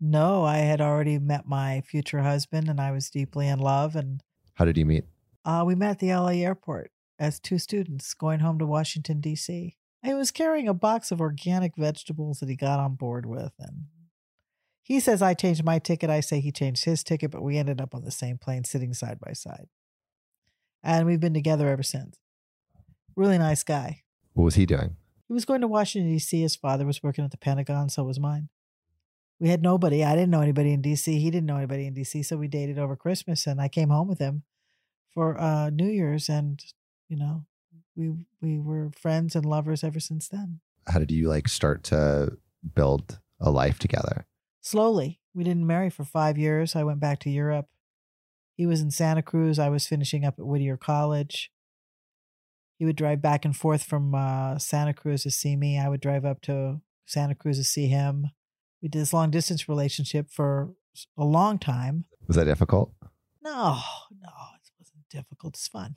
No, 0.00 0.44
I 0.44 0.58
had 0.58 0.80
already 0.80 1.18
met 1.18 1.46
my 1.46 1.82
future 1.82 2.20
husband 2.20 2.68
and 2.68 2.80
I 2.80 2.90
was 2.90 3.10
deeply 3.10 3.48
in 3.48 3.58
love. 3.58 3.96
And 3.96 4.22
how 4.54 4.64
did 4.64 4.78
you 4.78 4.86
meet? 4.86 5.04
Uh, 5.44 5.64
we 5.66 5.74
met 5.74 5.90
at 5.90 5.98
the 5.98 6.14
LA 6.14 6.28
airport 6.28 6.90
as 7.18 7.40
two 7.40 7.58
students 7.58 8.14
going 8.14 8.40
home 8.40 8.58
to 8.58 8.66
Washington, 8.66 9.20
D.C. 9.20 9.76
He 10.02 10.14
was 10.14 10.30
carrying 10.30 10.68
a 10.68 10.74
box 10.74 11.10
of 11.10 11.20
organic 11.20 11.76
vegetables 11.76 12.40
that 12.40 12.48
he 12.48 12.56
got 12.56 12.80
on 12.80 12.94
board 12.94 13.24
with. 13.26 13.52
And 13.58 13.86
he 14.82 15.00
says 15.00 15.22
I 15.22 15.34
changed 15.34 15.64
my 15.64 15.78
ticket. 15.78 16.10
I 16.10 16.20
say 16.20 16.40
he 16.40 16.52
changed 16.52 16.84
his 16.84 17.02
ticket, 17.02 17.30
but 17.30 17.42
we 17.42 17.56
ended 17.56 17.80
up 17.80 17.94
on 17.94 18.04
the 18.04 18.10
same 18.10 18.36
plane 18.36 18.64
sitting 18.64 18.92
side 18.92 19.18
by 19.18 19.32
side. 19.32 19.68
And 20.82 21.06
we've 21.06 21.20
been 21.20 21.34
together 21.34 21.68
ever 21.68 21.82
since. 21.82 22.18
Really 23.16 23.38
nice 23.38 23.62
guy. 23.62 24.02
What 24.34 24.44
was 24.44 24.56
he 24.56 24.66
doing? 24.66 24.96
He 25.26 25.32
was 25.32 25.46
going 25.46 25.62
to 25.62 25.68
Washington, 25.68 26.12
D.C. 26.12 26.42
His 26.42 26.56
father 26.56 26.84
was 26.84 27.02
working 27.02 27.24
at 27.24 27.30
the 27.30 27.38
Pentagon, 27.38 27.88
so 27.88 28.04
was 28.04 28.20
mine. 28.20 28.50
We 29.40 29.48
had 29.48 29.62
nobody. 29.62 30.04
I 30.04 30.14
didn't 30.14 30.30
know 30.30 30.42
anybody 30.42 30.72
in 30.72 30.82
D.C. 30.82 31.18
He 31.18 31.30
didn't 31.30 31.46
know 31.46 31.56
anybody 31.56 31.86
in 31.86 31.94
D.C. 31.94 32.22
So 32.22 32.36
we 32.36 32.48
dated 32.48 32.78
over 32.78 32.94
Christmas, 32.94 33.46
and 33.46 33.60
I 33.60 33.68
came 33.68 33.88
home 33.88 34.08
with 34.08 34.18
him 34.18 34.42
for 35.14 35.40
uh, 35.40 35.70
New 35.70 35.88
Year's, 35.88 36.28
and 36.28 36.62
you 37.14 37.20
know, 37.20 37.44
we 37.94 38.12
we 38.42 38.58
were 38.58 38.90
friends 39.00 39.36
and 39.36 39.46
lovers 39.46 39.84
ever 39.84 40.00
since 40.00 40.26
then. 40.28 40.58
How 40.88 40.98
did 40.98 41.12
you 41.12 41.28
like 41.28 41.46
start 41.46 41.84
to 41.84 42.36
build 42.74 43.20
a 43.40 43.52
life 43.52 43.78
together? 43.78 44.26
Slowly. 44.60 45.20
We 45.32 45.44
didn't 45.44 45.66
marry 45.66 45.90
for 45.90 46.04
five 46.04 46.36
years. 46.36 46.74
I 46.74 46.82
went 46.82 46.98
back 46.98 47.20
to 47.20 47.30
Europe. 47.30 47.66
He 48.56 48.66
was 48.66 48.80
in 48.80 48.90
Santa 48.90 49.22
Cruz. 49.22 49.58
I 49.60 49.68
was 49.68 49.86
finishing 49.86 50.24
up 50.24 50.34
at 50.38 50.46
Whittier 50.46 50.76
College. 50.76 51.52
He 52.78 52.84
would 52.84 52.96
drive 52.96 53.22
back 53.22 53.44
and 53.44 53.56
forth 53.56 53.84
from 53.84 54.14
uh, 54.14 54.58
Santa 54.58 54.92
Cruz 54.92 55.22
to 55.22 55.30
see 55.30 55.54
me. 55.54 55.78
I 55.78 55.88
would 55.88 56.00
drive 56.00 56.24
up 56.24 56.40
to 56.42 56.80
Santa 57.06 57.36
Cruz 57.36 57.58
to 57.58 57.64
see 57.64 57.86
him. 57.86 58.30
We 58.82 58.88
did 58.88 59.00
this 59.00 59.12
long 59.12 59.30
distance 59.30 59.68
relationship 59.68 60.30
for 60.30 60.74
a 61.16 61.24
long 61.24 61.58
time. 61.58 62.06
Was 62.26 62.36
that 62.36 62.44
difficult? 62.44 62.92
No, 63.42 63.78
no, 64.20 64.32
it 64.56 64.70
wasn't 64.80 65.08
difficult. 65.10 65.54
It's 65.54 65.68
fun. 65.68 65.96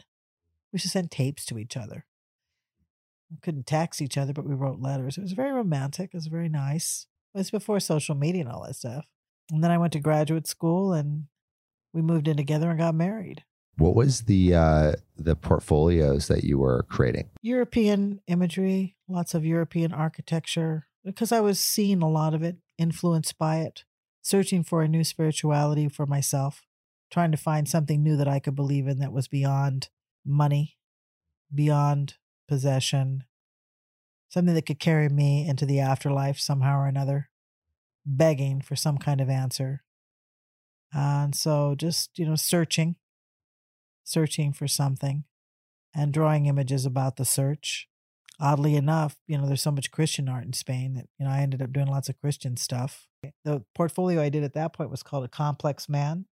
We 0.77 0.81
just 0.81 0.93
sent 0.93 1.09
tapes 1.09 1.43
to 1.47 1.57
each 1.57 1.75
other. 1.75 2.05
We 3.31 3.37
couldn't 3.41 3.65
text 3.65 3.99
each 3.99 4.15
other, 4.15 4.31
but 4.31 4.45
we 4.45 4.53
wrote 4.53 4.79
letters. 4.79 5.17
It 5.17 5.23
was 5.23 5.31
very 5.31 5.51
romantic. 5.51 6.11
It 6.13 6.17
was 6.17 6.27
very 6.27 6.49
nice. 6.49 7.07
It 7.33 7.39
was 7.39 7.49
before 7.49 7.79
social 7.79 8.13
media 8.13 8.41
and 8.43 8.51
all 8.51 8.63
that 8.63 8.75
stuff. 8.75 9.07
And 9.51 9.63
then 9.63 9.71
I 9.71 9.79
went 9.79 9.93
to 9.93 9.99
graduate 9.99 10.45
school 10.45 10.93
and 10.93 11.23
we 11.95 12.03
moved 12.03 12.27
in 12.27 12.37
together 12.37 12.69
and 12.69 12.77
got 12.77 12.93
married. 12.93 13.43
What 13.77 13.95
was 13.95 14.25
the 14.25 14.53
uh, 14.53 14.91
the 15.15 15.35
portfolios 15.35 16.27
that 16.27 16.43
you 16.43 16.59
were 16.59 16.83
creating? 16.83 17.31
European 17.41 18.21
imagery, 18.27 18.97
lots 19.07 19.33
of 19.33 19.43
European 19.43 19.91
architecture, 19.91 20.85
because 21.03 21.31
I 21.31 21.39
was 21.39 21.59
seeing 21.59 22.03
a 22.03 22.07
lot 22.07 22.35
of 22.35 22.43
it, 22.43 22.57
influenced 22.77 23.39
by 23.39 23.61
it, 23.61 23.83
searching 24.21 24.61
for 24.63 24.83
a 24.83 24.87
new 24.87 25.03
spirituality 25.03 25.89
for 25.89 26.05
myself, 26.05 26.61
trying 27.09 27.31
to 27.31 27.37
find 27.37 27.67
something 27.67 28.03
new 28.03 28.15
that 28.15 28.27
I 28.27 28.37
could 28.37 28.55
believe 28.55 28.87
in 28.87 28.99
that 28.99 29.11
was 29.11 29.27
beyond 29.27 29.89
money, 30.27 30.77
beyond 31.53 32.15
possession, 32.47 33.23
something 34.29 34.55
that 34.55 34.65
could 34.65 34.79
carry 34.79 35.09
me 35.09 35.47
into 35.47 35.65
the 35.65 35.79
afterlife 35.79 36.39
somehow 36.39 36.79
or 36.79 36.87
another, 36.87 37.29
begging 38.05 38.61
for 38.61 38.75
some 38.75 38.97
kind 38.97 39.21
of 39.21 39.29
answer. 39.29 39.83
And 40.93 41.35
so 41.35 41.75
just, 41.75 42.17
you 42.17 42.25
know, 42.25 42.35
searching, 42.35 42.95
searching 44.03 44.53
for 44.53 44.67
something 44.67 45.25
and 45.93 46.13
drawing 46.13 46.45
images 46.45 46.85
about 46.85 47.17
the 47.17 47.25
search. 47.25 47.87
Oddly 48.39 48.75
enough, 48.75 49.17
you 49.25 49.37
know, 49.37 49.47
there's 49.47 49.63
so 49.63 49.71
much 49.71 49.91
Christian 49.91 50.29
art 50.29 50.45
in 50.45 50.53
Spain 50.53 50.93
that, 50.93 51.07
you 51.17 51.25
know, 51.25 51.31
I 51.31 51.39
ended 51.39 51.61
up 51.61 51.73
doing 51.73 51.87
lots 51.87 52.07
of 52.07 52.19
Christian 52.21 52.55
stuff. 52.55 53.07
The 53.43 53.63
portfolio 53.73 54.21
I 54.21 54.29
did 54.29 54.43
at 54.43 54.53
that 54.53 54.73
point 54.73 54.91
was 54.91 55.01
called 55.01 55.23
A 55.25 55.27
Complex 55.27 55.89
Man. 55.89 56.25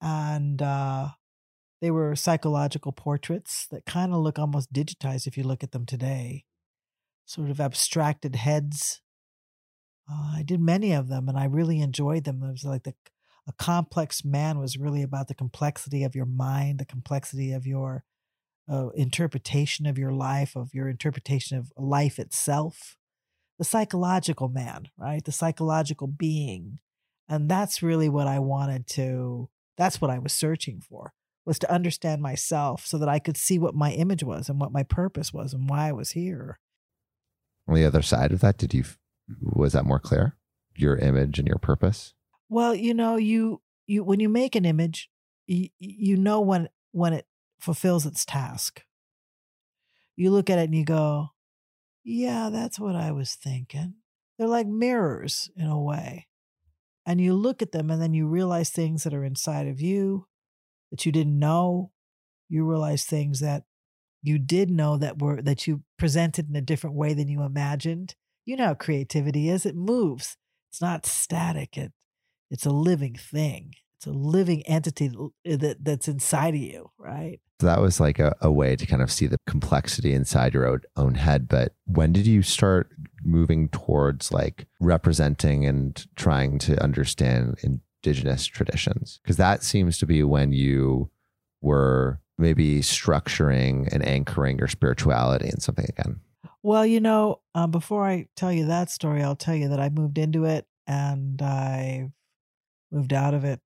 And 0.00 0.62
uh, 0.62 1.08
they 1.82 1.90
were 1.90 2.14
psychological 2.14 2.92
portraits 2.92 3.66
that 3.72 3.84
kind 3.84 4.14
of 4.14 4.20
look 4.20 4.38
almost 4.38 4.72
digitized 4.72 5.26
if 5.26 5.36
you 5.36 5.42
look 5.42 5.64
at 5.64 5.72
them 5.72 5.84
today, 5.84 6.44
sort 7.26 7.50
of 7.50 7.60
abstracted 7.60 8.36
heads. 8.36 9.02
Uh, 10.08 10.36
I 10.36 10.44
did 10.44 10.60
many 10.60 10.92
of 10.92 11.08
them 11.08 11.28
and 11.28 11.36
I 11.36 11.44
really 11.44 11.80
enjoyed 11.80 12.22
them. 12.22 12.40
It 12.44 12.52
was 12.52 12.64
like 12.64 12.84
the, 12.84 12.94
a 13.48 13.52
complex 13.54 14.24
man 14.24 14.60
was 14.60 14.78
really 14.78 15.02
about 15.02 15.26
the 15.26 15.34
complexity 15.34 16.04
of 16.04 16.14
your 16.14 16.24
mind, 16.24 16.78
the 16.78 16.84
complexity 16.84 17.52
of 17.52 17.66
your 17.66 18.04
uh, 18.72 18.90
interpretation 18.90 19.84
of 19.84 19.98
your 19.98 20.12
life, 20.12 20.54
of 20.54 20.72
your 20.72 20.88
interpretation 20.88 21.58
of 21.58 21.72
life 21.76 22.20
itself. 22.20 22.96
The 23.58 23.64
psychological 23.64 24.48
man, 24.48 24.86
right? 24.96 25.24
The 25.24 25.32
psychological 25.32 26.06
being. 26.06 26.78
And 27.28 27.48
that's 27.48 27.82
really 27.82 28.08
what 28.08 28.28
I 28.28 28.38
wanted 28.38 28.86
to, 28.90 29.48
that's 29.76 30.00
what 30.00 30.12
I 30.12 30.20
was 30.20 30.32
searching 30.32 30.80
for 30.80 31.12
was 31.44 31.58
to 31.58 31.72
understand 31.72 32.22
myself 32.22 32.86
so 32.86 32.98
that 32.98 33.08
I 33.08 33.18
could 33.18 33.36
see 33.36 33.58
what 33.58 33.74
my 33.74 33.92
image 33.92 34.22
was 34.22 34.48
and 34.48 34.60
what 34.60 34.72
my 34.72 34.82
purpose 34.82 35.32
was 35.32 35.52
and 35.52 35.68
why 35.68 35.88
I 35.88 35.92
was 35.92 36.12
here. 36.12 36.58
On 37.68 37.74
the 37.74 37.84
other 37.84 38.02
side 38.02 38.32
of 38.32 38.40
that, 38.40 38.58
did 38.58 38.74
you 38.74 38.84
was 39.40 39.72
that 39.72 39.84
more 39.84 40.00
clear? 40.00 40.36
Your 40.76 40.96
image 40.96 41.38
and 41.38 41.46
your 41.46 41.58
purpose? 41.58 42.14
Well, 42.48 42.74
you 42.74 42.94
know, 42.94 43.16
you 43.16 43.60
you 43.86 44.04
when 44.04 44.20
you 44.20 44.28
make 44.28 44.54
an 44.54 44.64
image, 44.64 45.10
you, 45.46 45.68
you 45.78 46.16
know 46.16 46.40
when 46.40 46.68
when 46.92 47.12
it 47.12 47.26
fulfills 47.58 48.06
its 48.06 48.24
task. 48.24 48.82
You 50.16 50.30
look 50.30 50.50
at 50.50 50.58
it 50.58 50.64
and 50.64 50.74
you 50.74 50.84
go, 50.84 51.28
Yeah, 52.04 52.50
that's 52.50 52.78
what 52.78 52.96
I 52.96 53.12
was 53.12 53.34
thinking. 53.34 53.94
They're 54.38 54.48
like 54.48 54.66
mirrors 54.66 55.50
in 55.56 55.66
a 55.66 55.80
way. 55.80 56.26
And 57.06 57.20
you 57.20 57.34
look 57.34 57.62
at 57.62 57.72
them 57.72 57.90
and 57.90 58.00
then 58.00 58.14
you 58.14 58.28
realize 58.28 58.70
things 58.70 59.04
that 59.04 59.14
are 59.14 59.24
inside 59.24 59.66
of 59.66 59.80
you 59.80 60.26
that 60.92 61.04
you 61.04 61.10
didn't 61.10 61.38
know. 61.38 61.90
You 62.48 62.64
realize 62.64 63.04
things 63.04 63.40
that 63.40 63.64
you 64.22 64.38
did 64.38 64.70
know 64.70 64.96
that 64.98 65.20
were 65.20 65.42
that 65.42 65.66
you 65.66 65.82
presented 65.98 66.48
in 66.48 66.54
a 66.54 66.60
different 66.60 66.94
way 66.94 67.14
than 67.14 67.28
you 67.28 67.42
imagined. 67.42 68.14
You 68.44 68.56
know 68.56 68.66
how 68.66 68.74
creativity 68.74 69.48
is. 69.48 69.66
It 69.66 69.74
moves. 69.74 70.36
It's 70.70 70.80
not 70.80 71.06
static. 71.06 71.76
It 71.76 71.92
it's 72.50 72.66
a 72.66 72.70
living 72.70 73.16
thing. 73.16 73.74
It's 73.96 74.06
a 74.06 74.12
living 74.12 74.62
entity 74.66 75.10
eh, 75.44 75.56
that 75.56 75.84
that's 75.84 76.08
inside 76.08 76.54
of 76.54 76.60
you, 76.60 76.90
right? 76.98 77.40
So 77.60 77.66
that 77.66 77.80
was 77.80 78.00
like 78.00 78.18
a, 78.18 78.34
a 78.40 78.50
way 78.50 78.76
to 78.76 78.86
kind 78.86 79.00
of 79.02 79.10
see 79.10 79.26
the 79.26 79.38
complexity 79.46 80.12
inside 80.12 80.52
your 80.52 80.66
own, 80.66 80.80
own 80.96 81.14
head. 81.14 81.48
But 81.48 81.74
when 81.86 82.12
did 82.12 82.26
you 82.26 82.42
start 82.42 82.90
moving 83.24 83.68
towards 83.68 84.32
like 84.32 84.66
representing 84.80 85.64
and 85.64 86.04
trying 86.16 86.58
to 86.60 86.82
understand 86.82 87.58
indigenous 88.02 88.46
traditions? 88.46 89.20
Because 89.22 89.36
that 89.36 89.62
seems 89.62 89.98
to 89.98 90.06
be 90.06 90.22
when 90.22 90.52
you 90.52 91.10
were 91.60 92.20
maybe 92.38 92.80
structuring 92.80 93.92
and 93.92 94.06
anchoring 94.06 94.58
your 94.58 94.68
spirituality 94.68 95.48
in 95.48 95.60
something 95.60 95.86
again. 95.88 96.20
Well, 96.62 96.86
you 96.86 97.00
know, 97.00 97.40
um, 97.54 97.70
before 97.70 98.06
I 98.06 98.28
tell 98.36 98.52
you 98.52 98.66
that 98.66 98.90
story, 98.90 99.22
I'll 99.22 99.36
tell 99.36 99.54
you 99.54 99.68
that 99.68 99.80
I 99.80 99.88
moved 99.88 100.18
into 100.18 100.44
it 100.44 100.66
and 100.86 101.40
I've 101.40 102.10
moved 102.90 103.12
out 103.12 103.34
of 103.34 103.44
it 103.44 103.60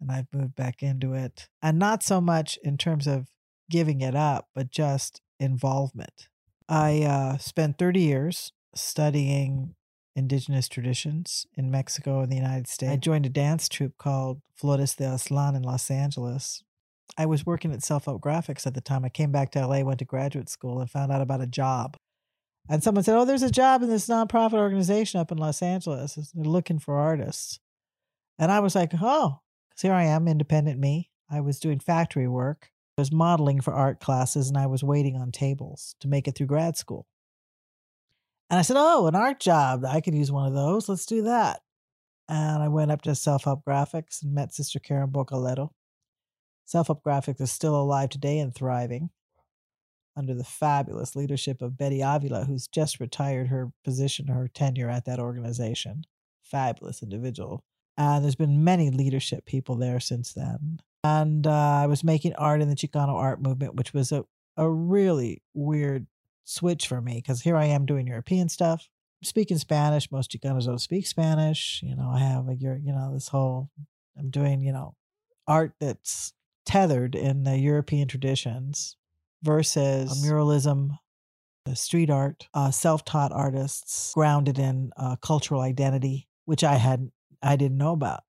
and 0.00 0.10
I've 0.10 0.26
moved 0.32 0.54
back 0.54 0.82
into 0.82 1.14
it. 1.14 1.48
And 1.62 1.78
not 1.78 2.02
so 2.02 2.20
much 2.20 2.58
in 2.62 2.76
terms 2.76 3.06
of 3.06 3.28
giving 3.70 4.00
it 4.00 4.14
up, 4.14 4.48
but 4.54 4.70
just 4.70 5.20
involvement. 5.40 6.28
I 6.68 7.02
uh, 7.02 7.38
spent 7.38 7.78
30 7.78 8.00
years 8.00 8.52
studying 8.74 9.74
indigenous 10.16 10.68
traditions 10.68 11.46
in 11.54 11.70
Mexico 11.70 12.20
and 12.20 12.30
the 12.30 12.36
United 12.36 12.68
States. 12.68 12.92
I 12.92 12.96
joined 12.96 13.26
a 13.26 13.30
dance 13.30 13.68
troupe 13.68 13.98
called 13.98 14.40
Flores 14.54 14.94
de 14.94 15.04
Aztlán 15.04 15.56
in 15.56 15.62
Los 15.62 15.90
Angeles. 15.90 16.62
I 17.18 17.26
was 17.26 17.46
working 17.46 17.72
at 17.72 17.82
Self 17.82 18.06
Help 18.06 18.22
Graphics 18.22 18.66
at 18.66 18.74
the 18.74 18.80
time. 18.80 19.04
I 19.04 19.08
came 19.08 19.32
back 19.32 19.50
to 19.52 19.66
LA, 19.66 19.80
went 19.80 19.98
to 19.98 20.04
graduate 20.04 20.48
school, 20.48 20.80
and 20.80 20.90
found 20.90 21.12
out 21.12 21.20
about 21.20 21.40
a 21.40 21.46
job. 21.46 21.96
And 22.68 22.82
someone 22.82 23.04
said, 23.04 23.16
Oh, 23.16 23.24
there's 23.24 23.42
a 23.42 23.50
job 23.50 23.82
in 23.82 23.90
this 23.90 24.08
nonprofit 24.08 24.54
organization 24.54 25.20
up 25.20 25.30
in 25.30 25.38
Los 25.38 25.62
Angeles. 25.62 26.14
They're 26.14 26.44
looking 26.44 26.78
for 26.78 26.96
artists. 26.96 27.60
And 28.38 28.50
I 28.50 28.60
was 28.60 28.74
like, 28.74 28.92
Oh, 29.00 29.40
because 29.68 29.82
here 29.82 29.92
I 29.92 30.04
am, 30.04 30.28
independent 30.28 30.80
me. 30.80 31.10
I 31.30 31.40
was 31.40 31.60
doing 31.60 31.80
factory 31.80 32.28
work. 32.28 32.70
I 32.96 33.00
was 33.00 33.12
modeling 33.12 33.60
for 33.60 33.74
art 33.74 34.00
classes 34.00 34.48
and 34.48 34.56
I 34.56 34.66
was 34.66 34.84
waiting 34.84 35.16
on 35.16 35.32
tables 35.32 35.96
to 36.00 36.08
make 36.08 36.28
it 36.28 36.36
through 36.36 36.46
grad 36.46 36.76
school. 36.76 37.06
And 38.50 38.58
I 38.58 38.62
said, 38.62 38.76
Oh, 38.78 39.06
an 39.06 39.14
art 39.14 39.40
job. 39.40 39.84
I 39.84 40.00
could 40.00 40.14
use 40.14 40.30
one 40.30 40.46
of 40.46 40.54
those. 40.54 40.88
Let's 40.88 41.06
do 41.06 41.22
that. 41.22 41.60
And 42.28 42.62
I 42.62 42.68
went 42.68 42.90
up 42.90 43.02
to 43.02 43.14
Self 43.14 43.44
Help 43.44 43.64
Graphics 43.64 44.22
and 44.22 44.34
met 44.34 44.54
Sister 44.54 44.78
Karen 44.78 45.10
Boccalero. 45.10 45.70
Self 46.64 46.86
Help 46.88 47.02
Graphics 47.04 47.40
is 47.40 47.52
still 47.52 47.76
alive 47.76 48.10
today 48.10 48.38
and 48.38 48.54
thriving 48.54 49.10
under 50.16 50.34
the 50.34 50.44
fabulous 50.44 51.16
leadership 51.16 51.60
of 51.60 51.76
Betty 51.76 52.00
Avila, 52.00 52.44
who's 52.44 52.68
just 52.68 53.00
retired 53.00 53.48
her 53.48 53.72
position, 53.84 54.28
her 54.28 54.48
tenure 54.48 54.88
at 54.88 55.04
that 55.06 55.18
organization. 55.18 56.04
Fabulous 56.42 57.02
individual. 57.02 57.64
And 57.96 58.22
there's 58.24 58.36
been 58.36 58.64
many 58.64 58.90
leadership 58.90 59.44
people 59.44 59.76
there 59.76 60.00
since 60.00 60.32
then. 60.32 60.80
And 61.02 61.46
uh, 61.46 61.50
I 61.52 61.86
was 61.86 62.04
making 62.04 62.34
art 62.34 62.62
in 62.62 62.68
the 62.68 62.74
Chicano 62.74 63.14
art 63.14 63.42
movement, 63.42 63.74
which 63.74 63.92
was 63.92 64.12
a, 64.12 64.24
a 64.56 64.70
really 64.70 65.42
weird 65.52 66.06
switch 66.44 66.86
for 66.86 67.00
me 67.00 67.16
because 67.16 67.42
here 67.42 67.56
I 67.56 67.66
am 67.66 67.86
doing 67.86 68.06
European 68.06 68.48
stuff, 68.48 68.88
speaking 69.22 69.58
Spanish. 69.58 70.10
Most 70.10 70.30
Chicanos 70.30 70.66
don't 70.66 70.78
speak 70.78 71.06
Spanish. 71.06 71.80
You 71.82 71.96
know, 71.96 72.10
I 72.14 72.20
have 72.20 72.48
a, 72.48 72.54
you 72.54 72.92
know, 72.92 73.12
this 73.12 73.28
whole, 73.28 73.70
I'm 74.18 74.30
doing, 74.30 74.60
you 74.60 74.72
know, 74.72 74.94
art 75.46 75.72
that's 75.80 76.32
tethered 76.66 77.14
in 77.14 77.44
the 77.44 77.58
European 77.58 78.08
traditions 78.08 78.96
versus 79.42 80.24
muralism, 80.24 80.98
the 81.64 81.76
street 81.76 82.10
art, 82.10 82.48
uh, 82.54 82.70
self-taught 82.70 83.32
artists 83.32 84.12
grounded 84.14 84.58
in 84.58 84.90
uh, 84.96 85.16
cultural 85.16 85.60
identity, 85.60 86.28
which 86.44 86.64
I 86.64 86.76
had 86.76 87.10
I 87.42 87.56
didn't 87.56 87.76
know 87.76 87.92
about, 87.92 88.22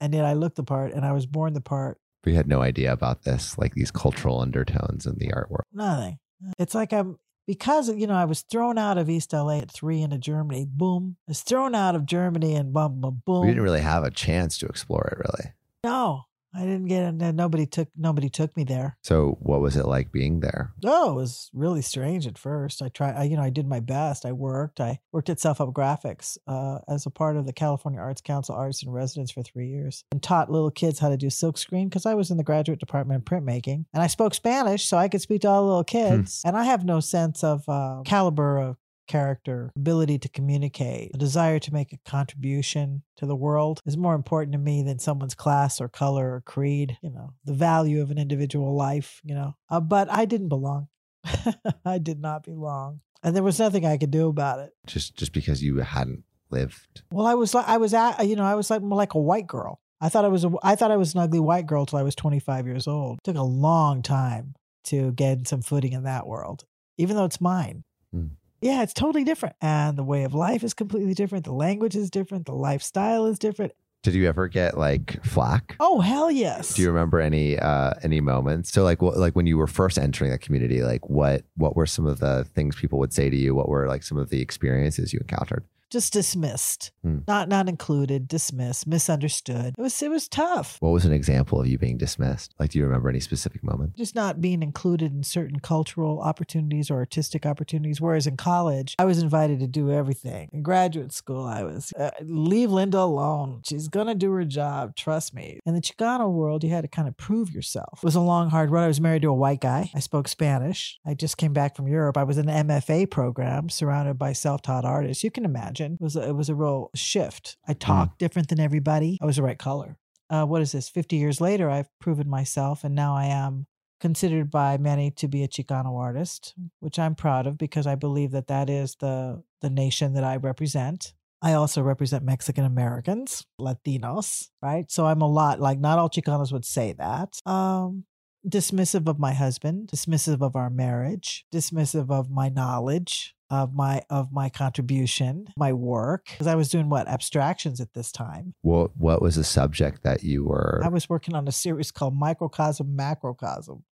and 0.00 0.14
yet 0.14 0.24
I 0.24 0.34
looked 0.34 0.56
the 0.56 0.62
part, 0.62 0.92
and 0.92 1.04
I 1.04 1.12
was 1.12 1.26
born 1.26 1.52
the 1.52 1.60
part. 1.60 1.98
We 2.24 2.34
had 2.34 2.48
no 2.48 2.62
idea 2.62 2.92
about 2.92 3.22
this, 3.22 3.58
like 3.58 3.74
these 3.74 3.90
cultural 3.90 4.40
undertones 4.40 5.06
in 5.06 5.16
the 5.18 5.32
art 5.32 5.50
world. 5.50 5.64
Nothing. 5.72 6.18
It's 6.58 6.74
like 6.74 6.92
I'm 6.92 7.18
because 7.46 7.88
you 7.88 8.06
know 8.06 8.14
I 8.14 8.24
was 8.24 8.42
thrown 8.42 8.78
out 8.78 8.98
of 8.98 9.08
East 9.08 9.32
LA 9.32 9.58
at 9.58 9.70
three 9.70 10.02
into 10.02 10.18
Germany. 10.18 10.66
Boom, 10.68 11.16
I 11.26 11.30
was 11.30 11.40
thrown 11.40 11.74
out 11.74 11.94
of 11.94 12.06
Germany 12.06 12.54
and 12.54 12.72
boom, 12.72 13.00
boom, 13.00 13.22
boom. 13.24 13.42
We 13.42 13.48
didn't 13.48 13.62
really 13.62 13.80
have 13.80 14.04
a 14.04 14.10
chance 14.10 14.58
to 14.58 14.66
explore 14.66 15.08
it, 15.12 15.18
really. 15.18 15.52
No, 15.84 16.25
I 16.56 16.60
didn't 16.60 16.86
get 16.86 17.14
it. 17.14 17.34
Nobody 17.34 17.66
took 17.66 17.88
nobody 17.96 18.30
took 18.30 18.56
me 18.56 18.64
there. 18.64 18.96
So 19.02 19.36
what 19.40 19.60
was 19.60 19.76
it 19.76 19.86
like 19.86 20.10
being 20.10 20.40
there? 20.40 20.72
Oh, 20.84 21.12
it 21.12 21.14
was 21.14 21.50
really 21.52 21.82
strange 21.82 22.26
at 22.26 22.38
first. 22.38 22.80
I 22.80 22.88
tried, 22.88 23.14
I, 23.16 23.24
you 23.24 23.36
know, 23.36 23.42
I 23.42 23.50
did 23.50 23.66
my 23.66 23.80
best. 23.80 24.24
I 24.24 24.32
worked. 24.32 24.80
I 24.80 25.00
worked 25.12 25.28
at 25.28 25.40
Self 25.40 25.58
Help 25.58 25.74
Graphics 25.74 26.38
uh, 26.46 26.78
as 26.88 27.04
a 27.04 27.10
part 27.10 27.36
of 27.36 27.46
the 27.46 27.52
California 27.52 28.00
Arts 28.00 28.22
Council 28.22 28.54
Artists 28.54 28.82
in 28.82 28.90
Residence 28.90 29.30
for 29.30 29.42
three 29.42 29.68
years, 29.68 30.04
and 30.10 30.22
taught 30.22 30.50
little 30.50 30.70
kids 30.70 30.98
how 30.98 31.10
to 31.10 31.16
do 31.16 31.26
silkscreen 31.26 31.90
because 31.90 32.06
I 32.06 32.14
was 32.14 32.30
in 32.30 32.38
the 32.38 32.44
graduate 32.44 32.80
department 32.80 33.18
of 33.20 33.24
printmaking, 33.24 33.84
and 33.92 34.02
I 34.02 34.06
spoke 34.06 34.34
Spanish, 34.34 34.84
so 34.86 34.96
I 34.96 35.08
could 35.08 35.20
speak 35.20 35.42
to 35.42 35.48
all 35.48 35.62
the 35.62 35.68
little 35.68 35.84
kids. 35.84 36.42
Hmm. 36.42 36.48
And 36.48 36.56
I 36.56 36.64
have 36.64 36.84
no 36.84 37.00
sense 37.00 37.44
of 37.44 37.68
uh, 37.68 38.02
caliber 38.04 38.58
of 38.58 38.76
character, 39.06 39.72
ability 39.76 40.18
to 40.18 40.28
communicate, 40.28 41.12
a 41.14 41.18
desire 41.18 41.58
to 41.58 41.72
make 41.72 41.92
a 41.92 41.98
contribution 42.08 43.02
to 43.16 43.26
the 43.26 43.36
world 43.36 43.80
is 43.86 43.96
more 43.96 44.14
important 44.14 44.52
to 44.52 44.58
me 44.58 44.82
than 44.82 44.98
someone's 44.98 45.34
class 45.34 45.80
or 45.80 45.88
color 45.88 46.34
or 46.34 46.40
creed, 46.42 46.98
you 47.02 47.10
know, 47.10 47.32
the 47.44 47.52
value 47.52 48.02
of 48.02 48.10
an 48.10 48.18
individual 48.18 48.76
life, 48.76 49.20
you 49.24 49.34
know. 49.34 49.54
Uh, 49.70 49.80
but 49.80 50.10
I 50.10 50.24
didn't 50.24 50.48
belong. 50.48 50.88
I 51.84 51.98
did 51.98 52.20
not 52.20 52.44
belong. 52.44 53.00
And 53.22 53.34
there 53.34 53.42
was 53.42 53.58
nothing 53.58 53.84
I 53.84 53.96
could 53.96 54.10
do 54.10 54.28
about 54.28 54.60
it. 54.60 54.72
Just 54.86 55.16
just 55.16 55.32
because 55.32 55.62
you 55.62 55.78
hadn't 55.78 56.24
lived. 56.50 57.02
Well, 57.10 57.26
I 57.26 57.34
was 57.34 57.54
like 57.54 57.66
I 57.66 57.78
was 57.78 57.94
at 57.94 58.26
you 58.26 58.36
know, 58.36 58.44
I 58.44 58.54
was 58.54 58.70
like 58.70 58.82
more 58.82 58.96
like 58.96 59.14
a 59.14 59.20
white 59.20 59.46
girl. 59.46 59.80
I 60.00 60.08
thought 60.08 60.24
I 60.24 60.28
was 60.28 60.44
a 60.44 60.52
I 60.62 60.76
thought 60.76 60.90
I 60.90 60.96
was 60.96 61.14
an 61.14 61.20
ugly 61.20 61.40
white 61.40 61.66
girl 61.66 61.86
till 61.86 61.98
I 61.98 62.02
was 62.02 62.14
25 62.14 62.66
years 62.66 62.86
old. 62.86 63.18
It 63.18 63.24
took 63.24 63.36
a 63.36 63.42
long 63.42 64.02
time 64.02 64.54
to 64.84 65.12
get 65.12 65.48
some 65.48 65.62
footing 65.62 65.92
in 65.92 66.04
that 66.04 66.26
world, 66.26 66.64
even 66.98 67.16
though 67.16 67.24
it's 67.24 67.40
mine. 67.40 67.82
Mm 68.14 68.30
yeah, 68.60 68.82
it's 68.82 68.94
totally 68.94 69.24
different. 69.24 69.56
And 69.60 69.96
the 69.96 70.04
way 70.04 70.24
of 70.24 70.34
life 70.34 70.62
is 70.64 70.74
completely 70.74 71.14
different. 71.14 71.44
The 71.44 71.52
language 71.52 71.96
is 71.96 72.10
different. 72.10 72.46
The 72.46 72.54
lifestyle 72.54 73.26
is 73.26 73.38
different. 73.38 73.72
Did 74.02 74.14
you 74.14 74.28
ever 74.28 74.46
get 74.46 74.78
like 74.78 75.24
flack? 75.24 75.74
Oh 75.80 76.00
hell 76.00 76.30
yes. 76.30 76.74
Do 76.74 76.82
you 76.82 76.88
remember 76.88 77.20
any 77.20 77.58
uh 77.58 77.94
any 78.04 78.20
moments? 78.20 78.70
So 78.70 78.84
like 78.84 79.02
what 79.02 79.16
like 79.16 79.34
when 79.34 79.46
you 79.46 79.58
were 79.58 79.66
first 79.66 79.98
entering 79.98 80.30
that 80.30 80.40
community, 80.42 80.82
like 80.82 81.08
what 81.10 81.42
what 81.56 81.74
were 81.74 81.86
some 81.86 82.06
of 82.06 82.20
the 82.20 82.44
things 82.54 82.76
people 82.76 83.00
would 83.00 83.12
say 83.12 83.28
to 83.28 83.36
you? 83.36 83.54
What 83.54 83.68
were 83.68 83.88
like 83.88 84.04
some 84.04 84.16
of 84.16 84.30
the 84.30 84.40
experiences 84.40 85.12
you 85.12 85.18
encountered? 85.18 85.64
Just 85.90 86.12
dismissed, 86.12 86.92
hmm. 87.02 87.18
not 87.26 87.48
not 87.48 87.68
included, 87.68 88.28
dismissed, 88.28 88.86
misunderstood. 88.86 89.74
It 89.78 89.80
was 89.80 90.02
it 90.02 90.10
was 90.10 90.28
tough. 90.28 90.76
What 90.80 90.90
was 90.90 91.04
an 91.04 91.12
example 91.12 91.60
of 91.60 91.66
you 91.66 91.78
being 91.78 91.98
dismissed? 91.98 92.54
Like, 92.58 92.70
do 92.70 92.78
you 92.78 92.84
remember 92.84 93.08
any 93.08 93.20
specific 93.20 93.62
moment? 93.62 93.96
Just 93.96 94.14
not 94.14 94.40
being 94.40 94.62
included 94.62 95.12
in 95.12 95.22
certain 95.22 95.60
cultural 95.60 96.20
opportunities 96.20 96.90
or 96.90 96.96
artistic 96.96 97.46
opportunities. 97.46 98.00
Whereas 98.00 98.26
in 98.26 98.36
college, 98.36 98.94
I 98.98 99.04
was 99.04 99.22
invited 99.22 99.60
to 99.60 99.66
do 99.66 99.90
everything. 99.90 100.48
In 100.52 100.62
graduate 100.62 101.12
school, 101.12 101.44
I 101.44 101.62
was 101.62 101.92
uh, 101.98 102.10
leave 102.22 102.70
Linda 102.70 102.98
alone. 102.98 103.62
She's 103.66 103.88
gonna 103.88 104.14
do 104.14 104.32
her 104.32 104.44
job. 104.44 104.96
Trust 104.96 105.34
me. 105.34 105.60
In 105.64 105.74
the 105.74 105.80
Chicano 105.80 106.30
world, 106.30 106.64
you 106.64 106.70
had 106.70 106.82
to 106.82 106.88
kind 106.88 107.08
of 107.08 107.16
prove 107.16 107.50
yourself. 107.50 107.98
It 107.98 108.04
was 108.04 108.14
a 108.14 108.20
long, 108.20 108.50
hard 108.50 108.70
road. 108.70 108.84
I 108.84 108.88
was 108.88 109.00
married 109.00 109.22
to 109.22 109.28
a 109.28 109.34
white 109.34 109.60
guy. 109.60 109.90
I 109.94 110.00
spoke 110.00 110.28
Spanish. 110.28 110.98
I 111.06 111.14
just 111.14 111.36
came 111.36 111.52
back 111.52 111.76
from 111.76 111.88
Europe. 111.88 112.16
I 112.16 112.24
was 112.24 112.38
in 112.38 112.48
an 112.48 112.68
MFA 112.68 113.10
program 113.10 113.68
surrounded 113.68 114.18
by 114.18 114.32
self-taught 114.32 114.84
artists. 114.84 115.22
You 115.22 115.30
can 115.30 115.44
imagine 115.44 115.76
It 115.94 116.00
was 116.00 116.16
a, 116.16 116.28
it 116.28 116.34
was 116.34 116.48
a 116.48 116.54
real 116.54 116.90
shift. 116.94 117.56
I 117.66 117.74
talked 117.74 118.14
mm. 118.14 118.18
different 118.18 118.48
than 118.48 118.60
everybody. 118.60 119.18
I 119.20 119.26
was 119.26 119.36
the 119.36 119.42
right 119.42 119.58
color. 119.58 119.96
Uh, 120.28 120.44
what 120.44 120.62
is 120.62 120.72
this? 120.72 120.88
50 120.88 121.16
years 121.16 121.40
later, 121.40 121.70
I've 121.70 121.88
proven 122.00 122.28
myself, 122.28 122.82
and 122.84 122.94
now 122.94 123.14
I 123.14 123.26
am 123.26 123.66
considered 124.00 124.50
by 124.50 124.76
many 124.76 125.10
to 125.10 125.28
be 125.28 125.42
a 125.42 125.48
Chicano 125.48 125.98
artist, 125.98 126.54
which 126.80 126.98
I'm 126.98 127.14
proud 127.14 127.46
of 127.46 127.58
because 127.58 127.86
I 127.86 127.94
believe 127.94 128.32
that 128.32 128.48
that 128.48 128.68
is 128.68 128.96
the 128.96 129.42
the 129.62 129.70
nation 129.70 130.14
that 130.14 130.24
I 130.24 130.36
represent. 130.36 131.14
I 131.42 131.52
also 131.52 131.82
represent 131.82 132.24
Mexican 132.24 132.64
Americans, 132.64 133.46
Latinos, 133.60 134.48
right? 134.62 134.90
So 134.90 135.06
I'm 135.06 135.22
a 135.22 135.28
lot 135.28 135.60
like 135.60 135.78
not 135.78 135.98
all 135.98 136.10
Chicanos 136.10 136.52
would 136.52 136.64
say 136.64 136.92
that. 136.94 137.40
Um, 137.46 138.04
dismissive 138.46 139.08
of 139.08 139.18
my 139.18 139.32
husband, 139.32 139.88
dismissive 139.92 140.40
of 140.40 140.56
our 140.56 140.70
marriage, 140.70 141.46
dismissive 141.52 142.10
of 142.10 142.30
my 142.30 142.48
knowledge, 142.48 143.35
of 143.50 143.74
my 143.74 144.02
of 144.10 144.32
my 144.32 144.48
contribution, 144.48 145.46
my 145.56 145.72
work, 145.72 146.26
because 146.30 146.46
I 146.46 146.54
was 146.54 146.68
doing 146.68 146.88
what 146.88 147.08
abstractions 147.08 147.80
at 147.80 147.92
this 147.94 148.10
time. 148.10 148.54
What 148.62 148.96
what 148.96 149.22
was 149.22 149.36
the 149.36 149.44
subject 149.44 150.02
that 150.02 150.22
you 150.22 150.44
were? 150.44 150.80
I 150.84 150.88
was 150.88 151.08
working 151.08 151.34
on 151.34 151.46
a 151.46 151.52
series 151.52 151.90
called 151.90 152.16
Microcosm 152.16 152.96
Macrocosm, 152.96 153.84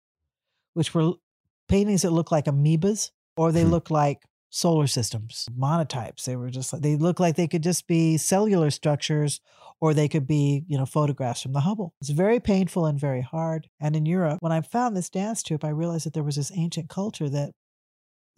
which 0.75 0.95
were 0.95 1.13
paintings 1.69 2.03
that 2.03 2.11
look 2.11 2.31
like 2.31 2.47
amoebas 2.47 3.11
or 3.37 3.53
they 3.53 3.65
hmm. 3.65 3.71
look 3.71 3.91
like 3.91 4.23
solar 4.51 4.87
systems, 4.87 5.49
monotypes. 5.59 6.25
They 6.25 6.37
were 6.37 6.51
just 6.51 6.73
like 6.73 6.83
they 6.83 6.97
look 6.97 7.21
like 7.21 7.37
they 7.37 7.49
could 7.49 7.63
just 7.63 7.87
be 7.87 8.17
cellular 8.17 8.71
structures 8.71 9.41
or 9.81 9.95
they 9.95 10.07
could 10.07 10.27
be, 10.29 10.65
you 10.69 10.79
know, 10.79 10.87
photographs 10.87 11.43
from 11.43 11.55
the 11.55 11.61
Hubble. 11.61 11.93
It's 12.01 12.11
very 12.11 12.39
painful 12.39 12.87
and 12.87 13.01
very 13.01 13.21
hard. 13.21 13.69
And 13.81 13.97
in 13.97 14.07
Europe, 14.07 14.39
when 14.41 14.53
I 14.53 14.61
found 14.61 14.97
this 14.97 15.11
dance 15.11 15.43
troupe, 15.43 15.65
I 15.65 15.71
realized 15.71 16.07
that 16.07 16.15
there 16.15 16.23
was 16.23 16.37
this 16.37 16.53
ancient 16.55 16.89
culture 16.89 17.29
that 17.29 17.51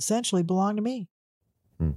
essentially 0.05 0.43
belonged 0.43 0.77
to 0.77 0.83
me. 0.83 1.09
Hmm. 1.79 1.93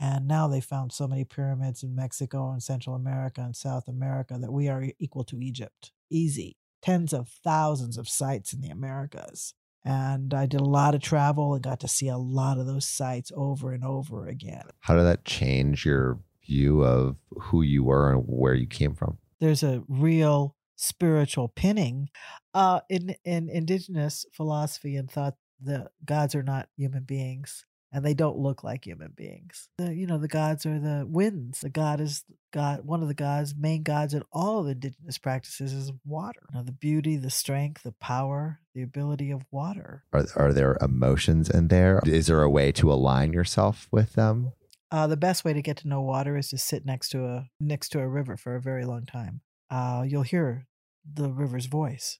And 0.00 0.26
now 0.26 0.48
they 0.48 0.60
found 0.60 0.92
so 0.92 1.06
many 1.06 1.24
pyramids 1.24 1.84
in 1.84 1.94
Mexico 1.94 2.50
and 2.50 2.60
Central 2.60 2.96
America 2.96 3.40
and 3.40 3.54
South 3.54 3.86
America 3.86 4.36
that 4.40 4.52
we 4.52 4.68
are 4.68 4.88
equal 4.98 5.22
to 5.24 5.38
Egypt. 5.38 5.92
Easy. 6.10 6.56
Tens 6.82 7.12
of 7.12 7.28
thousands 7.28 7.96
of 7.96 8.08
sites 8.08 8.52
in 8.52 8.60
the 8.60 8.70
Americas. 8.70 9.54
And 9.84 10.34
I 10.34 10.46
did 10.46 10.60
a 10.60 10.64
lot 10.64 10.96
of 10.96 11.02
travel 11.02 11.54
and 11.54 11.62
got 11.62 11.78
to 11.80 11.88
see 11.88 12.08
a 12.08 12.16
lot 12.16 12.58
of 12.58 12.66
those 12.66 12.86
sites 12.86 13.30
over 13.36 13.72
and 13.72 13.84
over 13.84 14.26
again. 14.26 14.64
How 14.80 14.96
did 14.96 15.04
that 15.04 15.24
change 15.24 15.86
your 15.86 16.18
view 16.44 16.82
of 16.82 17.16
who 17.30 17.62
you 17.62 17.84
were 17.84 18.12
and 18.12 18.24
where 18.26 18.54
you 18.54 18.66
came 18.66 18.94
from? 18.94 19.18
There's 19.38 19.62
a 19.62 19.84
real 19.88 20.56
spiritual 20.74 21.46
pinning 21.46 22.10
uh, 22.54 22.80
in 22.88 23.14
in 23.24 23.48
indigenous 23.48 24.26
philosophy 24.32 24.96
and 24.96 25.08
thought 25.08 25.36
the 25.62 25.90
gods 26.04 26.34
are 26.34 26.42
not 26.42 26.68
human 26.76 27.04
beings 27.04 27.64
and 27.92 28.04
they 28.04 28.14
don't 28.14 28.38
look 28.38 28.64
like 28.64 28.86
human 28.86 29.12
beings. 29.14 29.68
The, 29.76 29.94
you 29.94 30.06
know, 30.06 30.18
the 30.18 30.28
gods 30.28 30.64
are 30.64 30.80
the 30.80 31.06
winds. 31.06 31.60
The 31.60 31.68
god 31.68 32.00
is 32.00 32.24
God. 32.52 32.84
One 32.84 33.02
of 33.02 33.08
the 33.08 33.14
gods, 33.14 33.54
main 33.56 33.82
gods 33.82 34.14
in 34.14 34.22
all 34.32 34.60
of 34.60 34.68
indigenous 34.68 35.18
practices 35.18 35.72
is 35.72 35.92
water. 36.04 36.40
You 36.50 36.58
know, 36.58 36.64
the 36.64 36.72
beauty, 36.72 37.16
the 37.16 37.30
strength, 37.30 37.82
the 37.82 37.92
power, 37.92 38.60
the 38.74 38.82
ability 38.82 39.30
of 39.30 39.44
water. 39.50 40.04
Are, 40.12 40.26
are 40.36 40.52
there 40.52 40.78
emotions 40.80 41.50
in 41.50 41.68
there? 41.68 42.00
Is 42.06 42.28
there 42.28 42.42
a 42.42 42.50
way 42.50 42.72
to 42.72 42.90
align 42.90 43.34
yourself 43.34 43.88
with 43.90 44.14
them? 44.14 44.52
Uh, 44.90 45.06
the 45.06 45.16
best 45.16 45.44
way 45.44 45.52
to 45.52 45.62
get 45.62 45.78
to 45.78 45.88
know 45.88 46.00
water 46.00 46.36
is 46.36 46.48
to 46.50 46.58
sit 46.58 46.84
next 46.84 47.10
to 47.10 47.24
a 47.24 47.48
next 47.60 47.90
to 47.90 48.00
a 48.00 48.08
river 48.08 48.36
for 48.36 48.56
a 48.56 48.60
very 48.60 48.84
long 48.84 49.04
time. 49.06 49.40
Uh, 49.70 50.04
you'll 50.06 50.22
hear 50.22 50.66
the 51.10 51.30
river's 51.30 51.66
voice. 51.66 52.18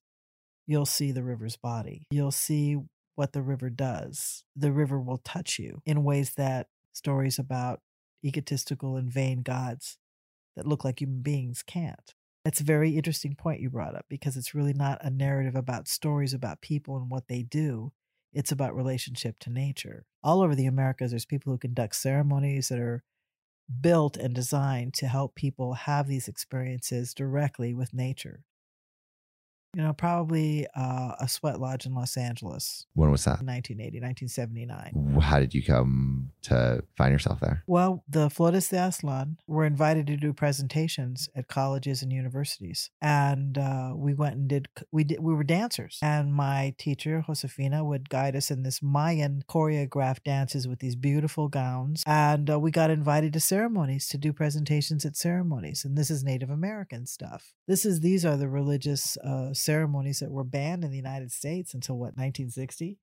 You'll 0.66 0.86
see 0.86 1.12
the 1.12 1.22
river's 1.22 1.57
body. 1.57 2.07
You'll 2.11 2.30
see 2.30 2.78
what 3.15 3.33
the 3.33 3.43
river 3.43 3.71
does. 3.71 4.45
The 4.57 4.73
river 4.73 5.01
will 5.01 5.19
touch 5.19 5.59
you 5.59 5.83
in 5.85 6.05
ways 6.05 6.35
that 6.35 6.69
stories 6.93 7.39
about 7.39 7.81
egotistical 8.25 8.97
and 8.97 9.11
vain 9.11 9.43
gods 9.43 9.99
that 10.57 10.67
look 10.67 10.85
like 10.85 11.01
human 11.01 11.23
beings 11.23 11.63
can't. 11.63 12.15
That's 12.45 12.61
a 12.61 12.65
very 12.65 12.97
interesting 12.97 13.35
point 13.35 13.61
you 13.61 13.71
brought 13.71 13.95
up 13.95 14.07
because 14.09 14.37
it's 14.37 14.55
really 14.55 14.73
not 14.73 14.99
a 15.01 15.11
narrative 15.11 15.55
about 15.55 15.89
stories 15.89 16.35
about 16.35 16.61
people 16.61 16.97
and 16.97 17.09
what 17.09 17.29
they 17.29 17.43
do. 17.43 17.93
It's 18.33 18.51
about 18.51 18.75
relationship 18.75 19.39
to 19.41 19.51
nature. 19.51 20.07
All 20.25 20.43
over 20.43 20.55
the 20.55 20.67
Americas, 20.67 21.11
there's 21.11 21.25
people 21.25 21.53
who 21.53 21.59
conduct 21.59 21.95
ceremonies 21.95 22.69
that 22.69 22.81
are 22.81 23.05
built 23.81 24.17
and 24.17 24.35
designed 24.35 24.95
to 24.95 25.07
help 25.07 25.35
people 25.35 25.75
have 25.75 26.09
these 26.09 26.29
experiences 26.29 27.15
directly 27.15 27.73
with 27.75 27.95
nature. 27.95 28.43
You 29.75 29.83
know, 29.83 29.95
probably 29.95 30.66
uh, 30.77 31.14
a 31.18 31.27
sweat 31.27 31.59
lodge 31.59 31.87
in 31.87 31.95
Los 31.95 32.18
Angeles. 32.18 32.87
When 32.93 33.11
was 33.11 33.25
that? 33.25 33.41
1980, 33.43 34.01
1979. 34.01 35.20
How 35.23 35.39
did 35.39 35.55
you 35.55 35.62
come 35.62 36.31
to 36.43 36.85
find 36.99 37.11
yourself 37.11 37.41
there? 37.41 37.64
Well, 37.66 38.05
the 38.07 38.29
Flores 38.29 38.68
de 38.68 38.77
Aztlan 38.77 39.37
were 39.47 39.64
invited 39.64 40.07
to 40.09 40.16
do 40.18 40.35
presentations 40.35 41.31
at 41.35 41.49
colleges 41.49 42.03
and 42.03 42.12
universities, 42.12 42.91
and 43.01 43.57
uh, 43.57 43.93
we 43.97 44.12
went 44.12 44.35
and 44.37 44.49
did. 44.49 44.68
We 44.91 45.05
did. 45.05 45.20
We 45.20 45.33
were 45.33 45.43
dancers, 45.43 45.99
and 46.03 46.35
my 46.35 46.75
teacher 46.77 47.25
Josefina 47.27 47.83
would 47.83 48.11
guide 48.11 48.37
us 48.37 48.51
in 48.51 48.64
this 48.64 48.83
Mayan 48.83 49.43
choreographed 49.49 50.25
dances 50.25 50.68
with 50.68 50.81
these 50.81 50.97
beautiful 50.97 51.49
gowns, 51.49 52.03
and 52.07 52.51
uh, 52.51 52.59
we 52.59 52.70
got 52.70 52.91
invited 52.91 53.33
to 53.33 53.41
ceremonies 53.41 54.07
to 54.09 54.18
do 54.18 54.35
presentations 54.35 55.07
at 55.07 55.16
ceremonies, 55.16 55.83
and 55.83 55.97
this 55.97 56.11
is 56.11 56.23
Native 56.23 56.51
American 56.51 57.07
stuff. 57.07 57.55
This 57.66 57.87
is 57.87 58.01
these 58.01 58.27
are 58.27 58.37
the 58.37 58.49
religious 58.49 59.16
uh, 59.18 59.55
ceremonies 59.63 60.21
that 60.21 60.31
were 60.31 60.45
banned 60.45 60.85
in 60.85 60.91
the 60.91 60.97
United 60.97 61.33
States 61.33 61.75
until 61.75 61.97
what 61.97 62.17
1960. 62.17 62.99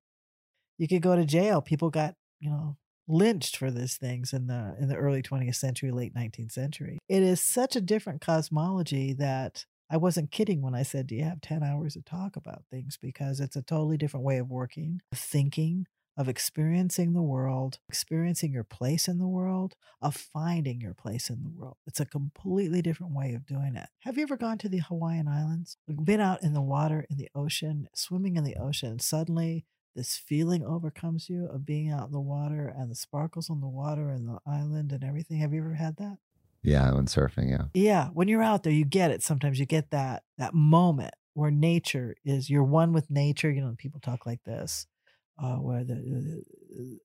You 0.78 0.88
could 0.88 1.02
go 1.02 1.16
to 1.16 1.26
jail. 1.26 1.62
People 1.62 1.90
got 1.90 2.16
you 2.40 2.50
know 2.50 2.78
lynched 3.08 3.58
for 3.58 3.72
these 3.72 3.98
things 3.98 4.34
in 4.34 4.48
the 4.48 4.76
in 4.80 4.88
the 4.88 4.96
early 4.96 5.22
20th 5.22 5.56
century, 5.56 5.92
late 5.92 6.14
19th 6.14 6.52
century. 6.52 7.00
It 7.10 7.24
is 7.24 7.42
such 7.42 7.76
a 7.76 7.82
different 7.82 8.22
cosmology 8.22 9.14
that 9.14 9.66
I 9.90 9.98
wasn't 9.98 10.32
kidding 10.32 10.62
when 10.62 10.76
I 10.76 10.84
said, 10.84 11.08
"Do 11.08 11.16
you 11.16 11.24
have 11.24 11.42
10 11.42 11.64
hours 11.64 11.94
to 11.96 12.02
talk 12.02 12.36
about 12.36 12.64
things?" 12.70 12.98
Because 13.02 13.40
it's 13.40 13.56
a 13.56 13.64
totally 13.64 13.98
different 13.98 14.26
way 14.26 14.38
of 14.38 14.50
working, 14.50 15.02
of 15.12 15.18
thinking, 15.18 15.88
of 16.20 16.28
experiencing 16.28 17.14
the 17.14 17.22
world, 17.22 17.80
experiencing 17.88 18.52
your 18.52 18.66
place 18.66 19.08
in 19.08 19.20
the 19.20 19.28
world, 19.28 19.76
of 20.02 20.14
finding 20.14 20.82
your 20.82 20.94
place 20.94 21.30
in 21.30 21.42
the 21.44 21.50
world. 21.50 21.78
It's 21.88 22.02
a 22.02 22.06
completely 22.06 22.82
different 22.82 23.14
way 23.14 23.34
of 23.34 23.46
doing 23.46 23.78
it. 23.78 23.88
Have 24.02 24.18
you 24.18 24.24
ever 24.24 24.36
gone 24.36 24.58
to 24.58 24.68
the 24.68 24.80
Hawaiian 24.80 25.30
Islands? 25.30 25.78
Been 26.04 26.20
out 26.20 26.44
in 26.44 26.54
the 26.54 26.62
water, 26.62 27.06
in 27.10 27.16
the 27.16 27.30
ocean, 27.34 27.88
swimming 27.96 28.36
in 28.36 28.44
the 28.44 28.58
ocean, 28.58 28.90
and 28.90 29.02
suddenly 29.02 29.66
this 29.96 30.18
feeling 30.18 30.62
overcomes 30.62 31.30
you 31.30 31.46
of 31.46 31.66
being 31.66 31.90
out 31.90 32.08
in 32.08 32.12
the 32.12 32.20
water 32.20 32.68
and 32.78 32.92
the 32.92 32.96
sparkles 32.96 33.50
on 33.50 33.62
the 33.62 33.70
water 33.70 34.10
and 34.10 34.28
the 34.28 34.40
island 34.46 34.92
and 34.92 35.06
everything. 35.06 35.40
Have 35.40 35.54
you 35.54 35.62
ever 35.62 35.76
had 35.76 35.96
that? 35.98 36.18
Yeah, 36.62 36.92
when 36.92 37.06
surfing. 37.06 37.50
Yeah. 37.50 37.68
Yeah. 37.74 38.08
When 38.10 38.28
you're 38.28 38.44
out 38.44 38.64
there, 38.64 38.74
you 38.74 38.84
get 38.84 39.12
it. 39.12 39.24
Sometimes 39.24 39.58
you 39.58 39.66
get 39.66 39.92
that 39.92 40.24
that 40.38 40.54
moment 40.54 41.14
where 41.34 41.50
nature 41.50 42.18
is 42.26 42.50
you're 42.50 42.66
one 42.66 42.92
with 42.92 43.10
nature. 43.10 43.50
You 43.50 43.62
know, 43.62 43.74
people 43.78 44.02
talk 44.02 44.26
like 44.26 44.44
this 44.44 44.86
uh, 45.42 45.56
where 45.56 45.84
the, 45.84 46.44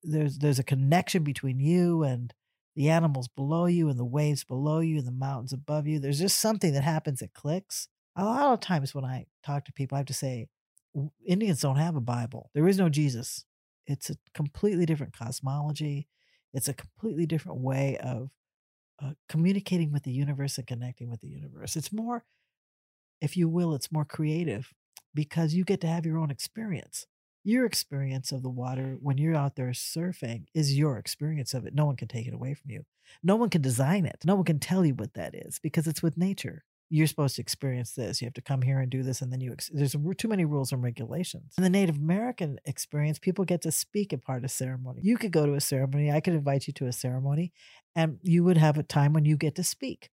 there's 0.03 0.39
there's 0.39 0.59
a 0.59 0.65
connection 0.65 1.23
between 1.23 1.61
you 1.61 2.03
and 2.03 2.35
the 2.77 2.91
animals 2.91 3.29
below 3.29 3.67
you 3.67 3.89
and 3.89 3.99
the 3.99 4.05
waves 4.05 4.45
below 4.45 4.81
you 4.81 4.99
and 4.99 5.07
the 5.07 5.13
mountains 5.13 5.53
above 5.53 5.87
you. 5.87 6.01
There's 6.01 6.19
just 6.19 6.41
something 6.41 6.73
that 6.73 6.83
happens 6.83 7.21
that 7.21 7.33
clicks. 7.33 7.89
A 8.17 8.25
lot 8.25 8.53
of 8.53 8.61
times 8.61 8.95
when 8.95 9.05
I 9.05 9.27
talk 9.45 9.65
to 9.65 9.73
people, 9.73 9.97
I 9.97 10.01
have 10.01 10.07
to 10.07 10.15
say, 10.15 10.49
Indians 11.25 11.61
don't 11.61 11.77
have 11.77 11.97
a 11.97 12.01
Bible. 12.01 12.51
There 12.55 12.69
is 12.69 12.79
no 12.79 12.89
Jesus. 12.89 13.45
It's 13.87 14.11
a 14.11 14.17
completely 14.35 14.87
different 14.87 15.17
cosmology. 15.17 16.09
It's 16.53 16.69
a 16.69 16.75
completely 16.75 17.27
different 17.27 17.61
way 17.61 17.97
of 17.99 18.31
uh, 19.03 19.13
communicating 19.29 19.93
with 19.93 20.05
the 20.05 20.13
universe 20.13 20.57
and 20.59 20.67
connecting 20.67 21.11
with 21.11 21.21
the 21.21 21.29
universe. 21.29 21.77
It's 21.77 21.93
more, 21.93 22.25
if 23.21 23.37
you 23.37 23.49
will, 23.49 23.75
it's 23.75 23.93
more 23.93 24.05
creative 24.05 24.73
because 25.15 25.55
you 25.55 25.65
get 25.65 25.81
to 25.83 25.87
have 25.89 26.07
your 26.07 26.19
own 26.19 26.31
experience 26.31 27.07
your 27.45 27.67
experience 27.67 28.33
of 28.33 28.43
the 28.43 28.49
water 28.49 28.97
when 29.01 29.19
you're 29.19 29.37
out 29.37 29.55
there 29.55 29.69
surfing 29.69 30.47
is 30.55 30.77
your 30.77 30.97
experience 30.99 31.53
of 31.53 31.67
it. 31.67 31.75
No 31.75 31.85
one 31.85 31.97
can 31.97 32.09
take 32.09 32.27
it 32.27 32.35
away 32.35 32.55
from 32.55 32.71
you. 32.71 32.85
No 33.23 33.37
one 33.37 33.51
can 33.51 33.61
design 33.61 34.07
it. 34.07 34.17
No 34.25 34.35
one 34.35 34.45
can 34.45 34.59
tell 34.59 34.85
you 34.85 34.95
what 34.95 35.15
that 35.15 35.35
is 35.35 35.59
because 35.59 35.87
it's 35.87 36.03
with 36.03 36.17
nature. 36.17 36.65
You're 36.91 37.07
supposed 37.07 37.37
to 37.37 37.43
experience 37.43 37.93
this. 37.93 38.21
You 38.21 38.27
have 38.27 38.35
to 38.35 38.43
come 38.43 38.63
here 38.63 38.79
and 38.79 38.91
do 38.91 39.03
this, 39.03 39.21
and 39.21 39.33
then 39.33 39.41
you. 39.41 39.53
Ex- 39.53 39.71
there's 39.73 39.97
too 40.17 40.29
many 40.29 40.45
rules 40.45 40.71
and 40.71 40.83
regulations. 40.83 41.55
In 41.57 41.65
the 41.65 41.71
Native 41.71 41.97
American 41.97 42.61
experience, 42.67 43.19
people 43.19 43.45
get 43.45 43.63
to 43.63 43.73
speak 43.73 44.13
at 44.13 44.23
part 44.23 44.45
of 44.45 44.51
ceremony. 44.51 45.01
You 45.03 45.17
could 45.17 45.33
go 45.33 45.47
to 45.47 45.55
a 45.55 45.61
ceremony. 45.61 46.13
I 46.13 46.21
could 46.21 46.35
invite 46.35 46.67
you 46.67 46.73
to 46.75 46.87
a 46.87 46.93
ceremony, 46.93 47.53
and 47.97 48.19
you 48.23 48.45
would 48.45 48.59
have 48.59 48.79
a 48.79 48.83
time 48.83 49.13
when 49.13 49.25
you 49.25 49.37
get 49.37 49.55
to 49.57 49.65
speak. 49.65 50.11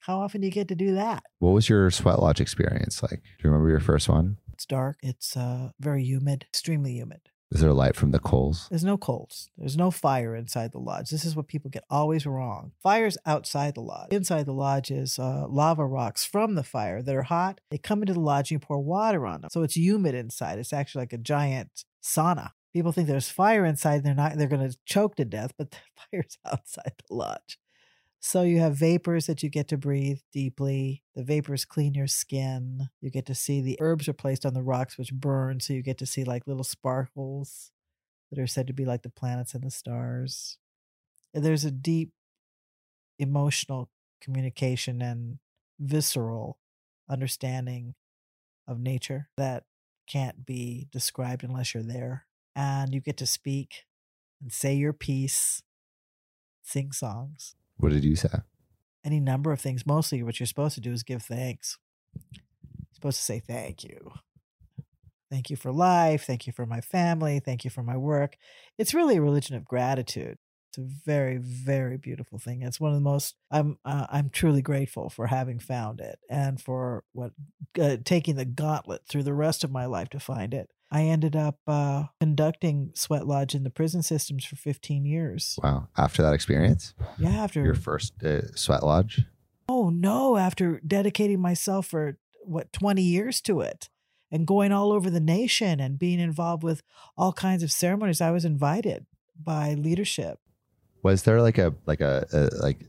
How 0.00 0.20
often 0.20 0.42
do 0.42 0.46
you 0.46 0.52
get 0.52 0.68
to 0.68 0.74
do 0.74 0.94
that? 0.94 1.24
What 1.38 1.50
was 1.50 1.68
your 1.68 1.90
sweat 1.90 2.20
lodge 2.20 2.40
experience 2.40 3.02
like? 3.02 3.20
Do 3.22 3.44
you 3.44 3.50
remember 3.50 3.70
your 3.70 3.80
first 3.80 4.08
one? 4.08 4.36
It's 4.58 4.66
dark. 4.66 4.98
It's 5.04 5.36
uh, 5.36 5.70
very 5.78 6.02
humid, 6.02 6.44
extremely 6.48 6.90
humid. 6.94 7.20
Is 7.52 7.60
there 7.60 7.72
light 7.72 7.94
from 7.94 8.10
the 8.10 8.18
coals? 8.18 8.66
There's 8.70 8.82
no 8.82 8.98
coals. 8.98 9.50
There's 9.56 9.76
no 9.76 9.92
fire 9.92 10.34
inside 10.34 10.72
the 10.72 10.80
lodge. 10.80 11.10
This 11.10 11.24
is 11.24 11.36
what 11.36 11.46
people 11.46 11.70
get 11.70 11.84
always 11.88 12.26
wrong. 12.26 12.72
Fire's 12.82 13.16
outside 13.24 13.76
the 13.76 13.82
lodge. 13.82 14.08
Inside 14.10 14.46
the 14.46 14.52
lodge 14.52 14.90
is 14.90 15.16
uh, 15.16 15.46
lava 15.48 15.86
rocks 15.86 16.24
from 16.24 16.56
the 16.56 16.64
fire 16.64 17.02
that 17.02 17.14
are 17.14 17.22
hot. 17.22 17.60
They 17.70 17.78
come 17.78 18.02
into 18.02 18.14
the 18.14 18.20
lodge 18.20 18.50
and 18.50 18.60
you 18.60 18.66
pour 18.66 18.80
water 18.80 19.28
on 19.28 19.42
them. 19.42 19.50
So 19.52 19.62
it's 19.62 19.76
humid 19.76 20.16
inside. 20.16 20.58
It's 20.58 20.72
actually 20.72 21.02
like 21.02 21.12
a 21.12 21.18
giant 21.18 21.84
sauna. 22.02 22.50
People 22.72 22.90
think 22.90 23.06
there's 23.06 23.30
fire 23.30 23.64
inside. 23.64 24.02
They're 24.02 24.12
not. 24.12 24.36
They're 24.36 24.48
going 24.48 24.68
to 24.68 24.76
choke 24.86 25.14
to 25.16 25.24
death, 25.24 25.52
but 25.56 25.70
the 25.70 25.78
fire's 26.10 26.36
outside 26.44 26.94
the 27.08 27.14
lodge. 27.14 27.60
So 28.20 28.42
you 28.42 28.58
have 28.58 28.74
vapors 28.74 29.26
that 29.26 29.42
you 29.42 29.48
get 29.48 29.68
to 29.68 29.78
breathe 29.78 30.18
deeply. 30.32 31.04
The 31.14 31.22
vapors 31.22 31.64
clean 31.64 31.94
your 31.94 32.08
skin. 32.08 32.88
You 33.00 33.10
get 33.10 33.26
to 33.26 33.34
see 33.34 33.60
the 33.60 33.78
herbs 33.80 34.08
are 34.08 34.12
placed 34.12 34.44
on 34.44 34.54
the 34.54 34.62
rocks, 34.62 34.98
which 34.98 35.12
burn. 35.12 35.60
So 35.60 35.72
you 35.72 35.82
get 35.82 35.98
to 35.98 36.06
see 36.06 36.24
like 36.24 36.46
little 36.46 36.64
sparkles 36.64 37.70
that 38.30 38.40
are 38.40 38.46
said 38.46 38.66
to 38.66 38.72
be 38.72 38.84
like 38.84 39.02
the 39.02 39.08
planets 39.08 39.54
and 39.54 39.62
the 39.62 39.70
stars. 39.70 40.58
And 41.32 41.44
there's 41.44 41.64
a 41.64 41.70
deep 41.70 42.10
emotional 43.18 43.88
communication 44.20 45.00
and 45.00 45.38
visceral 45.78 46.58
understanding 47.08 47.94
of 48.66 48.80
nature 48.80 49.28
that 49.36 49.64
can't 50.08 50.44
be 50.44 50.88
described 50.92 51.44
unless 51.44 51.72
you're 51.72 51.82
there. 51.82 52.26
And 52.56 52.92
you 52.92 53.00
get 53.00 53.16
to 53.18 53.26
speak 53.26 53.84
and 54.40 54.52
say 54.52 54.74
your 54.74 54.92
piece, 54.92 55.62
sing 56.62 56.90
songs. 56.90 57.54
What 57.78 57.92
did 57.92 58.04
you 58.04 58.16
say? 58.16 58.28
Any 59.04 59.20
number 59.20 59.52
of 59.52 59.60
things. 59.60 59.86
Mostly 59.86 60.22
what 60.22 60.38
you're 60.38 60.46
supposed 60.46 60.74
to 60.74 60.80
do 60.80 60.92
is 60.92 61.02
give 61.02 61.22
thanks. 61.22 61.78
You're 62.14 62.94
supposed 62.94 63.18
to 63.18 63.22
say 63.22 63.40
thank 63.40 63.84
you. 63.84 64.12
Thank 65.30 65.50
you 65.50 65.56
for 65.56 65.72
life. 65.72 66.24
Thank 66.24 66.46
you 66.46 66.52
for 66.52 66.66
my 66.66 66.80
family. 66.80 67.40
Thank 67.40 67.64
you 67.64 67.70
for 67.70 67.82
my 67.82 67.96
work. 67.96 68.36
It's 68.78 68.94
really 68.94 69.16
a 69.16 69.22
religion 69.22 69.56
of 69.56 69.64
gratitude. 69.64 70.38
It's 70.70 70.78
a 70.78 70.88
very, 71.04 71.38
very 71.38 71.96
beautiful 71.96 72.38
thing. 72.38 72.62
It's 72.62 72.80
one 72.80 72.92
of 72.92 72.96
the 72.96 73.02
most. 73.02 73.34
I'm 73.50 73.78
uh, 73.84 74.06
I'm 74.10 74.30
truly 74.30 74.62
grateful 74.62 75.08
for 75.08 75.26
having 75.26 75.58
found 75.58 76.00
it 76.00 76.18
and 76.28 76.60
for 76.60 77.04
what 77.12 77.32
uh, 77.80 77.98
taking 78.04 78.36
the 78.36 78.44
gauntlet 78.44 79.02
through 79.08 79.22
the 79.22 79.34
rest 79.34 79.64
of 79.64 79.70
my 79.70 79.86
life 79.86 80.10
to 80.10 80.20
find 80.20 80.52
it. 80.52 80.68
I 80.90 81.02
ended 81.02 81.36
up 81.36 81.58
uh, 81.66 82.04
conducting 82.20 82.92
Sweat 82.94 83.26
Lodge 83.26 83.54
in 83.54 83.62
the 83.62 83.70
prison 83.70 84.02
systems 84.02 84.44
for 84.44 84.56
15 84.56 85.04
years. 85.04 85.58
Wow. 85.62 85.88
After 85.96 86.22
that 86.22 86.32
experience, 86.32 86.94
Yeah, 87.18 87.30
after 87.30 87.62
your 87.62 87.74
first 87.74 88.14
uh, 88.24 88.54
sweat 88.54 88.82
lodge. 88.82 89.24
Oh 89.68 89.90
no, 89.90 90.38
after 90.38 90.80
dedicating 90.86 91.40
myself 91.40 91.86
for 91.86 92.18
what 92.42 92.72
20 92.72 93.02
years 93.02 93.42
to 93.42 93.60
it 93.60 93.90
and 94.30 94.46
going 94.46 94.72
all 94.72 94.92
over 94.92 95.10
the 95.10 95.20
nation 95.20 95.78
and 95.78 95.98
being 95.98 96.20
involved 96.20 96.62
with 96.62 96.82
all 97.18 97.32
kinds 97.34 97.62
of 97.62 97.70
ceremonies, 97.70 98.22
I 98.22 98.30
was 98.30 98.46
invited 98.46 99.04
by 99.38 99.74
leadership. 99.74 100.38
Was 101.02 101.24
there 101.24 101.42
like 101.42 101.58
a 101.58 101.74
like 101.86 102.00
a, 102.00 102.26
a 102.32 102.62
like 102.62 102.86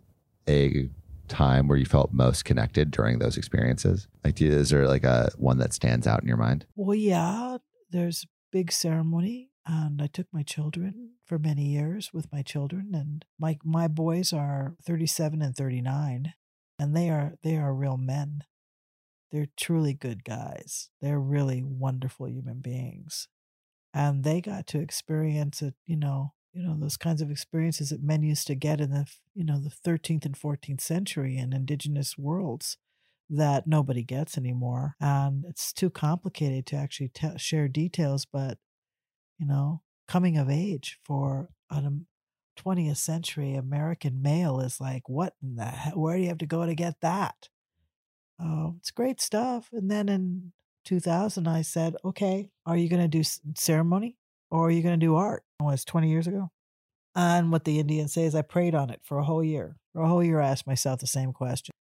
a 0.48 0.90
time 1.28 1.68
where 1.68 1.78
you 1.78 1.86
felt 1.86 2.12
most 2.12 2.46
connected 2.46 2.92
during 2.92 3.20
those 3.20 3.38
experiences? 3.38 4.08
Like, 4.24 4.36
do 4.36 4.46
you, 4.46 4.52
is 4.52 4.70
there 4.70 4.88
like 4.88 5.04
a 5.04 5.32
one 5.38 5.58
that 5.60 5.74
stands 5.74 6.08
out 6.08 6.22
in 6.22 6.28
your 6.28 6.38
mind? 6.38 6.66
Well, 6.76 6.96
yeah, 6.96 7.58
there's 7.90 8.26
big 8.52 8.72
ceremony 8.72 9.50
and 9.66 10.02
I 10.02 10.08
took 10.08 10.28
my 10.32 10.44
children 10.44 11.12
for 11.26 11.38
many 11.38 11.66
years 11.66 12.12
with 12.14 12.32
my 12.32 12.42
children 12.42 12.92
and 12.94 13.26
my 13.40 13.58
my 13.64 13.88
boys 13.88 14.34
are 14.34 14.76
37 14.84 15.42
and 15.42 15.56
39 15.56 16.34
and 16.80 16.96
they 16.96 17.10
are 17.10 17.34
they 17.44 17.58
are 17.58 17.74
real 17.74 17.98
men. 17.98 18.44
They're 19.32 19.48
truly 19.58 19.94
good 19.94 20.24
guys. 20.24 20.90
They're 21.02 21.20
really 21.20 21.62
wonderful 21.64 22.28
human 22.28 22.62
beings. 22.62 23.28
And 23.94 24.24
they 24.24 24.42
got 24.42 24.66
to 24.68 24.80
experience 24.80 25.62
it, 25.62 25.76
you 25.86 25.96
know, 25.96 26.34
you 26.54 26.64
know, 26.64 26.76
those 26.80 26.98
kinds 26.98 27.22
of 27.22 27.30
experiences 27.30 27.90
that 27.90 28.02
men 28.02 28.24
used 28.24 28.48
to 28.48 28.56
get 28.56 28.82
in 28.82 28.90
the, 28.90 29.06
you 29.36 29.44
know, 29.44 29.60
the 29.60 29.70
13th 29.70 30.26
and 30.26 30.40
14th 30.40 30.82
century 30.82 31.38
in 31.38 31.54
indigenous 31.54 32.18
worlds 32.18 32.78
that 33.30 33.68
nobody 33.68 34.04
gets 34.04 34.38
anymore. 34.38 34.96
And 35.00 35.46
it's 35.48 35.72
too 35.72 35.90
complicated 35.90 36.66
to 36.68 36.76
actually 36.76 37.10
te- 37.10 37.38
share 37.38 37.68
details, 37.68 38.26
but, 38.26 38.58
you 39.38 39.46
know, 39.46 39.82
coming 40.08 40.38
of 40.38 40.50
age 40.50 41.00
for 41.06 41.50
an 41.70 42.06
20th 42.58 42.98
century 42.98 43.56
American 43.56 44.22
male 44.22 44.60
is 44.60 44.82
like, 44.82 45.08
what 45.08 45.34
in 45.42 45.56
the 45.56 45.66
hell? 45.66 45.94
Where 45.96 46.16
do 46.16 46.22
you 46.22 46.30
have 46.30 46.40
to 46.40 46.46
go 46.46 46.66
to 46.66 46.76
get 46.76 46.96
that? 47.02 47.50
Oh, 48.40 48.76
it's 48.80 48.92
great 48.92 49.22
stuff. 49.22 49.70
And 49.72 49.90
then 49.90 50.10
in 50.10 50.52
2000, 50.86 51.48
I 51.48 51.62
said, 51.62 51.96
okay, 52.04 52.50
are 52.66 52.78
you 52.78 52.90
going 52.90 53.02
to 53.02 53.08
do 53.08 53.24
ceremony 53.56 54.18
or 54.50 54.68
are 54.68 54.72
you 54.72 54.82
going 54.82 55.00
to 55.00 55.06
do 55.06 55.16
art? 55.16 55.44
It 55.60 55.64
was 55.64 55.86
20 55.86 56.10
years 56.10 56.28
ago. 56.28 56.52
And 57.16 57.52
what 57.52 57.66
the 57.66 57.80
Indians 57.80 58.14
say 58.14 58.24
is 58.24 58.36
I 58.36 58.42
prayed 58.42 58.76
on 58.76 58.90
it 58.90 59.02
for 59.04 59.18
a 59.18 59.26
whole 59.26 59.44
year. 59.44 59.76
For 59.94 60.02
a 60.02 60.08
whole 60.08 60.24
year, 60.24 60.40
I 60.40 60.50
asked 60.50 60.68
myself 60.68 61.00
the 61.00 61.08
same 61.08 61.34
question. 61.34 61.74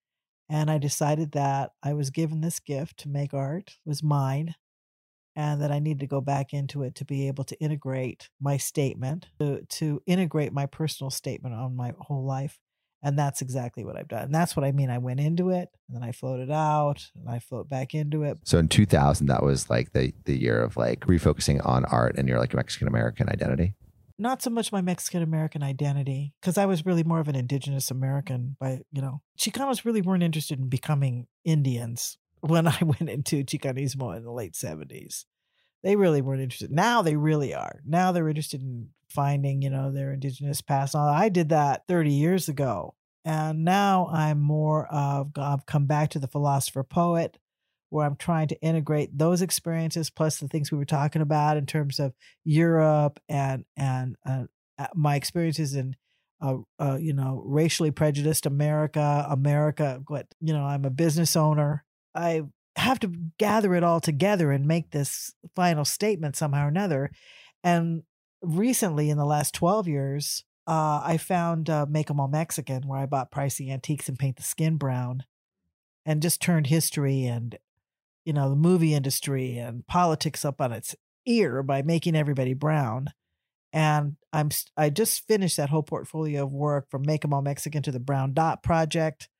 And 0.49 0.71
I 0.71 0.79
decided 0.79 1.33
that 1.33 1.73
I 1.83 1.93
was 1.93 2.11
given 2.11 2.41
this 2.41 2.59
gift 2.59 2.99
to 3.01 3.09
make 3.09 3.35
art, 3.35 3.77
was 3.85 4.03
mine, 4.03 4.55
and 5.37 5.61
that 5.61 5.71
I 5.71 5.79
needed 5.79 6.01
to 6.01 6.07
go 6.07 6.21
back 6.21 6.53
into 6.53 6.83
it 6.83 6.95
to 6.97 7.05
be 7.05 7.29
able 7.29 7.45
to 7.45 7.61
integrate 7.61 8.31
my 8.41 8.57
statement, 8.57 9.29
to, 9.39 9.63
to 9.63 10.03
integrate 10.07 10.53
my 10.53 10.67
personal 10.67 11.11
statement 11.11 11.55
on 11.55 11.77
my 11.77 11.95
whole 11.99 12.25
life. 12.25 12.59
And 13.03 13.17
that's 13.17 13.43
exactly 13.43 13.85
what 13.85 13.97
I've 13.97 14.09
done. 14.09 14.25
And 14.25 14.35
that's 14.35 14.57
what 14.57 14.65
I 14.65 14.73
mean. 14.73 14.91
I 14.91 14.99
went 14.99 15.21
into 15.21 15.51
it 15.51 15.69
and 15.87 15.97
then 15.97 16.03
I 16.03 16.11
floated 16.11 16.51
out 16.51 17.07
and 17.15 17.29
I 17.29 17.39
float 17.39 17.69
back 17.69 17.95
into 17.95 18.25
it. 18.25 18.39
So 18.43 18.59
in 18.59 18.67
2000, 18.67 19.29
that 19.29 19.45
was 19.45 19.71
like 19.71 19.93
the 19.93 20.13
the 20.25 20.37
year 20.37 20.61
of 20.61 20.77
like 20.77 21.01
refocusing 21.03 21.65
on 21.65 21.85
art 21.85 22.17
and 22.19 22.29
your 22.29 22.41
like 22.41 22.55
Mexican 22.55 22.89
American 22.89 23.29
identity. 23.29 23.75
Not 24.19 24.43
so 24.43 24.51
much 24.51 24.73
my 24.73 24.81
Mexican 24.81 25.23
American 25.23 25.63
identity, 25.63 26.35
because 26.41 26.59
I 26.59 26.67
was 26.67 26.85
really 26.85 27.05
more 27.05 27.21
of 27.21 27.29
an 27.29 27.37
indigenous 27.37 27.91
American 27.91 28.57
by, 28.59 28.81
you 28.93 29.01
know, 29.01 29.23
Chicanos 29.39 29.85
really 29.85 30.03
weren't 30.03 30.23
interested 30.23 30.59
in 30.59 30.69
becoming 30.69 31.27
Indians 31.45 32.19
when 32.41 32.67
I 32.67 32.79
went 32.83 33.09
into 33.09 33.45
Chicanismo 33.45 34.17
in 34.17 34.25
the 34.25 34.33
late 34.33 34.55
70s. 34.55 35.25
They 35.83 35.95
really 35.95 36.21
weren't 36.21 36.43
interested. 36.43 36.73
Now 36.73 37.03
they 37.03 37.17
really 37.17 37.55
are. 37.55 37.81
Now 37.87 38.11
they're 38.11 38.29
interested 38.29 38.61
in 38.61 38.89
finding, 39.09 39.63
you 39.63 39.71
know, 39.71 39.93
their 39.93 40.13
indigenous 40.13 40.61
past. 40.61 40.97
I 40.97 41.29
did 41.29 41.51
that 41.51 41.87
30 41.87 42.11
years 42.11 42.49
ago. 42.49 42.95
And 43.25 43.65
now 43.65 44.09
I'm 44.13 44.41
more 44.41 44.87
of, 44.87 45.33
I've 45.37 45.67
come 45.67 45.87
back 45.87 46.11
to 46.11 46.19
the 46.19 46.29
philosopher 46.29 46.83
poet 46.83 47.39
where 47.91 48.07
I'm 48.07 48.17
trying 48.17 48.49
to 48.49 48.61
integrate 48.61 49.17
those 49.17 49.43
experiences 49.43 50.11
plus 50.11 50.39
the 50.39 50.49
things 50.49 50.71
we 50.71 50.79
were 50.79 50.85
talking 50.85 51.23
about 51.23 51.57
in 51.57 51.67
terms 51.67 51.99
of 51.99 52.15
Europe 52.45 53.21
and 53.29 53.65
and 53.77 54.17
uh, 54.27 54.45
uh, 54.79 54.87
my 54.95 55.17
experiences 55.17 55.75
in 55.75 55.97
uh, 56.41 56.59
uh, 56.79 56.97
you 57.01 57.13
know 57.13 57.43
racially 57.45 57.91
prejudiced 57.91 58.47
America, 58.47 59.27
America. 59.29 60.03
What 60.07 60.27
you 60.41 60.53
know, 60.53 60.65
I'm 60.65 60.85
a 60.85 60.91
business 60.91 61.37
owner. 61.37 61.85
I 62.15 62.43
have 62.77 63.01
to 63.01 63.13
gather 63.39 63.75
it 63.75 63.83
all 63.83 64.01
together 64.01 64.53
and 64.53 64.67
make 64.67 64.91
this 64.91 65.35
final 65.57 65.85
statement 65.85 66.37
somehow 66.37 66.67
or 66.67 66.69
another. 66.69 67.11
And 67.65 68.03
recently, 68.41 69.11
in 69.11 69.19
the 69.19 69.25
last 69.25 69.53
12 69.55 69.89
years, 69.89 70.45
uh, 70.67 71.01
I 71.03 71.17
found 71.17 71.69
uh, 71.69 71.87
Make 71.89 72.11
'em 72.11 72.21
All 72.21 72.29
Mexican, 72.29 72.87
where 72.87 73.01
I 73.01 73.07
bought 73.07 73.33
pricey 73.33 73.71
antiques 73.71 74.09
and 74.09 74.19
paint 74.19 74.37
the 74.37 74.43
skin 74.43 74.77
brown, 74.77 75.25
and 76.07 76.23
just 76.23 76.41
turned 76.41 76.69
history 76.69 77.25
and 77.25 77.59
you 78.29 78.35
know 78.35 78.51
the 78.51 78.57
movie 78.57 78.93
industry 78.93 79.57
and 79.57 79.87
politics 79.87 80.45
up 80.45 80.61
on 80.61 80.71
its 80.71 80.95
ear 81.25 81.63
by 81.63 81.81
making 81.81 82.15
everybody 82.15 82.53
brown 82.53 83.09
and 83.73 84.17
i'm 84.35 84.51
i 84.77 84.91
just 84.91 85.27
finished 85.27 85.57
that 85.57 85.71
whole 85.71 85.83
portfolio 85.83 86.43
of 86.43 86.53
work 86.53 86.91
from 86.91 87.01
make 87.07 87.25
'em 87.25 87.33
all 87.33 87.41
mexican 87.41 87.83
to 87.83 87.91
the 87.91 87.99
brown 87.99 88.35
dot 88.35 88.63
project 88.63 89.31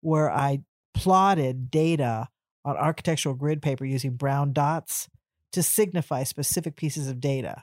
where 0.00 0.28
i 0.28 0.58
plotted 0.92 1.70
data 1.70 2.28
on 2.64 2.76
architectural 2.76 3.36
grid 3.36 3.62
paper 3.62 3.84
using 3.84 4.16
brown 4.16 4.52
dots 4.52 5.08
to 5.52 5.62
signify 5.62 6.24
specific 6.24 6.76
pieces 6.76 7.08
of 7.08 7.20
data. 7.20 7.62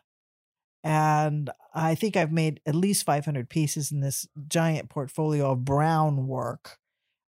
And 0.81 1.49
i 1.73 1.93
think 1.93 2.15
i've 2.15 2.31
made 2.31 2.61
at 2.65 2.73
least 2.73 3.05
500 3.05 3.49
pieces 3.49 3.91
in 3.91 3.99
this 3.99 4.25
giant 4.47 4.89
portfolio 4.89 5.51
of 5.51 5.65
brown 5.65 6.25
work 6.25 6.77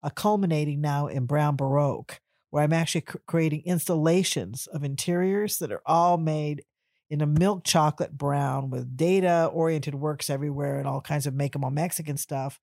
uh, 0.04 0.10
culminating 0.10 0.82
now 0.82 1.08
in 1.08 1.26
brown 1.26 1.56
baroque 1.56 2.20
where 2.50 2.64
I'm 2.64 2.74
actually 2.74 3.02
cr- 3.02 3.18
creating 3.28 3.64
installations 3.66 4.68
of 4.68 4.84
interiors 4.84 5.58
that 5.60 5.72
are 5.72 5.82
all 5.86 6.18
made 6.18 6.64
in 7.10 7.22
a 7.22 7.26
milk 7.26 7.64
chocolate 7.64 8.18
brown 8.18 8.70
with 8.70 8.98
data 8.98 9.50
oriented 9.54 9.96
works 9.96 10.30
everywhere 10.30 10.78
and 10.78 10.88
all 10.88 11.02
kinds 11.02 11.26
of 11.26 11.34
make 11.34 11.54
them 11.54 11.64
all 11.64 11.72
Mexican 11.72 12.18
stuff. 12.18 12.60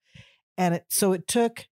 And 0.59 0.75
it, 0.75 0.85
so 0.89 1.13
it 1.13 1.27
took 1.27 1.67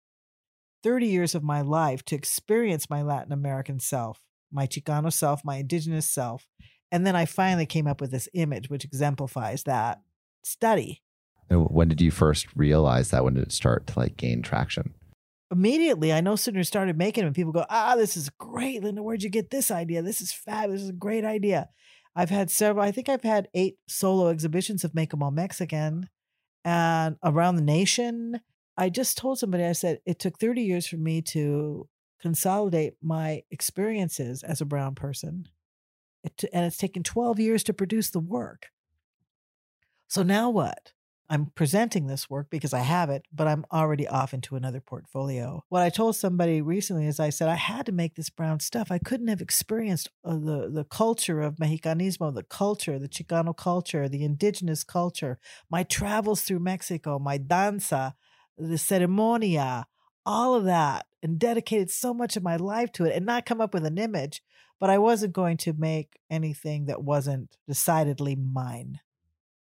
30 0.83 1.07
years 1.07 1.35
of 1.35 1.43
my 1.43 1.63
life 1.63 2.05
to 2.07 2.15
experience 2.15 2.91
my 2.91 3.03
Latin 3.03 3.33
American 3.33 3.81
self, 3.81 4.21
my 4.53 4.67
Chicano 4.67 5.13
self, 5.13 5.45
my 5.45 5.57
indigenous 5.57 6.09
self. 6.09 6.47
And 6.93 7.07
then 7.07 7.17
I 7.17 7.25
finally 7.25 7.67
came 7.67 7.87
up 7.87 8.01
with 8.01 8.11
this 8.11 8.29
image 8.35 8.71
which 8.71 8.85
exemplifies 8.85 9.65
that 9.65 10.01
study. 10.43 11.03
When 11.51 11.89
did 11.89 12.01
you 12.01 12.11
first 12.11 12.47
realize 12.55 13.11
that? 13.11 13.25
When 13.25 13.35
did 13.35 13.45
it 13.45 13.53
start 13.53 13.87
to 13.89 13.99
like 13.99 14.17
gain 14.17 14.43
traction? 14.43 14.95
Immediately 15.51 16.13
I 16.13 16.21
no 16.21 16.37
sooner 16.37 16.65
started 16.65 16.99
making 16.99 17.25
them, 17.25 17.33
people 17.33 17.53
go, 17.53 17.65
ah, 17.71 17.97
this 17.97 18.17
is 18.17 18.31
great, 18.31 18.83
Linda. 18.83 19.03
Where'd 19.03 19.23
you 19.23 19.31
get 19.31 19.51
this 19.51 19.71
idea? 19.71 20.03
This 20.03 20.21
is 20.21 20.33
fab. 20.33 20.71
This 20.71 20.83
is 20.83 20.91
a 20.91 20.95
great 20.95 21.25
idea. 21.25 21.69
I've 22.15 22.31
had 22.31 22.51
several, 22.51 22.85
I 22.85 22.91
think 22.91 23.09
I've 23.09 23.23
had 23.23 23.49
eight 23.55 23.77
solo 23.87 24.29
exhibitions 24.29 24.85
of 24.85 24.95
Make 24.95 25.15
'em 25.15 25.23
All 25.23 25.31
Mexican 25.31 26.09
and 26.65 27.17
around 27.23 27.57
the 27.57 27.63
nation. 27.63 28.41
I 28.77 28.91
just 28.91 29.17
told 29.17 29.39
somebody, 29.39 29.65
I 29.65 29.73
said, 29.73 30.01
it 30.05 30.19
took 30.19 30.39
30 30.39 30.63
years 30.63 30.87
for 30.87 30.97
me 30.97 31.23
to 31.23 31.89
consolidate 32.21 32.95
my 33.03 33.43
experiences 33.51 34.43
as 34.43 34.61
a 34.61 34.67
brown 34.67 34.95
person. 34.95 35.49
It, 36.25 36.37
t- 36.37 36.49
and 36.53 36.67
it's 36.67 36.77
taken 36.77 37.03
12 37.03 37.39
years 37.39 37.63
to 37.65 37.73
produce 37.73 38.11
the 38.11 38.21
work. 38.21 38.67
So 40.09 40.23
now 40.23 40.51
what? 40.51 40.93
I'm 41.31 41.47
presenting 41.55 42.07
this 42.07 42.31
work 42.31 42.49
because 42.49 42.73
I 42.73 42.81
have 42.81 43.11
it, 43.11 43.27
but 43.33 43.47
I'm 43.47 43.67
already 43.71 44.09
off 44.09 44.33
into 44.33 44.57
another 44.57 44.81
portfolio. 44.81 45.63
What 45.69 45.83
I 45.83 45.91
told 45.91 46.17
somebody 46.17 46.63
recently 46.63 47.07
is 47.07 47.21
I 47.21 47.29
said 47.29 47.49
I 47.49 47.57
had 47.57 47.85
to 47.87 47.93
make 47.93 48.15
this 48.15 48.31
brown 48.31 48.61
stuff. 48.61 48.91
I 48.91 48.99
couldn't 48.99 49.29
have 49.29 49.43
experienced 49.43 50.09
uh, 50.25 50.35
the 50.35 50.71
the 50.73 50.85
culture 50.85 51.41
of 51.43 51.57
Mexicanismo, 51.57 52.35
the 52.35 52.45
culture, 52.45 52.99
the 52.99 53.09
Chicano 53.09 53.55
culture, 53.55 54.09
the 54.09 54.25
indigenous 54.25 54.85
culture, 54.85 55.39
my 55.71 55.83
travels 55.83 56.43
through 56.43 56.61
Mexico, 56.61 57.19
my 57.19 57.37
danza, 57.37 58.15
the 58.57 58.79
ceremonia, 58.79 59.85
all 60.25 60.55
of 60.55 60.65
that, 60.65 61.07
and 61.23 61.39
dedicated 61.39 61.91
so 61.91 62.15
much 62.15 62.37
of 62.37 62.43
my 62.43 62.57
life 62.57 62.91
to 62.93 63.05
it 63.05 63.15
and 63.15 63.27
not 63.27 63.47
come 63.47 63.61
up 63.61 63.75
with 63.75 63.85
an 63.85 63.99
image. 63.99 64.43
But 64.81 64.91
I 64.91 64.99
wasn't 64.99 65.33
going 65.33 65.57
to 65.59 65.73
make 65.73 66.21
anything 66.31 66.87
that 66.87 67.03
wasn't 67.03 67.57
decidedly 67.67 68.37
mine. 68.37 69.01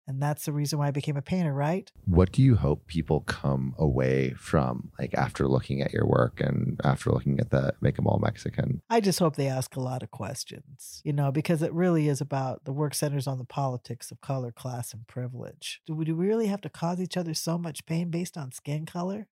And 0.07 0.21
that's 0.21 0.45
the 0.45 0.53
reason 0.53 0.77
why 0.77 0.87
I 0.87 0.91
became 0.91 1.17
a 1.17 1.21
painter, 1.21 1.53
right? 1.53 1.91
What 2.05 2.31
do 2.31 2.43
you 2.43 2.55
hope 2.55 2.85
people 2.85 3.21
come 3.21 3.73
away 3.77 4.33
from, 4.37 4.91
like 4.99 5.15
after 5.15 5.47
looking 5.47 5.81
at 5.81 5.93
your 5.93 6.05
work 6.05 6.39
and 6.39 6.79
after 6.83 7.11
looking 7.11 7.39
at 7.39 7.49
the 7.49 7.73
Make 7.81 7.97
'em 7.97 8.05
All 8.05 8.19
Mexican? 8.19 8.81
I 8.89 8.99
just 9.01 9.17
hope 9.17 9.35
they 9.35 9.47
ask 9.47 9.75
a 9.75 9.81
lot 9.81 10.03
of 10.03 10.11
questions, 10.11 11.01
you 11.03 11.11
know, 11.11 11.31
because 11.31 11.63
it 11.63 11.73
really 11.73 12.07
is 12.07 12.21
about 12.21 12.65
the 12.65 12.73
work 12.73 12.93
centers 12.93 13.25
on 13.25 13.39
the 13.39 13.45
politics 13.45 14.11
of 14.11 14.21
color, 14.21 14.51
class, 14.51 14.93
and 14.93 15.07
privilege. 15.07 15.81
Do 15.87 15.95
we, 15.95 16.05
do 16.05 16.15
we 16.15 16.27
really 16.27 16.47
have 16.47 16.61
to 16.61 16.69
cause 16.69 17.01
each 17.01 17.17
other 17.17 17.33
so 17.33 17.57
much 17.57 17.87
pain 17.87 18.11
based 18.11 18.37
on 18.37 18.51
skin 18.51 18.85
color 18.85 19.27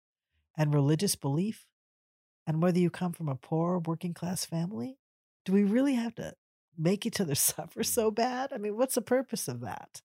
and 0.56 0.72
religious 0.72 1.16
belief? 1.16 1.66
And 2.46 2.62
whether 2.62 2.78
you 2.78 2.90
come 2.90 3.12
from 3.12 3.28
a 3.28 3.36
poor 3.36 3.78
working 3.78 4.14
class 4.14 4.46
family? 4.46 4.98
Do 5.44 5.52
we 5.52 5.64
really 5.64 5.94
have 5.94 6.14
to 6.14 6.34
make 6.78 7.04
each 7.04 7.20
other 7.20 7.34
suffer 7.36 7.82
so 7.82 8.10
bad? 8.10 8.54
I 8.54 8.58
mean, 8.58 8.76
what's 8.76 8.94
the 8.94 9.02
purpose 9.02 9.48
of 9.48 9.60
that? 9.60 10.00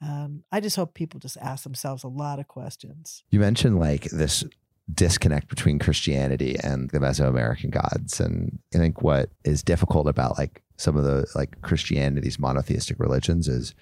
Um, 0.00 0.44
I 0.52 0.60
just 0.60 0.76
hope 0.76 0.94
people 0.94 1.18
just 1.20 1.36
ask 1.38 1.64
themselves 1.64 2.04
a 2.04 2.08
lot 2.08 2.38
of 2.38 2.48
questions. 2.48 3.24
You 3.30 3.40
mentioned 3.40 3.78
like 3.78 4.04
this 4.04 4.44
disconnect 4.92 5.48
between 5.48 5.78
Christianity 5.78 6.56
and 6.62 6.90
the 6.90 6.98
Mesoamerican 6.98 7.70
gods. 7.70 8.20
And 8.20 8.58
I 8.74 8.78
think 8.78 9.02
what 9.02 9.30
is 9.44 9.62
difficult 9.62 10.08
about 10.08 10.38
like 10.38 10.62
some 10.76 10.96
of 10.96 11.04
the 11.04 11.26
like 11.34 11.60
Christianity's 11.62 12.38
monotheistic 12.38 12.98
religions 12.98 13.48
is 13.48 13.74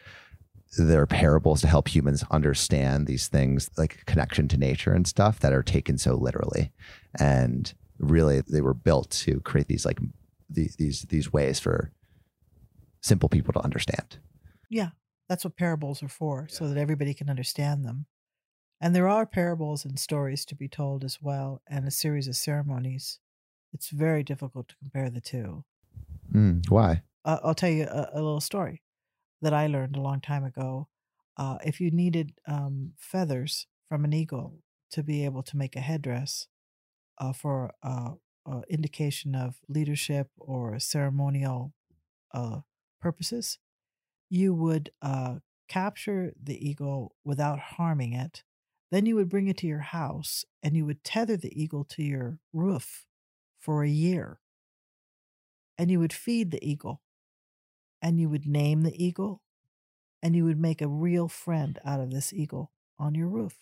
there 0.79 1.01
are 1.01 1.07
parables 1.07 1.61
to 1.61 1.69
help 1.69 1.89
humans 1.89 2.25
understand 2.31 3.07
these 3.07 3.29
things 3.29 3.71
like 3.79 4.05
connection 4.07 4.49
to 4.49 4.57
nature 4.57 4.93
and 4.93 5.07
stuff 5.07 5.41
that 5.41 5.53
are 5.53 5.63
taken 5.63 5.97
so 5.97 6.15
literally. 6.15 6.73
And 7.19 7.73
really 7.99 8.43
they 8.43 8.61
were 8.61 8.75
built 8.75 9.11
to 9.11 9.41
create 9.41 9.69
these 9.69 9.87
like 9.87 10.01
these 10.51 10.77
these 10.77 11.03
these 11.03 11.33
ways 11.33 11.61
for 11.61 11.93
simple 13.01 13.29
people 13.29 13.53
to 13.53 13.61
understand. 13.61 14.19
Yeah, 14.69 14.91
that's 15.29 15.45
what 15.45 15.57
parables 15.57 16.03
are 16.03 16.09
for, 16.09 16.47
so 16.49 16.69
that 16.69 16.79
everybody 16.79 17.15
can 17.15 17.31
understand 17.31 17.85
them. 17.85 18.07
And 18.81 18.95
there 18.95 19.09
are 19.09 19.27
parables 19.27 19.85
and 19.85 19.99
stories 19.99 20.45
to 20.47 20.55
be 20.55 20.69
told 20.69 21.05
as 21.05 21.19
well, 21.21 21.63
and 21.67 21.87
a 21.87 21.91
series 21.91 22.29
of 22.29 22.37
ceremonies. 22.37 23.19
It's 23.73 23.91
very 23.91 24.23
difficult 24.23 24.69
to 24.69 24.77
compare 24.77 25.11
the 25.11 25.21
two. 25.21 25.65
Mm, 26.33 26.69
why? 26.69 27.03
Uh, 27.25 27.39
I'll 27.43 27.55
tell 27.55 27.71
you 27.71 27.85
a, 27.85 28.11
a, 28.13 28.23
little 28.23 28.41
story 28.41 28.83
that 29.43 29.53
I 29.53 29.67
learned 29.67 29.97
a 29.97 30.01
long 30.01 30.21
time 30.21 30.45
ago. 30.45 30.89
Uh, 31.37 31.59
if 31.65 31.81
you 31.81 31.91
needed 31.91 32.33
um, 32.47 32.93
feathers 32.99 33.67
from 33.89 34.05
an 34.05 34.13
eagle 34.13 34.61
to 34.93 35.03
be 35.03 35.25
able 35.25 35.43
to 35.43 35.57
make 35.57 35.75
a 35.77 35.81
headdress 35.81 36.47
uh, 37.19 37.33
for 37.33 37.73
uh, 37.83 38.13
indication 38.69 39.35
of 39.35 39.57
leadership 39.69 40.29
or 40.39 40.79
ceremonial 40.79 41.73
uh, 42.33 42.61
purposes, 43.01 43.59
you 44.29 44.55
would 44.55 44.91
uh, 45.03 45.37
capture 45.69 46.33
the 46.41 46.69
eagle 46.69 47.15
without 47.25 47.59
harming 47.59 48.13
it. 48.13 48.43
Then 48.91 49.07
you 49.07 49.17
would 49.17 49.29
bring 49.29 49.49
it 49.49 49.57
to 49.59 49.67
your 49.67 49.81
house 49.81 50.45
and 50.63 50.77
you 50.77 50.87
would 50.87 51.05
tether 51.05 51.37
the 51.37 51.61
eagle 51.61 51.85
to 51.85 52.03
your 52.03 52.39
roof 52.53 53.07
for 53.59 53.83
a 53.83 53.89
year. 53.89 54.41
And 55.77 55.91
you 55.91 55.99
would 55.99 56.13
feed 56.13 56.51
the 56.51 56.65
eagle 56.67 57.03
and 58.01 58.21
you 58.21 58.29
would 58.29 58.47
name 58.47 58.83
the 58.83 59.05
eagle 59.05 59.43
and 60.23 60.35
you 60.35 60.45
would 60.45 60.59
make 60.59 60.81
a 60.81 60.89
real 60.89 61.29
friend 61.29 61.79
out 61.85 62.01
of 62.01 62.11
this 62.11 62.33
eagle 62.33 62.73
on 62.99 63.15
your 63.15 63.29
roof. 63.29 63.59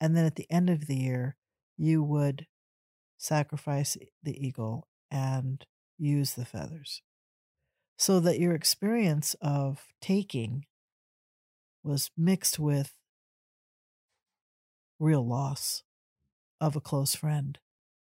And 0.00 0.16
then 0.16 0.24
at 0.24 0.36
the 0.36 0.50
end 0.50 0.70
of 0.70 0.86
the 0.86 0.96
year, 0.96 1.36
you 1.76 2.02
would 2.02 2.46
sacrifice 3.16 3.96
the 4.22 4.46
eagle 4.46 4.88
and 5.10 5.66
use 5.98 6.34
the 6.34 6.44
feathers 6.44 7.02
so 7.98 8.20
that 8.20 8.38
your 8.38 8.54
experience 8.54 9.34
of 9.42 9.88
taking 10.00 10.64
was 11.82 12.10
mixed 12.16 12.58
with 12.58 12.92
real 15.00 15.26
loss 15.26 15.82
of 16.60 16.76
a 16.76 16.80
close 16.80 17.14
friend. 17.14 17.58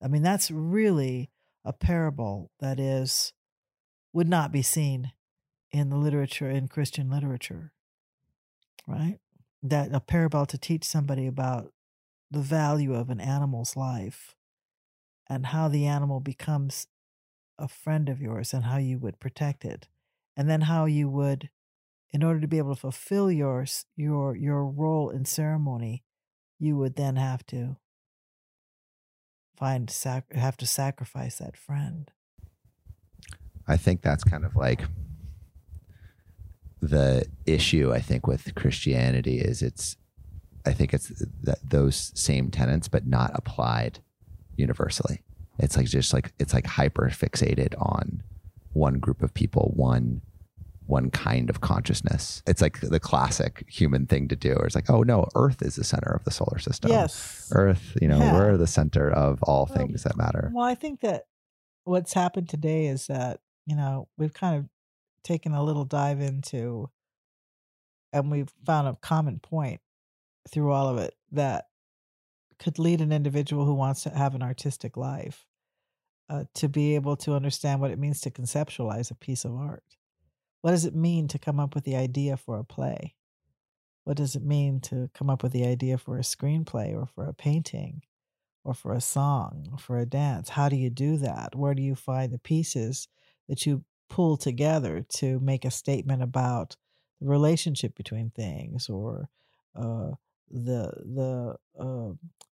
I 0.02 0.08
mean, 0.08 0.24
that's 0.24 0.50
really 0.50 1.30
a 1.64 1.72
parable 1.72 2.52
that 2.60 2.80
is 2.80 3.32
would 4.12 4.28
not 4.28 4.52
be 4.52 4.62
seen 4.62 5.12
in 5.72 5.90
the 5.90 5.98
literature 5.98 6.50
in 6.50 6.68
Christian 6.68 7.10
literature. 7.10 7.72
Right? 8.88 9.20
That 9.62 9.94
a 9.94 10.00
parable 10.00 10.46
to 10.48 10.58
teach 10.58 10.84
somebody 10.84 11.28
about 11.28 11.72
the 12.32 12.40
value 12.40 12.96
of 12.96 13.10
an 13.10 13.20
animal's 13.20 13.76
life 13.76 14.36
and 15.30 15.48
how 15.48 15.68
the 15.68 15.86
animal 15.86 16.20
becomes 16.20 16.88
a 17.58 17.68
friend 17.68 18.10
of 18.10 18.22
yours 18.22 18.54
and 18.54 18.66
how 18.66 18.78
you 18.78 18.98
would 18.98 19.20
protect 19.20 19.64
it 19.66 19.88
and 20.36 20.50
then 20.50 20.62
how 20.62 20.86
you 20.86 21.10
would 21.10 21.50
in 22.12 22.24
order 22.24 22.40
to 22.40 22.48
be 22.48 22.58
able 22.58 22.76
to 22.76 22.80
fulfill 22.82 23.32
your 23.32 23.66
your 23.96 24.36
your 24.36 24.66
role 24.66 25.10
in 25.10 25.26
ceremony 25.26 26.04
you 26.60 26.78
would 26.78 26.96
then 26.96 27.16
have 27.16 27.46
to 27.46 27.78
find 29.58 29.90
sac- 29.90 30.34
have 30.34 30.58
to 30.58 30.68
sacrifice 30.68 31.38
that 31.38 31.56
friend. 31.56 32.12
I 33.68 33.78
think 33.78 34.02
that's 34.02 34.24
kind 34.24 34.46
of 34.46 34.56
like 34.56 34.82
the 36.82 37.26
issue 37.46 37.92
i 37.94 38.00
think 38.00 38.28
with 38.28 38.54
christianity 38.56 39.40
is 39.40 39.62
it's 39.62 39.98
i 40.66 40.72
think 40.72 40.94
it's 40.94 41.10
uh, 41.10 41.26
that 41.42 41.58
those 41.68 42.12
same 42.16 42.52
tenets 42.52 42.88
but 42.88 43.08
not 43.08 43.32
applied 43.34 44.00
universally 44.56 45.22
it's 45.58 45.78
like 45.78 45.88
just 45.88 46.14
like 46.14 46.34
it's 46.40 46.54
like 46.54 46.66
hyper 46.66 47.10
fixated 47.10 47.74
on 47.80 48.24
one 48.74 49.00
group 49.00 49.22
of 49.22 49.34
people, 49.34 49.72
one 49.76 50.22
one 50.88 51.10
kind 51.10 51.50
of 51.50 51.62
consciousness. 51.62 52.44
It's 52.46 52.62
like 52.62 52.80
the 52.80 53.00
classic 53.00 53.66
human 53.68 54.06
thing 54.06 54.28
to 54.28 54.36
do. 54.36 54.54
It's 54.64 54.76
like, 54.76 54.90
oh 54.90 55.02
no, 55.02 55.28
Earth 55.36 55.62
is 55.62 55.76
the 55.76 55.84
center 55.84 56.12
of 56.12 56.24
the 56.26 56.32
solar 56.32 56.60
system. 56.60 56.92
Yes. 56.92 57.50
Earth, 57.54 57.98
you 58.02 58.08
know, 58.08 58.20
yeah. 58.20 58.34
we're 58.34 58.58
the 58.58 58.68
center 58.68 59.10
of 59.10 59.42
all 59.44 59.66
things 59.66 60.04
that 60.04 60.16
matter. 60.16 60.52
Well, 60.54 60.66
I 60.66 60.76
think 60.76 61.02
that 61.02 61.24
what's 61.86 62.14
happened 62.14 62.50
today 62.50 62.86
is 62.86 63.08
that, 63.08 63.40
you 63.66 63.76
know, 63.76 64.10
we've 64.18 64.34
kind 64.34 64.58
of 64.58 64.66
taken 65.24 65.54
a 65.54 65.64
little 65.64 65.86
dive 65.86 66.22
into 66.22 66.90
and 68.14 68.30
we've 68.30 68.54
found 68.66 68.88
a 68.88 68.96
common 69.02 69.40
point 69.40 69.82
through 70.50 70.72
all 70.72 70.88
of 70.88 71.00
it 71.00 71.16
that 71.32 71.66
could 72.60 72.80
lead 72.80 73.02
an 73.02 73.12
individual 73.12 73.66
who 73.66 73.74
wants 73.74 74.04
to 74.04 74.10
have 74.10 74.36
an 74.36 74.44
artistic 74.44 74.98
life 74.98 75.46
uh, 76.30 76.46
to 76.56 76.68
be 76.68 76.96
able 76.96 77.16
to 77.18 77.34
understand 77.34 77.82
what 77.82 77.92
it 77.92 78.00
means 78.00 78.22
to 78.22 78.32
conceptualize 78.32 79.12
a 79.12 79.16
piece 79.16 79.46
of 79.46 79.56
art. 79.56 79.84
What 80.62 80.72
does 80.72 80.86
it 80.86 80.96
mean 80.96 81.28
to 81.28 81.40
come 81.40 81.60
up 81.60 81.76
with 81.76 81.84
the 81.84 81.96
idea 81.96 82.38
for 82.38 82.58
a 82.58 82.64
play? 82.64 83.16
What 84.04 84.18
does 84.18 84.36
it 84.36 84.44
mean 84.44 84.82
to 84.82 85.10
come 85.14 85.30
up 85.30 85.44
with 85.44 85.52
the 85.52 85.66
idea 85.66 85.98
for 85.98 86.18
a 86.18 86.22
screenplay 86.22 86.94
or 86.96 87.06
for 87.06 87.26
a 87.26 87.34
painting 87.34 88.02
or 88.64 88.74
for 88.74 88.94
a 88.94 89.02
song 89.02 89.70
or 89.72 89.78
for 89.78 89.98
a 89.98 90.06
dance? 90.06 90.50
How 90.50 90.70
do 90.70 90.76
you 90.76 90.90
do 90.90 91.18
that? 91.18 91.56
Where 91.56 91.74
do 91.74 91.82
you 91.82 91.96
find 91.96 92.32
the 92.32 92.40
pieces 92.40 93.08
that 93.48 93.66
you 93.66 93.84
pull 94.10 94.38
together 94.38 95.06
to 95.18 95.40
make 95.40 95.66
a 95.66 95.72
statement 95.72 96.22
about 96.22 96.76
the 97.20 97.28
relationship 97.28 97.96
between 97.96 98.30
things 98.30 98.90
or 98.90 99.30
uh, 99.76 100.12
the 100.50 100.92
the 101.06 101.56
uh, 101.80 102.14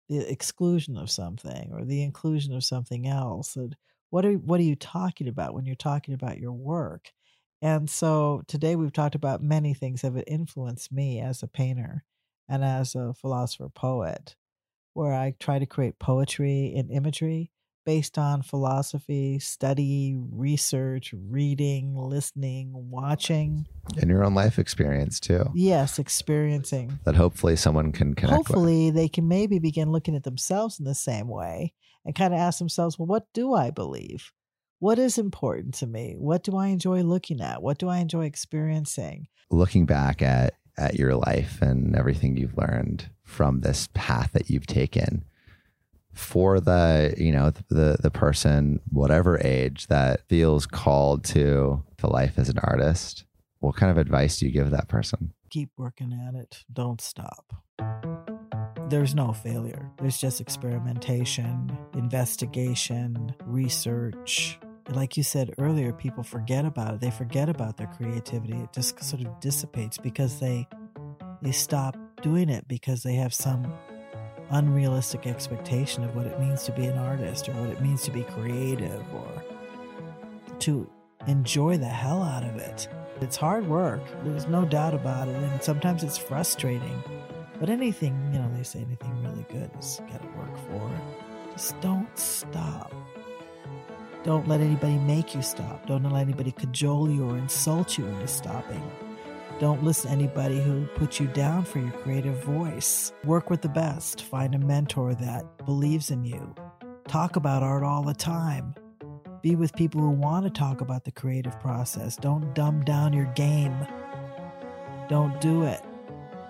the 0.09 0.31
exclusion 0.31 0.97
of 0.97 1.11
something 1.11 1.71
or 1.73 1.85
the 1.85 2.03
inclusion 2.03 2.55
of 2.55 2.65
something 2.65 3.07
else. 3.07 3.57
And 3.57 3.77
what 4.11 4.25
are 4.25 4.35
what 4.35 4.61
are 4.61 4.65
you 4.65 4.77
talking 4.77 5.29
about 5.29 5.55
when 5.55 5.67
you're 5.67 5.77
talking 5.77 6.15
about 6.15 6.39
your 6.39 6.53
work? 6.53 7.13
And 7.63 7.89
so 7.89 8.43
today 8.49 8.77
we've 8.77 8.93
talked 8.93 9.15
about 9.15 9.43
many 9.43 9.75
things 9.75 10.03
that 10.03 10.15
have 10.15 10.25
influenced 10.27 10.91
me 10.93 11.21
as 11.21 11.43
a 11.43 11.49
painter 11.49 12.05
and 12.49 12.65
as 12.65 12.95
a 12.95 13.15
philosopher 13.15 13.69
poet, 13.69 14.35
where 14.95 15.15
I 15.15 15.35
try 15.39 15.59
to 15.59 15.67
create 15.67 15.99
poetry 15.99 16.75
and 16.77 16.91
imagery 16.91 17.51
based 17.85 18.19
on 18.19 18.43
philosophy, 18.43 19.39
study, 19.39 20.17
research, 20.31 21.15
reading, 21.15 21.95
listening, 21.97 22.73
watching. 22.75 23.67
And 23.99 24.11
your 24.11 24.25
own 24.25 24.35
life 24.35 24.59
experience 24.59 25.21
too. 25.21 25.47
Yes, 25.55 25.99
experiencing. 25.99 26.99
That 27.05 27.17
hopefully 27.17 27.57
someone 27.57 27.93
can 27.93 28.15
connect 28.15 28.37
Hopefully 28.37 28.87
with. 28.87 28.95
they 28.95 29.09
can 29.09 29.29
maybe 29.29 29.59
begin 29.59 29.91
looking 29.91 30.15
at 30.15 30.25
themselves 30.25 30.79
in 30.79 30.85
the 30.85 30.95
same 30.95 31.29
way 31.29 31.73
and 32.05 32.15
kind 32.15 32.33
of 32.33 32.41
ask 32.41 32.59
themselves, 32.59 32.99
well, 32.99 33.07
what 33.07 33.27
do 33.35 33.55
I 33.55 33.71
believe? 33.71 34.33
What 34.79 34.99
is 34.99 35.19
important 35.19 35.75
to 35.75 35.87
me? 35.87 36.15
What 36.17 36.43
do 36.43 36.57
I 36.57 36.69
enjoy 36.69 37.03
looking 37.03 37.41
at? 37.41 37.63
What 37.63 37.79
do 37.79 37.89
I 37.89 37.99
enjoy 37.99 38.25
experiencing? 38.25 39.29
Looking 39.51 39.85
back 39.85 40.23
at 40.23 40.55
at 40.79 40.95
your 40.95 41.15
life 41.15 41.61
and 41.61 41.95
everything 41.95 42.37
you've 42.37 42.57
learned 42.57 43.11
from 43.23 43.61
this 43.61 43.89
path 43.93 44.31
that 44.33 44.49
you've 44.49 44.67
taken, 44.67 45.25
for 46.13 46.61
the 46.61 47.15
you 47.17 47.33
know 47.33 47.51
the 47.69 47.97
the 48.01 48.11
person 48.11 48.81
whatever 48.91 49.41
age 49.43 49.87
that 49.87 50.27
feels 50.29 50.67
called 50.67 51.25
to 51.25 51.83
to 51.99 52.07
life 52.07 52.39
as 52.39 52.49
an 52.49 52.59
artist 52.65 53.25
what 53.61 53.77
kind 53.77 53.91
of 53.91 53.99
advice 53.99 54.39
do 54.39 54.47
you 54.47 54.53
give 54.53 54.71
that 54.71 54.89
person? 54.89 55.33
Keep 55.51 55.71
working 55.77 56.19
at 56.27 56.35
it. 56.35 56.65
Don't 56.73 57.01
stop. 57.01 57.55
There's 58.89 59.15
no 59.15 59.33
failure. 59.33 59.91
There's 60.01 60.19
just 60.19 60.41
experimentation 60.41 61.77
investigation 61.95 63.35
research. 63.45 64.59
Like 64.89 65.17
you 65.17 65.23
said 65.23 65.55
earlier, 65.59 65.93
people 65.93 66.25
forget 66.25 66.65
about 66.65 66.95
it. 66.95 67.01
They 67.01 67.11
forget 67.11 67.49
about 67.49 67.77
their 67.77 67.87
creativity. 67.87 68.55
It 68.55 68.73
just 68.73 69.03
sort 69.05 69.23
of 69.23 69.41
dissipates 69.41 69.99
because 69.99 70.41
they 70.41 70.67
they 71.43 71.53
stop 71.53 71.97
doing 72.23 72.49
it 72.49 72.67
because 72.67 73.03
they 73.03 73.15
have 73.15 73.33
some 73.33 73.73
unrealistic 74.51 75.27
expectation 75.27 76.05
of 76.05 76.15
what 76.15 76.27
it 76.27 76.39
means 76.41 76.65
to 76.65 76.73
be 76.73 76.87
an 76.87 76.99
artist 76.99 77.49
or 77.49 77.53
what 77.53 77.71
it 77.71 77.81
means 77.81 78.03
to 78.03 78.11
be 78.11 78.23
creative 78.25 79.05
or 79.15 79.45
to 80.61 80.89
enjoy 81.27 81.77
the 81.77 81.87
hell 81.87 82.23
out 82.23 82.45
of 82.45 82.57
it. 82.57 82.89
It's 83.21 83.37
hard 83.37 83.67
work. 83.69 84.01
There's 84.25 84.47
no 84.47 84.65
doubt 84.65 84.95
about 84.95 85.29
it. 85.29 85.37
And 85.37 85.63
sometimes 85.63 86.03
it's 86.03 86.19
frustrating. 86.19 87.03
But 87.59 87.69
anything, 87.69 88.31
you 88.33 88.39
know, 88.39 88.51
they 88.57 88.63
say 88.63 88.81
anything 88.81 89.23
really 89.23 89.45
good 89.51 89.71
is 89.79 90.01
got 90.11 90.23
to 90.23 90.39
work 90.39 90.57
for 90.69 90.91
it. 90.95 91.53
Just 91.53 91.79
don't 91.81 92.19
stop. 92.19 92.93
Don't 94.25 94.49
let 94.49 94.61
anybody 94.61 94.97
make 94.99 95.35
you 95.35 95.43
stop. 95.43 95.87
Don't 95.87 96.03
let 96.05 96.23
anybody 96.23 96.53
cajole 96.53 97.11
you 97.11 97.29
or 97.29 97.37
insult 97.37 97.99
you 97.99 98.07
into 98.07 98.29
stopping. 98.29 98.83
Don't 99.61 99.85
listen 99.85 100.07
to 100.07 100.17
anybody 100.17 100.59
who 100.59 100.87
puts 100.95 101.21
you 101.21 101.27
down 101.27 101.65
for 101.67 101.81
your 101.81 101.91
creative 101.91 102.43
voice. 102.45 103.13
Work 103.25 103.51
with 103.51 103.61
the 103.61 103.69
best. 103.69 104.23
Find 104.23 104.55
a 104.55 104.59
mentor 104.59 105.15
that 105.15 105.67
believes 105.67 106.11
in 106.11 106.25
you. 106.25 106.55
Talk 107.07 107.37
about 107.37 107.63
art 107.63 107.83
all 107.83 108.03
the 108.03 108.15
time. 108.15 108.75
Be 109.43 109.57
with 109.57 109.75
people 109.75 110.01
who 110.01 110.13
want 110.13 110.47
to 110.47 110.51
talk 110.51 110.81
about 110.81 111.05
the 111.05 111.13
creative 111.13 111.61
process. 111.61 112.17
Don't 112.17 112.55
dumb 112.55 112.83
down 112.85 113.13
your 113.13 113.31
game. 113.35 113.77
Don't 115.11 115.39
do 115.43 115.65
it. 115.65 115.83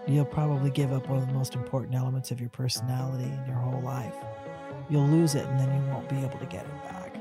You'll 0.07 0.25
probably 0.25 0.71
give 0.71 0.93
up 0.93 1.09
one 1.09 1.19
of 1.19 1.27
the 1.27 1.35
most 1.35 1.57
important 1.57 1.97
elements 1.97 2.31
of 2.31 2.39
your 2.39 2.51
personality 2.51 3.25
in 3.25 3.45
your 3.45 3.57
whole 3.57 3.81
life. 3.81 4.15
You'll 4.89 5.09
lose 5.09 5.35
it 5.35 5.47
and 5.47 5.59
then 5.59 5.69
you 5.69 5.91
won't 5.91 6.09
be 6.09 6.19
able 6.19 6.39
to 6.39 6.47
get 6.47 6.65
it 6.65 6.85
back. 6.85 7.17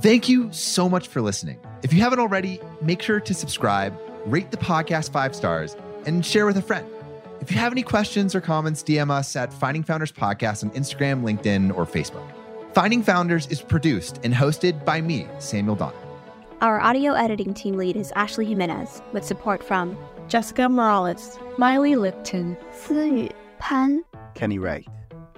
Thank 0.00 0.28
you 0.28 0.52
so 0.52 0.88
much 0.88 1.06
for 1.06 1.20
listening. 1.20 1.60
If 1.84 1.92
you 1.92 2.00
haven't 2.00 2.18
already, 2.18 2.60
make 2.82 3.00
sure 3.02 3.20
to 3.20 3.34
subscribe, 3.34 3.96
rate 4.28 4.50
the 4.50 4.56
podcast 4.56 5.10
five 5.10 5.34
stars, 5.34 5.76
and 6.06 6.24
share 6.24 6.46
with 6.46 6.56
a 6.56 6.62
friend. 6.62 6.86
If 7.40 7.50
you 7.50 7.58
have 7.58 7.72
any 7.72 7.82
questions 7.82 8.34
or 8.34 8.40
comments, 8.40 8.82
DM 8.82 9.10
us 9.10 9.36
at 9.36 9.52
Finding 9.52 9.82
Founders 9.84 10.12
Podcast 10.12 10.64
on 10.64 10.70
Instagram, 10.70 11.22
LinkedIn, 11.22 11.76
or 11.76 11.86
Facebook. 11.86 12.26
Finding 12.74 13.02
Founders 13.02 13.46
is 13.46 13.60
produced 13.60 14.20
and 14.22 14.34
hosted 14.34 14.84
by 14.84 15.00
me, 15.00 15.26
Samuel 15.38 15.76
Don. 15.76 15.92
Our 16.60 16.80
audio 16.80 17.12
editing 17.12 17.54
team 17.54 17.76
lead 17.76 17.96
is 17.96 18.12
Ashley 18.16 18.44
Jimenez, 18.44 19.00
with 19.12 19.24
support 19.24 19.62
from 19.62 19.96
Jessica 20.26 20.68
Morales, 20.68 21.38
Miley 21.56 21.94
Lipton, 21.94 22.56
Siyu 22.72 23.30
Pan, 23.60 24.04
Kenny 24.34 24.58
Wright, 24.58 24.86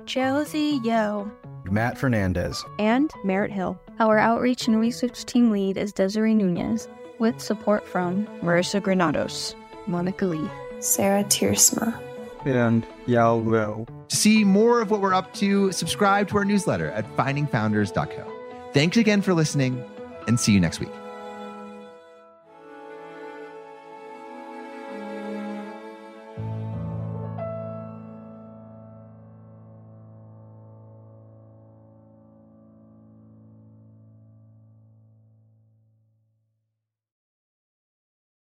Josie 0.06 0.80
Yo, 0.82 1.30
Matt 1.70 1.98
Fernandez, 1.98 2.64
and 2.78 3.12
Merritt 3.24 3.52
Hill. 3.52 3.78
Our 3.98 4.18
outreach 4.18 4.66
and 4.66 4.80
research 4.80 5.26
team 5.26 5.50
lead 5.50 5.76
is 5.76 5.92
Desiree 5.92 6.34
Nunez, 6.34 6.88
with 7.20 7.40
support 7.40 7.86
from 7.86 8.26
Marissa 8.42 8.82
Granados, 8.82 9.54
Monica 9.86 10.24
Lee, 10.26 10.50
Sarah 10.80 11.24
Tiersma, 11.24 11.98
and 12.44 12.86
Yao 13.06 13.36
Liu. 13.36 13.86
To 14.08 14.16
see 14.16 14.44
more 14.44 14.80
of 14.80 14.90
what 14.90 15.00
we're 15.00 15.14
up 15.14 15.32
to, 15.34 15.70
subscribe 15.72 16.28
to 16.28 16.38
our 16.38 16.44
newsletter 16.44 16.90
at 16.90 17.04
findingfounders.co. 17.16 18.70
Thanks 18.72 18.96
again 18.96 19.20
for 19.20 19.34
listening, 19.34 19.84
and 20.26 20.40
see 20.40 20.52
you 20.52 20.60
next 20.60 20.80
week. 20.80 20.90